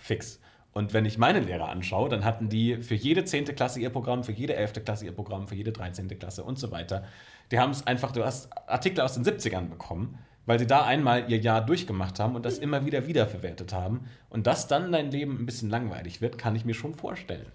fix. 0.02 0.40
Und 0.74 0.94
wenn 0.94 1.06
ich 1.06 1.18
meine 1.18 1.40
Lehrer 1.40 1.70
anschaue, 1.70 2.10
dann 2.10 2.24
hatten 2.24 2.48
die 2.48 2.78
für 2.78 2.96
jede 2.96 3.26
10. 3.26 3.46
Klasse 3.56 3.80
ihr 3.80 3.90
Programm, 3.90 4.24
für 4.24 4.32
jede 4.32 4.56
11. 4.56 4.86
Klasse 4.86 5.06
ihr 5.06 5.12
Programm, 5.12 5.48
für 5.48 5.56
jede 5.56 5.72
13. 5.72 6.08
Klasse 6.18 6.44
und 6.44 6.58
so 6.58 6.72
weiter. 6.72 7.04
Die 7.52 7.60
haben 7.60 7.72
es 7.72 7.86
einfach, 7.86 8.12
du 8.12 8.24
hast 8.24 8.50
Artikel 8.70 9.02
aus 9.02 9.16
den 9.16 9.26
70ern 9.26 9.68
bekommen, 9.70 10.18
weil 10.46 10.60
sie 10.60 10.68
da 10.68 10.84
einmal 10.84 11.30
ihr 11.30 11.40
Jahr 11.40 11.66
durchgemacht 11.66 12.20
haben 12.20 12.36
und 12.36 12.46
das 12.46 12.58
immer 12.58 12.86
wieder 12.86 13.06
wiederverwertet 13.06 13.74
haben. 13.74 14.08
Und 14.30 14.48
dass 14.48 14.68
dann 14.68 14.92
dein 14.94 15.12
Leben 15.12 15.40
ein 15.40 15.46
bisschen 15.46 15.70
langweilig 15.70 16.22
wird, 16.22 16.38
kann 16.38 16.56
ich 16.56 16.64
mir 16.64 16.74
schon 16.74 16.96
vorstellen. 16.96 17.46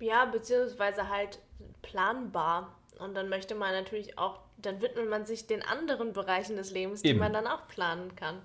Ja, 0.00 0.24
beziehungsweise 0.24 1.08
halt 1.08 1.38
planbar. 1.82 2.74
Und 2.98 3.14
dann 3.14 3.28
möchte 3.28 3.54
man 3.54 3.70
natürlich 3.70 4.18
auch, 4.18 4.40
dann 4.60 4.82
widmet 4.82 5.08
man 5.08 5.24
sich 5.24 5.46
den 5.46 5.62
anderen 5.62 6.12
Bereichen 6.12 6.56
des 6.56 6.72
Lebens, 6.72 7.02
die 7.02 7.10
Eben. 7.10 7.20
man 7.20 7.32
dann 7.32 7.46
auch 7.46 7.68
planen 7.68 8.16
kann 8.16 8.40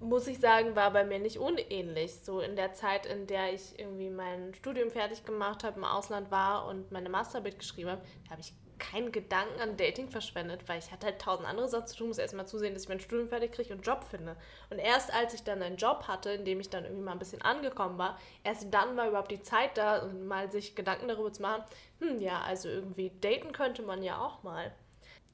muss 0.00 0.26
ich 0.26 0.40
sagen, 0.40 0.74
war 0.74 0.90
bei 0.92 1.04
mir 1.04 1.18
nicht 1.18 1.38
unähnlich. 1.38 2.20
So 2.20 2.40
in 2.40 2.56
der 2.56 2.72
Zeit, 2.72 3.06
in 3.06 3.26
der 3.26 3.52
ich 3.52 3.78
irgendwie 3.78 4.10
mein 4.10 4.54
Studium 4.54 4.90
fertig 4.90 5.24
gemacht 5.24 5.62
habe, 5.62 5.78
im 5.78 5.84
Ausland 5.84 6.30
war 6.30 6.66
und 6.66 6.90
meine 6.90 7.10
Masterarbeit 7.10 7.58
geschrieben 7.58 7.90
habe, 7.90 8.02
habe 8.30 8.40
ich 8.40 8.54
keinen 8.78 9.12
Gedanken 9.12 9.60
an 9.60 9.76
Dating 9.76 10.08
verschwendet, 10.08 10.66
weil 10.66 10.78
ich 10.78 10.90
hatte 10.90 11.06
halt 11.06 11.20
tausend 11.20 11.46
andere 11.46 11.68
Sachen 11.68 11.86
zu 11.86 11.96
tun, 11.96 12.08
muss 12.08 12.18
erstmal 12.18 12.48
zusehen, 12.48 12.72
dass 12.72 12.84
ich 12.84 12.88
mein 12.88 12.98
Studium 12.98 13.28
fertig 13.28 13.52
kriege 13.52 13.68
und 13.68 13.74
einen 13.74 13.82
Job 13.82 14.04
finde. 14.04 14.36
Und 14.70 14.78
erst 14.78 15.12
als 15.12 15.34
ich 15.34 15.44
dann 15.44 15.62
einen 15.62 15.76
Job 15.76 16.08
hatte, 16.08 16.30
in 16.30 16.46
dem 16.46 16.58
ich 16.60 16.70
dann 16.70 16.84
irgendwie 16.84 17.04
mal 17.04 17.12
ein 17.12 17.18
bisschen 17.18 17.42
angekommen 17.42 17.98
war, 17.98 18.18
erst 18.42 18.72
dann 18.72 18.96
war 18.96 19.06
überhaupt 19.06 19.30
die 19.30 19.42
Zeit 19.42 19.76
da, 19.76 20.06
mal 20.26 20.50
sich 20.50 20.74
Gedanken 20.74 21.08
darüber 21.08 21.30
zu 21.32 21.42
machen, 21.42 21.62
hm, 22.00 22.20
ja, 22.20 22.40
also 22.40 22.68
irgendwie 22.68 23.12
daten 23.20 23.52
könnte 23.52 23.82
man 23.82 24.02
ja 24.02 24.18
auch 24.18 24.42
mal. 24.42 24.72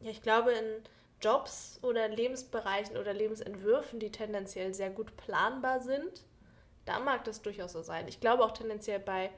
Ja, 0.00 0.11
ich 0.11 0.22
glaube, 0.22 0.50
in 0.52 0.83
Jobs 1.20 1.79
oder 1.83 2.09
Lebensbereichen 2.09 2.96
oder 2.96 3.12
Lebensentwürfen, 3.12 3.98
die 3.98 4.12
tendenziell 4.12 4.74
sehr 4.74 4.90
gut 4.90 5.16
planbar 5.16 5.81
sind, 5.81 6.24
da 6.85 6.98
mag 7.00 7.24
das 7.24 7.42
durchaus 7.42 7.72
so 7.72 7.83
sein. 7.83 8.07
Ich 8.09 8.20
glaube 8.20 8.44
auch 8.44 8.52
tendenziell 8.52 9.00
bei 9.00 9.31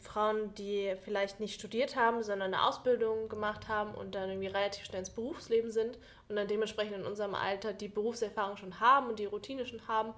Frauen, 0.00 0.54
die 0.54 0.94
vielleicht 1.02 1.40
nicht 1.40 1.54
studiert 1.54 1.96
haben, 1.96 2.22
sondern 2.22 2.54
eine 2.54 2.64
Ausbildung 2.64 3.28
gemacht 3.28 3.66
haben 3.66 3.94
und 3.94 4.14
dann 4.14 4.28
irgendwie 4.30 4.46
relativ 4.46 4.84
schnell 4.84 5.00
ins 5.00 5.10
Berufsleben 5.10 5.72
sind 5.72 5.98
und 6.28 6.36
dann 6.36 6.46
dementsprechend 6.46 6.94
in 6.96 7.04
unserem 7.04 7.34
Alter 7.34 7.72
die 7.72 7.88
Berufserfahrung 7.88 8.56
schon 8.56 8.78
haben 8.78 9.08
und 9.08 9.18
die 9.18 9.24
Routine 9.24 9.66
schon 9.66 9.88
haben 9.88 10.14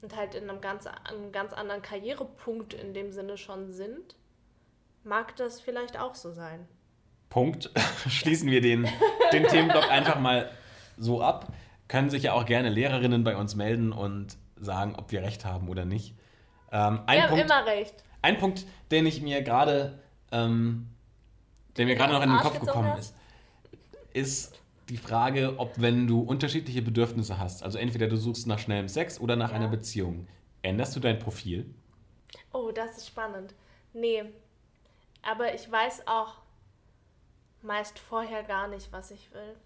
und 0.00 0.16
halt 0.16 0.34
in 0.34 0.48
einem 0.48 0.62
ganz, 0.62 0.86
einem 0.86 1.30
ganz 1.30 1.52
anderen 1.52 1.82
Karrierepunkt 1.82 2.72
in 2.72 2.94
dem 2.94 3.12
Sinne 3.12 3.36
schon 3.36 3.70
sind, 3.70 4.16
mag 5.04 5.36
das 5.36 5.60
vielleicht 5.60 5.98
auch 5.98 6.14
so 6.14 6.32
sein. 6.32 6.66
Punkt. 7.32 7.70
Schließen 8.08 8.50
wir 8.50 8.60
den, 8.60 8.86
den 9.32 9.44
Themenblock 9.44 9.90
einfach 9.90 10.20
mal 10.20 10.50
so 10.98 11.22
ab. 11.22 11.50
Können 11.88 12.10
sich 12.10 12.24
ja 12.24 12.34
auch 12.34 12.44
gerne 12.44 12.68
Lehrerinnen 12.68 13.24
bei 13.24 13.36
uns 13.36 13.56
melden 13.56 13.90
und 13.90 14.36
sagen, 14.60 14.94
ob 14.96 15.12
wir 15.12 15.22
recht 15.22 15.46
haben 15.46 15.70
oder 15.70 15.86
nicht. 15.86 16.14
Ähm, 16.70 17.00
ein 17.06 17.22
wir 17.22 17.28
Punkt, 17.28 17.50
haben 17.50 17.64
immer 17.64 17.66
recht. 17.66 17.94
Ein 18.20 18.36
Punkt, 18.36 18.66
den 18.90 19.06
ich 19.06 19.22
mir 19.22 19.40
gerade, 19.40 19.98
ähm, 20.30 20.90
der 21.78 21.86
mir 21.86 21.94
gerade 21.94 22.12
noch 22.12 22.22
in 22.22 22.28
den 22.28 22.38
Kopf 22.38 22.60
gekommen 22.60 22.98
ist, 22.98 23.16
ist 24.12 24.60
die 24.90 24.98
Frage, 24.98 25.54
ob 25.56 25.80
wenn 25.80 26.06
du 26.06 26.20
unterschiedliche 26.20 26.82
Bedürfnisse 26.82 27.38
hast, 27.38 27.62
also 27.62 27.78
entweder 27.78 28.08
du 28.08 28.16
suchst 28.16 28.46
nach 28.46 28.58
schnellem 28.58 28.88
Sex 28.88 29.18
oder 29.18 29.36
nach 29.36 29.52
ja. 29.52 29.56
einer 29.56 29.68
Beziehung, 29.68 30.28
änderst 30.60 30.94
du 30.94 31.00
dein 31.00 31.18
Profil? 31.18 31.74
Oh, 32.52 32.70
das 32.72 32.98
ist 32.98 33.06
spannend. 33.06 33.54
Nee, 33.94 34.24
aber 35.22 35.54
ich 35.54 35.70
weiß 35.70 36.06
auch, 36.06 36.41
meist 37.62 37.98
vorher 37.98 38.42
gar 38.42 38.68
nicht, 38.68 38.92
was 38.92 39.10
ich 39.10 39.32
will. 39.32 39.56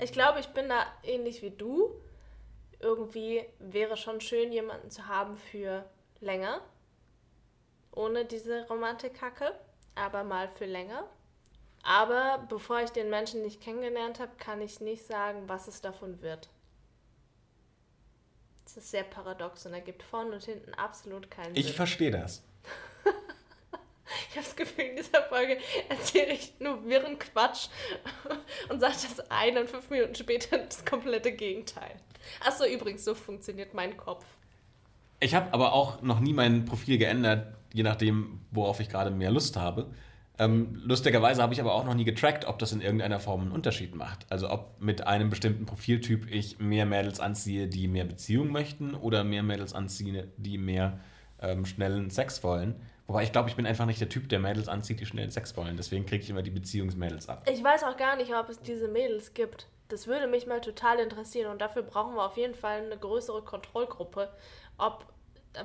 Ich 0.00 0.12
glaube, 0.12 0.40
ich 0.40 0.48
bin 0.48 0.68
da 0.68 0.84
ähnlich 1.02 1.42
wie 1.42 1.50
du. 1.50 1.94
Irgendwie 2.80 3.44
wäre 3.58 3.96
schon 3.96 4.20
schön, 4.20 4.52
jemanden 4.52 4.90
zu 4.90 5.06
haben 5.06 5.36
für 5.36 5.84
länger. 6.20 6.60
Ohne 7.92 8.24
diese 8.24 8.66
Romantikkacke, 8.68 9.54
aber 9.94 10.24
mal 10.24 10.48
für 10.48 10.66
länger. 10.66 11.04
Aber 11.82 12.44
bevor 12.48 12.80
ich 12.80 12.90
den 12.90 13.10
Menschen 13.10 13.42
nicht 13.42 13.60
kennengelernt 13.60 14.20
habe, 14.20 14.32
kann 14.38 14.60
ich 14.60 14.80
nicht 14.80 15.04
sagen, 15.04 15.48
was 15.48 15.68
es 15.68 15.80
davon 15.80 16.22
wird. 16.22 16.48
Das 18.64 18.76
ist 18.76 18.90
sehr 18.90 19.04
paradox 19.04 19.66
und 19.66 19.74
ergibt 19.74 20.02
vorne 20.02 20.32
und 20.32 20.44
hinten 20.44 20.72
absolut 20.74 21.30
keinen 21.30 21.54
Sinn. 21.54 21.56
Ich 21.56 21.74
verstehe 21.74 22.10
das. 22.10 22.42
Ich 24.30 24.36
habe 24.36 24.44
das 24.44 24.56
Gefühl, 24.56 24.84
in 24.84 24.96
dieser 24.96 25.22
Folge 25.24 25.58
erzähle 25.88 26.32
ich 26.32 26.52
nur 26.58 26.84
wirren 26.86 27.18
Quatsch 27.18 27.68
und 28.68 28.80
sage 28.80 28.94
das 28.94 29.30
eine 29.30 29.60
und 29.60 29.70
fünf 29.70 29.90
Minuten 29.90 30.14
später 30.14 30.58
das 30.58 30.84
komplette 30.84 31.32
Gegenteil. 31.32 31.96
Achso, 32.44 32.64
übrigens, 32.64 33.04
so 33.04 33.14
funktioniert 33.14 33.74
mein 33.74 33.96
Kopf. 33.96 34.24
Ich 35.20 35.34
habe 35.34 35.52
aber 35.52 35.72
auch 35.72 36.02
noch 36.02 36.20
nie 36.20 36.32
mein 36.32 36.64
Profil 36.64 36.98
geändert, 36.98 37.54
je 37.72 37.82
nachdem, 37.82 38.40
worauf 38.50 38.80
ich 38.80 38.88
gerade 38.88 39.10
mehr 39.10 39.30
Lust 39.30 39.56
habe. 39.56 39.92
Ähm, 40.38 40.80
lustigerweise 40.82 41.42
habe 41.42 41.52
ich 41.54 41.60
aber 41.60 41.74
auch 41.74 41.84
noch 41.84 41.94
nie 41.94 42.04
getrackt, 42.04 42.46
ob 42.46 42.58
das 42.58 42.72
in 42.72 42.80
irgendeiner 42.80 43.20
Form 43.20 43.42
einen 43.42 43.52
Unterschied 43.52 43.94
macht. 43.94 44.26
Also 44.30 44.50
ob 44.50 44.80
mit 44.80 45.06
einem 45.06 45.30
bestimmten 45.30 45.66
Profiltyp 45.66 46.28
ich 46.30 46.58
mehr 46.58 46.86
Mädels 46.86 47.20
anziehe, 47.20 47.68
die 47.68 47.86
mehr 47.86 48.04
Beziehung 48.04 48.50
möchten 48.50 48.94
oder 48.94 49.24
mehr 49.24 49.42
Mädels 49.42 49.74
anziehe, 49.74 50.28
die 50.36 50.58
mehr 50.58 50.98
ähm, 51.40 51.66
schnellen 51.66 52.10
Sex 52.10 52.42
wollen. 52.42 52.74
Wobei 53.06 53.24
ich 53.24 53.32
glaube, 53.32 53.48
ich 53.48 53.56
bin 53.56 53.66
einfach 53.66 53.86
nicht 53.86 54.00
der 54.00 54.08
Typ, 54.08 54.28
der 54.28 54.38
Mädels 54.38 54.68
anzieht, 54.68 55.00
die 55.00 55.06
schnell 55.06 55.30
Sex 55.30 55.56
wollen. 55.56 55.76
Deswegen 55.76 56.06
kriege 56.06 56.22
ich 56.22 56.30
immer 56.30 56.42
die 56.42 56.50
Beziehungsmädels 56.50 57.28
ab. 57.28 57.42
Ich 57.50 57.62
weiß 57.62 57.84
auch 57.84 57.96
gar 57.96 58.16
nicht, 58.16 58.32
ob 58.34 58.48
es 58.48 58.60
diese 58.60 58.88
Mädels 58.88 59.34
gibt. 59.34 59.66
Das 59.88 60.06
würde 60.06 60.26
mich 60.26 60.46
mal 60.46 60.60
total 60.60 61.00
interessieren 61.00 61.50
und 61.50 61.60
dafür 61.60 61.82
brauchen 61.82 62.14
wir 62.14 62.24
auf 62.24 62.36
jeden 62.38 62.54
Fall 62.54 62.82
eine 62.82 62.96
größere 62.96 63.42
Kontrollgruppe. 63.42 64.30
Ob, 64.78 65.04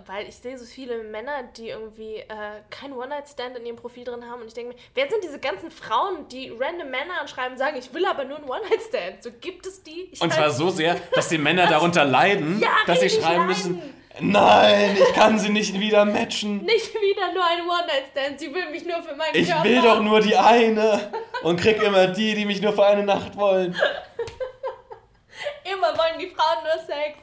weil 0.05 0.27
ich 0.27 0.35
sehe 0.35 0.57
so 0.57 0.65
viele 0.65 1.01
Männer, 1.03 1.43
die 1.55 1.69
irgendwie 1.69 2.15
äh, 2.15 2.61
kein 2.69 2.91
One-Night-Stand 2.91 3.57
in 3.57 3.65
ihrem 3.65 3.77
Profil 3.77 4.03
drin 4.03 4.25
haben 4.25 4.41
und 4.41 4.47
ich 4.47 4.53
denke 4.53 4.73
mir, 4.73 4.79
wer 4.95 5.09
sind 5.09 5.23
diese 5.23 5.39
ganzen 5.39 5.71
Frauen, 5.71 6.27
die 6.27 6.49
random 6.49 6.89
Männer 6.89 7.21
anschreiben 7.21 7.53
und 7.53 7.57
sagen, 7.57 7.77
ich 7.77 7.93
will 7.93 8.05
aber 8.05 8.25
nur 8.25 8.39
ein 8.39 8.43
One-Night-Stand? 8.43 9.23
So 9.23 9.31
gibt 9.39 9.65
es 9.65 9.81
die? 9.83 10.09
Ich 10.11 10.19
und 10.19 10.33
zwar 10.33 10.49
so 10.49 10.69
sehr, 10.71 10.99
dass 11.13 11.29
die 11.29 11.37
Männer 11.37 11.67
darunter 11.67 12.03
leiden, 12.03 12.59
ja, 12.61 12.75
dass 12.85 12.99
sie 12.99 13.09
schreiben 13.09 13.47
leiden. 13.47 13.47
müssen 13.47 13.93
Nein, 14.19 14.97
ich 14.97 15.13
kann 15.13 15.37
sie 15.37 15.49
nicht 15.49 15.79
wieder 15.79 16.05
matchen. 16.05 16.63
Nicht 16.63 16.93
wieder 16.93 17.33
nur 17.33 17.43
ein 17.45 17.61
One-Night-Stand. 17.61 18.39
Sie 18.39 18.53
will 18.53 18.69
mich 18.71 18.85
nur 18.85 19.01
für 19.03 19.15
meinen 19.15 19.35
ich 19.35 19.47
Körper. 19.47 19.65
Ich 19.65 19.71
will 19.71 19.81
doch 19.81 20.01
nur 20.01 20.21
die 20.21 20.35
eine 20.35 21.11
und 21.43 21.59
krieg 21.59 21.81
immer 21.81 22.07
die, 22.07 22.35
die 22.35 22.45
mich 22.45 22.61
nur 22.61 22.73
für 22.73 22.85
eine 22.85 23.03
Nacht 23.03 23.35
wollen. 23.35 23.73
immer 25.63 25.97
wollen 25.97 26.19
die 26.19 26.27
Frauen 26.27 26.63
nur 26.63 26.85
Sex. 26.85 27.19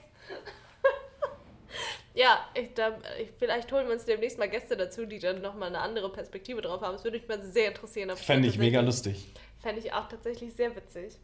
ja, 2.15 2.45
ich, 2.55 2.75
da, 2.75 2.99
ich, 3.21 3.31
vielleicht 3.39 3.71
holen 3.73 3.87
wir 3.87 3.95
uns 3.95 4.05
demnächst 4.05 4.39
mal 4.39 4.49
Gäste 4.49 4.77
dazu, 4.77 5.07
die 5.07 5.19
dann 5.19 5.41
nochmal 5.43 5.69
eine 5.69 5.81
andere 5.81 6.11
Perspektive 6.11 6.61
drauf 6.63 6.81
haben. 6.81 6.93
Das 6.93 7.05
würde 7.05 7.19
mich 7.19 7.29
mal 7.29 7.43
sehr 7.43 7.69
interessieren. 7.69 8.17
Fände 8.17 8.49
ich 8.49 8.59
mega 8.59 8.81
lustig. 8.81 9.33
Fände 9.61 9.81
ich 9.81 9.93
auch 9.93 10.09
tatsächlich 10.09 10.55
sehr 10.55 10.75
witzig. 10.77 11.19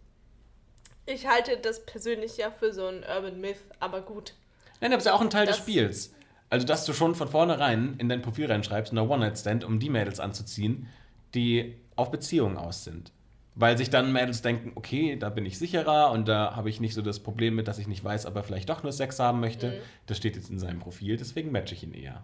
Ich 1.07 1.27
halte 1.27 1.57
das 1.57 1.85
persönlich 1.85 2.37
ja 2.37 2.51
für 2.51 2.73
so 2.73 2.87
einen 2.87 3.03
Urban 3.03 3.41
Myth, 3.41 3.59
aber 3.81 4.01
gut. 4.01 4.35
Nein, 4.81 4.91
das 4.91 5.01
ist 5.01 5.07
ja 5.07 5.15
auch 5.15 5.21
ein 5.21 5.31
Teil 5.31 5.47
das 5.47 5.57
des 5.57 5.65
Spiels. 5.65 6.15
Also, 6.49 6.67
dass 6.67 6.85
du 6.85 6.93
schon 6.93 7.15
von 7.15 7.29
vornherein 7.29 7.95
in 7.99 8.09
dein 8.09 8.23
Profil 8.23 8.47
reinschreibst, 8.47 8.93
eine 8.93 9.09
One-Night-Stand, 9.09 9.65
um 9.65 9.79
die 9.79 9.89
Mädels 9.89 10.19
anzuziehen, 10.19 10.89
die 11.35 11.77
auf 11.97 12.11
Beziehungen 12.11 12.57
aus 12.57 12.85
sind. 12.85 13.13
Weil 13.55 13.77
sich 13.79 13.91
dann 13.91 14.13
Mädels 14.13 14.43
denken, 14.43 14.73
okay, 14.75 15.17
da 15.17 15.29
bin 15.29 15.47
ich 15.47 15.59
sicherer 15.59 16.11
und 16.11 16.27
da 16.29 16.57
habe 16.57 16.71
ich 16.71 16.81
nicht 16.81 16.95
so 16.95 17.03
das 17.03 17.21
Problem 17.21 17.55
mit, 17.55 17.69
dass 17.69 17.79
ich 17.79 17.87
nicht 17.87 18.03
weiß, 18.03 18.27
ob 18.27 18.37
er 18.37 18.43
vielleicht 18.43 18.69
doch 18.69 18.83
nur 18.83 18.93
Sex 18.93 19.19
haben 19.19 19.41
möchte. 19.41 19.71
Mhm. 19.71 19.75
Das 20.07 20.17
steht 20.17 20.37
jetzt 20.37 20.51
in 20.51 20.59
seinem 20.59 20.81
Profil, 20.81 21.17
deswegen 21.17 21.53
matche 21.53 21.75
ich 21.75 21.83
ihn 21.83 21.93
eher. 21.93 22.23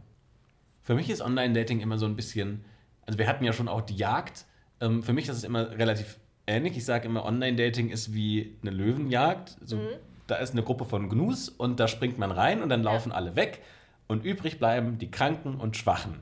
Für 0.82 0.94
mich 0.94 1.10
ist 1.10 1.20
Online-Dating 1.20 1.80
immer 1.80 1.98
so 1.98 2.06
ein 2.06 2.16
bisschen, 2.16 2.64
also 3.06 3.18
wir 3.18 3.28
hatten 3.28 3.44
ja 3.44 3.52
schon 3.52 3.68
auch 3.68 3.80
die 3.80 3.96
Jagd. 3.96 4.46
Ähm, 4.80 5.02
für 5.02 5.12
mich 5.12 5.28
ist 5.28 5.36
es 5.36 5.44
immer 5.44 5.70
relativ 5.72 6.18
ähnlich. 6.46 6.76
Ich 6.76 6.84
sage 6.84 7.06
immer, 7.06 7.24
Online-Dating 7.24 7.90
ist 7.90 8.14
wie 8.14 8.56
eine 8.62 8.70
Löwenjagd. 8.70 9.56
So, 9.64 9.80
Da 10.26 10.36
ist 10.36 10.52
eine 10.52 10.62
Gruppe 10.62 10.84
von 10.84 11.08
Gnus 11.08 11.48
und 11.48 11.78
da 11.80 11.88
springt 11.88 12.18
man 12.18 12.32
rein 12.32 12.62
und 12.62 12.68
dann 12.68 12.82
laufen 12.82 13.12
alle 13.12 13.36
weg 13.36 13.62
und 14.08 14.24
übrig 14.24 14.58
bleiben 14.58 14.98
die 14.98 15.10
Kranken 15.10 15.56
und 15.56 15.76
Schwachen. 15.76 16.20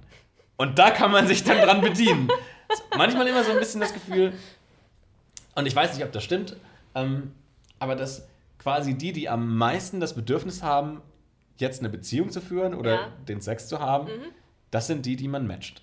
Und 0.57 0.79
da 0.79 0.91
kann 0.91 1.11
man 1.11 1.27
sich 1.27 1.43
dann 1.45 1.59
dran 1.59 1.81
bedienen. 1.81 2.29
Manchmal 2.97 3.27
immer 3.27 3.45
so 3.45 3.53
ein 3.53 3.59
bisschen 3.59 3.81
das 3.81 3.93
Gefühl, 3.93 4.33
und 5.55 5.67
ich 5.67 5.75
weiß 5.77 5.95
nicht, 5.95 6.05
ob 6.05 6.13
das 6.13 6.25
stimmt, 6.25 6.57
ähm, 6.95 7.33
aber 7.79 7.95
dass 7.97 8.27
quasi 8.59 8.95
die, 8.97 9.13
die 9.13 9.29
am 9.29 9.57
meisten 9.57 10.01
das 10.01 10.15
Bedürfnis 10.15 10.63
haben, 10.63 11.01
jetzt 11.57 11.81
eine 11.81 11.89
Beziehung 11.89 12.31
zu 12.31 12.41
führen 12.41 12.75
oder 12.75 12.95
Ja. 12.95 13.09
den 13.29 13.41
Sex 13.41 13.69
zu 13.69 13.79
haben, 13.79 14.09
das 14.71 14.87
sind 14.89 15.07
die, 15.07 15.15
die 15.17 15.29
man 15.29 15.47
matcht. 15.47 15.83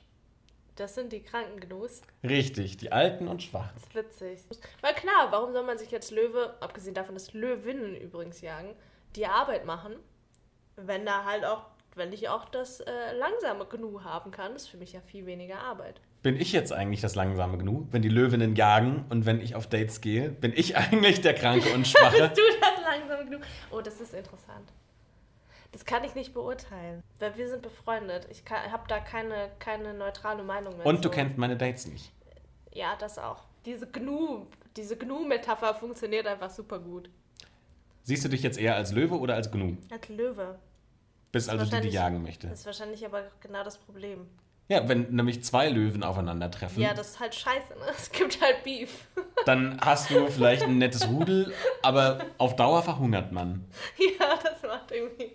Das 0.75 0.95
sind 0.95 1.11
die 1.11 1.21
Krankengnus. 1.21 2.01
Richtig, 2.23 2.77
die 2.77 2.91
Alten 2.91 3.27
und 3.27 3.43
Schwachen. 3.43 3.71
Das 3.75 3.83
ist 3.83 4.21
witzig. 4.21 4.59
Weil 4.81 4.93
klar, 4.93 5.27
warum 5.31 5.51
soll 5.51 5.63
man 5.63 5.77
sich 5.77 5.93
als 5.93 6.11
Löwe, 6.11 6.55
abgesehen 6.61 6.95
davon, 6.95 7.13
dass 7.15 7.33
Löwinnen 7.33 7.95
übrigens 7.95 8.41
jagen, 8.41 8.73
die 9.15 9.25
Arbeit 9.25 9.65
machen, 9.65 9.95
wenn 10.77 11.05
da 11.05 11.25
halt 11.25 11.45
auch, 11.45 11.65
wenn 11.95 12.13
ich 12.13 12.29
auch 12.29 12.45
das 12.45 12.79
äh, 12.79 13.13
langsame 13.17 13.65
Gnu 13.65 14.03
haben 14.03 14.31
kann, 14.31 14.55
ist 14.55 14.67
für 14.67 14.77
mich 14.77 14.93
ja 14.93 15.01
viel 15.01 15.25
weniger 15.25 15.59
Arbeit. 15.59 15.99
Bin 16.23 16.39
ich 16.39 16.51
jetzt 16.53 16.71
eigentlich 16.71 17.01
das 17.01 17.15
langsame 17.15 17.57
genug, 17.57 17.87
wenn 17.91 18.01
die 18.01 18.09
Löwinnen 18.09 18.55
jagen 18.55 19.05
und 19.09 19.25
wenn 19.25 19.41
ich 19.41 19.55
auf 19.55 19.67
Dates 19.67 20.01
gehe? 20.01 20.29
Bin 20.29 20.53
ich 20.55 20.77
eigentlich 20.77 21.21
der 21.21 21.33
Kranke 21.33 21.73
und 21.73 21.87
Schwache? 21.87 22.29
Du 22.29 22.41
das 22.61 22.83
langsame 22.83 23.25
Gnu. 23.25 23.37
Oh, 23.71 23.81
das 23.81 23.99
ist 23.99 24.13
interessant. 24.13 24.71
Das 25.71 25.85
kann 25.85 26.03
ich 26.03 26.15
nicht 26.15 26.33
beurteilen, 26.33 27.01
weil 27.19 27.37
wir 27.37 27.47
sind 27.47 27.61
befreundet. 27.61 28.27
Ich 28.29 28.43
habe 28.49 28.83
da 28.87 28.99
keine, 28.99 29.51
keine 29.59 29.93
neutrale 29.93 30.43
Meinung 30.43 30.75
mehr. 30.77 30.85
Und 30.85 30.97
du 30.97 31.09
zu. 31.09 31.15
kennst 31.15 31.37
meine 31.37 31.55
Dates 31.55 31.87
nicht. 31.87 32.11
Ja, 32.73 32.95
das 32.97 33.17
auch. 33.17 33.43
Diese 33.65 33.87
Gnu, 33.87 34.47
diese 34.75 34.97
Gnu-Metapher 34.97 35.75
funktioniert 35.75 36.27
einfach 36.27 36.49
super 36.49 36.79
gut. 36.79 37.09
Siehst 38.03 38.25
du 38.25 38.29
dich 38.29 38.41
jetzt 38.43 38.57
eher 38.57 38.75
als 38.75 38.91
Löwe 38.91 39.17
oder 39.17 39.35
als 39.35 39.51
Gnu? 39.51 39.77
Als 39.89 40.09
Löwe. 40.09 40.59
Bist 41.31 41.49
also 41.49 41.65
die, 41.65 41.81
die 41.81 41.89
jagen 41.89 42.21
möchte. 42.23 42.47
Das 42.47 42.59
ist 42.59 42.65
wahrscheinlich 42.65 43.05
aber 43.05 43.23
genau 43.39 43.63
das 43.63 43.77
Problem. 43.77 44.27
Ja, 44.71 44.87
wenn 44.87 45.13
nämlich 45.13 45.43
zwei 45.43 45.67
Löwen 45.69 46.01
aufeinandertreffen, 46.03 46.81
Ja, 46.81 46.93
das 46.93 47.09
ist 47.11 47.19
halt 47.19 47.35
scheiße, 47.35 47.73
ne? 47.73 47.85
Es 47.97 48.09
gibt 48.11 48.41
halt 48.41 48.63
Beef. 48.63 48.89
dann 49.45 49.77
hast 49.81 50.09
du 50.09 50.27
vielleicht 50.31 50.63
ein 50.63 50.77
nettes 50.77 51.07
Rudel, 51.09 51.53
aber 51.83 52.19
auf 52.37 52.55
Dauer 52.55 52.81
verhungert 52.81 53.33
man. 53.33 53.65
ja, 53.97 54.39
das 54.41 54.61
macht 54.63 54.91
irgendwie. 54.91 55.33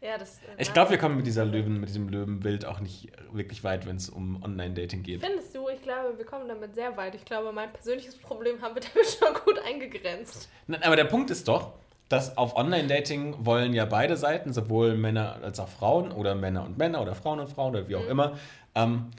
Ja, 0.00 0.16
das. 0.16 0.38
äh, 0.38 0.62
Ich 0.62 0.72
glaube, 0.72 0.92
wir 0.92 0.98
kommen 0.98 1.18
mit 1.18 1.26
dieser 1.26 1.44
Löwen, 1.44 1.78
mit 1.78 1.90
diesem 1.90 2.08
Löwenbild 2.08 2.64
auch 2.64 2.80
nicht 2.80 3.08
wirklich 3.32 3.62
weit, 3.64 3.86
wenn 3.86 3.96
es 3.96 4.08
um 4.08 4.42
Online-Dating 4.42 5.02
geht. 5.02 5.20
Findest 5.22 5.54
du? 5.54 5.68
Ich 5.68 5.82
glaube, 5.82 6.16
wir 6.16 6.24
kommen 6.24 6.48
damit 6.48 6.74
sehr 6.74 6.96
weit. 6.96 7.14
Ich 7.14 7.26
glaube, 7.26 7.52
mein 7.52 7.70
persönliches 7.70 8.16
Problem 8.16 8.62
haben 8.62 8.74
wir 8.74 8.80
damit 8.94 9.06
schon 9.08 9.34
gut 9.44 9.58
eingegrenzt. 9.62 10.48
Nein, 10.68 10.82
aber 10.84 10.96
der 10.96 11.04
Punkt 11.04 11.30
ist 11.30 11.46
doch, 11.48 11.74
dass 12.08 12.36
auf 12.38 12.56
Online-Dating 12.56 13.36
wollen 13.44 13.72
ja 13.72 13.84
beide 13.84 14.16
Seiten, 14.16 14.52
sowohl 14.52 14.96
Männer 14.96 15.38
als 15.44 15.60
auch 15.60 15.68
Frauen 15.68 16.10
oder 16.10 16.34
Männer 16.34 16.64
und 16.64 16.76
Männer 16.76 17.02
oder 17.02 17.14
Frauen 17.14 17.38
und 17.38 17.48
Frauen 17.48 17.74
oder 17.76 17.86
wie 17.88 17.94
auch 17.94 18.02
Mhm. 18.04 18.08
immer, 18.10 18.38
ähm, 18.74 19.10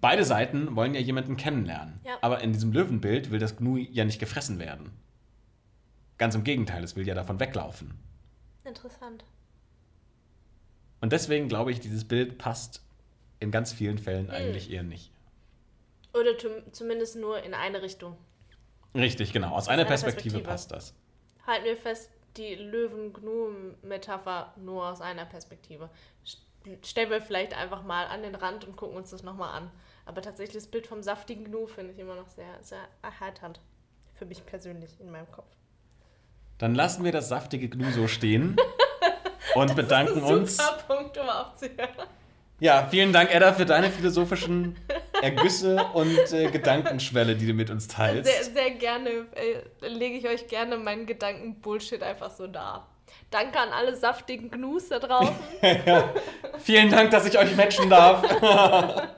beide 0.00 0.24
Seiten 0.24 0.76
wollen 0.76 0.94
ja 0.94 1.00
jemanden 1.00 1.36
kennenlernen. 1.36 2.00
Ja. 2.04 2.18
Aber 2.20 2.40
in 2.40 2.52
diesem 2.52 2.72
Löwenbild 2.72 3.30
will 3.30 3.38
das 3.38 3.56
Gnu 3.56 3.76
ja 3.76 4.04
nicht 4.04 4.18
gefressen 4.18 4.58
werden. 4.58 4.90
Ganz 6.18 6.34
im 6.34 6.44
Gegenteil, 6.44 6.82
es 6.84 6.96
will 6.96 7.06
ja 7.06 7.14
davon 7.14 7.38
weglaufen. 7.40 7.94
Interessant. 8.64 9.24
Und 11.00 11.12
deswegen 11.12 11.48
glaube 11.48 11.70
ich, 11.70 11.80
dieses 11.80 12.06
Bild 12.06 12.38
passt 12.38 12.82
in 13.40 13.50
ganz 13.50 13.72
vielen. 13.72 13.98
Fällen 13.98 14.30
eigentlich 14.30 14.70
eher 14.70 14.82
nicht. 14.82 15.12
Oder 16.12 16.36
zum- 16.38 16.72
zumindest 16.72 17.16
nur 17.16 17.42
in 17.44 17.54
eine 17.54 17.82
Richtung. 17.82 18.16
Richtig, 18.94 19.32
genau. 19.32 19.50
Aus 19.54 19.68
einer 19.68 19.82
einer 19.82 19.88
Perspektive, 19.88 20.40
Perspektive. 20.40 20.48
passt 20.50 20.72
das. 20.72 20.94
Halten 21.46 21.66
wir 21.66 21.76
fest, 21.76 22.10
die 22.36 22.54
Löwen-Gnu-Metapher 22.56 24.54
nur 24.56 24.88
aus 24.88 25.00
einer 25.00 25.24
Perspektive. 25.24 25.88
St- 26.76 26.86
Stellen 26.86 27.10
wir 27.10 27.20
vielleicht 27.20 27.54
einfach 27.56 27.82
mal 27.82 28.06
an 28.06 28.22
den 28.22 28.34
Rand 28.34 28.64
und 28.64 28.76
gucken 28.76 28.96
uns 28.96 29.10
das 29.10 29.22
nochmal 29.22 29.54
an. 29.56 29.70
Aber 30.06 30.22
tatsächlich 30.22 30.54
das 30.62 30.66
Bild 30.70 30.86
vom 30.86 31.02
saftigen 31.02 31.44
Gnu 31.44 31.66
finde 31.66 31.92
ich 31.92 31.98
immer 31.98 32.14
noch 32.14 32.28
sehr, 32.28 32.46
sehr 32.62 32.80
erheiternd. 33.02 33.60
Für 34.14 34.26
mich 34.26 34.44
persönlich 34.46 34.98
in 35.00 35.10
meinem 35.10 35.30
Kopf. 35.30 35.54
Dann 36.58 36.74
lassen 36.74 37.04
wir 37.04 37.12
das 37.12 37.28
saftige 37.28 37.68
Gnu 37.68 37.90
so 37.92 38.08
stehen 38.08 38.56
und 39.54 39.76
bedanken 39.76 40.22
uns. 40.22 40.56
Super 40.56 40.78
Punkt, 40.88 41.18
um 41.18 41.28
aufzuhören. 41.28 42.08
Ja, 42.60 42.88
vielen 42.90 43.12
Dank, 43.12 43.32
Edda, 43.32 43.52
für 43.52 43.64
deine 43.66 43.88
philosophischen 43.88 44.76
Ergüsse 45.22 45.76
und 45.94 46.32
äh, 46.32 46.50
Gedankenschwelle, 46.50 47.36
die 47.36 47.46
du 47.46 47.52
mit 47.52 47.70
uns 47.70 47.86
teilst. 47.86 48.28
Sehr, 48.28 48.44
sehr 48.52 48.70
gerne 48.72 49.10
äh, 49.10 49.86
lege 49.86 50.16
ich 50.16 50.26
euch 50.26 50.48
gerne 50.48 50.76
meinen 50.76 51.06
Gedanken-Bullshit 51.06 52.02
einfach 52.02 52.32
so 52.32 52.48
dar. 52.48 52.88
Danke 53.30 53.58
an 53.58 53.70
alle 53.70 53.94
saftigen 53.94 54.50
Gnus 54.50 54.88
da 54.88 54.98
draußen. 54.98 55.34
Vielen 56.60 56.90
Dank, 56.90 57.10
dass 57.10 57.26
ich 57.26 57.38
euch 57.38 57.54
matchen 57.56 57.90
darf. 57.90 58.22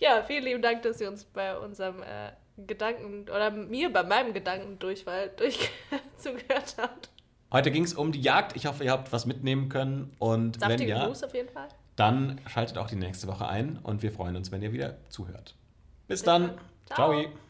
ja, 0.00 0.22
vielen 0.24 0.44
lieben 0.44 0.62
Dank, 0.62 0.82
dass 0.82 1.00
ihr 1.00 1.08
uns 1.08 1.24
bei 1.24 1.56
unserem 1.56 2.02
äh, 2.02 2.32
Gedanken 2.66 3.28
oder 3.28 3.50
mir 3.50 3.92
bei 3.92 4.02
meinem 4.02 4.32
Gedankendurchfall 4.32 5.30
durch 5.36 5.70
zugehört 6.16 6.76
habt. 6.78 7.10
Heute 7.52 7.70
ging 7.70 7.84
es 7.84 7.94
um 7.94 8.12
die 8.12 8.20
Jagd. 8.20 8.56
Ich 8.56 8.66
hoffe, 8.66 8.84
ihr 8.84 8.90
habt 8.90 9.12
was 9.12 9.24
mitnehmen 9.24 9.68
können. 9.68 10.14
Und 10.18 10.60
wenn 10.60 10.70
Saftige 10.70 10.90
ja, 10.90 11.06
Gnus 11.06 11.22
auf 11.22 11.34
jeden 11.34 11.48
Fall. 11.48 11.68
dann 11.96 12.40
schaltet 12.46 12.78
auch 12.78 12.88
die 12.88 12.96
nächste 12.96 13.26
Woche 13.28 13.48
ein 13.48 13.78
und 13.82 14.02
wir 14.02 14.12
freuen 14.12 14.36
uns, 14.36 14.52
wenn 14.52 14.60
ihr 14.60 14.72
wieder 14.72 14.96
zuhört. 15.08 15.54
Bis, 16.08 16.20
Bis 16.20 16.22
dann. 16.24 16.48
dann. 16.48 16.58
Ciao. 16.86 17.22
Ciao. 17.22 17.47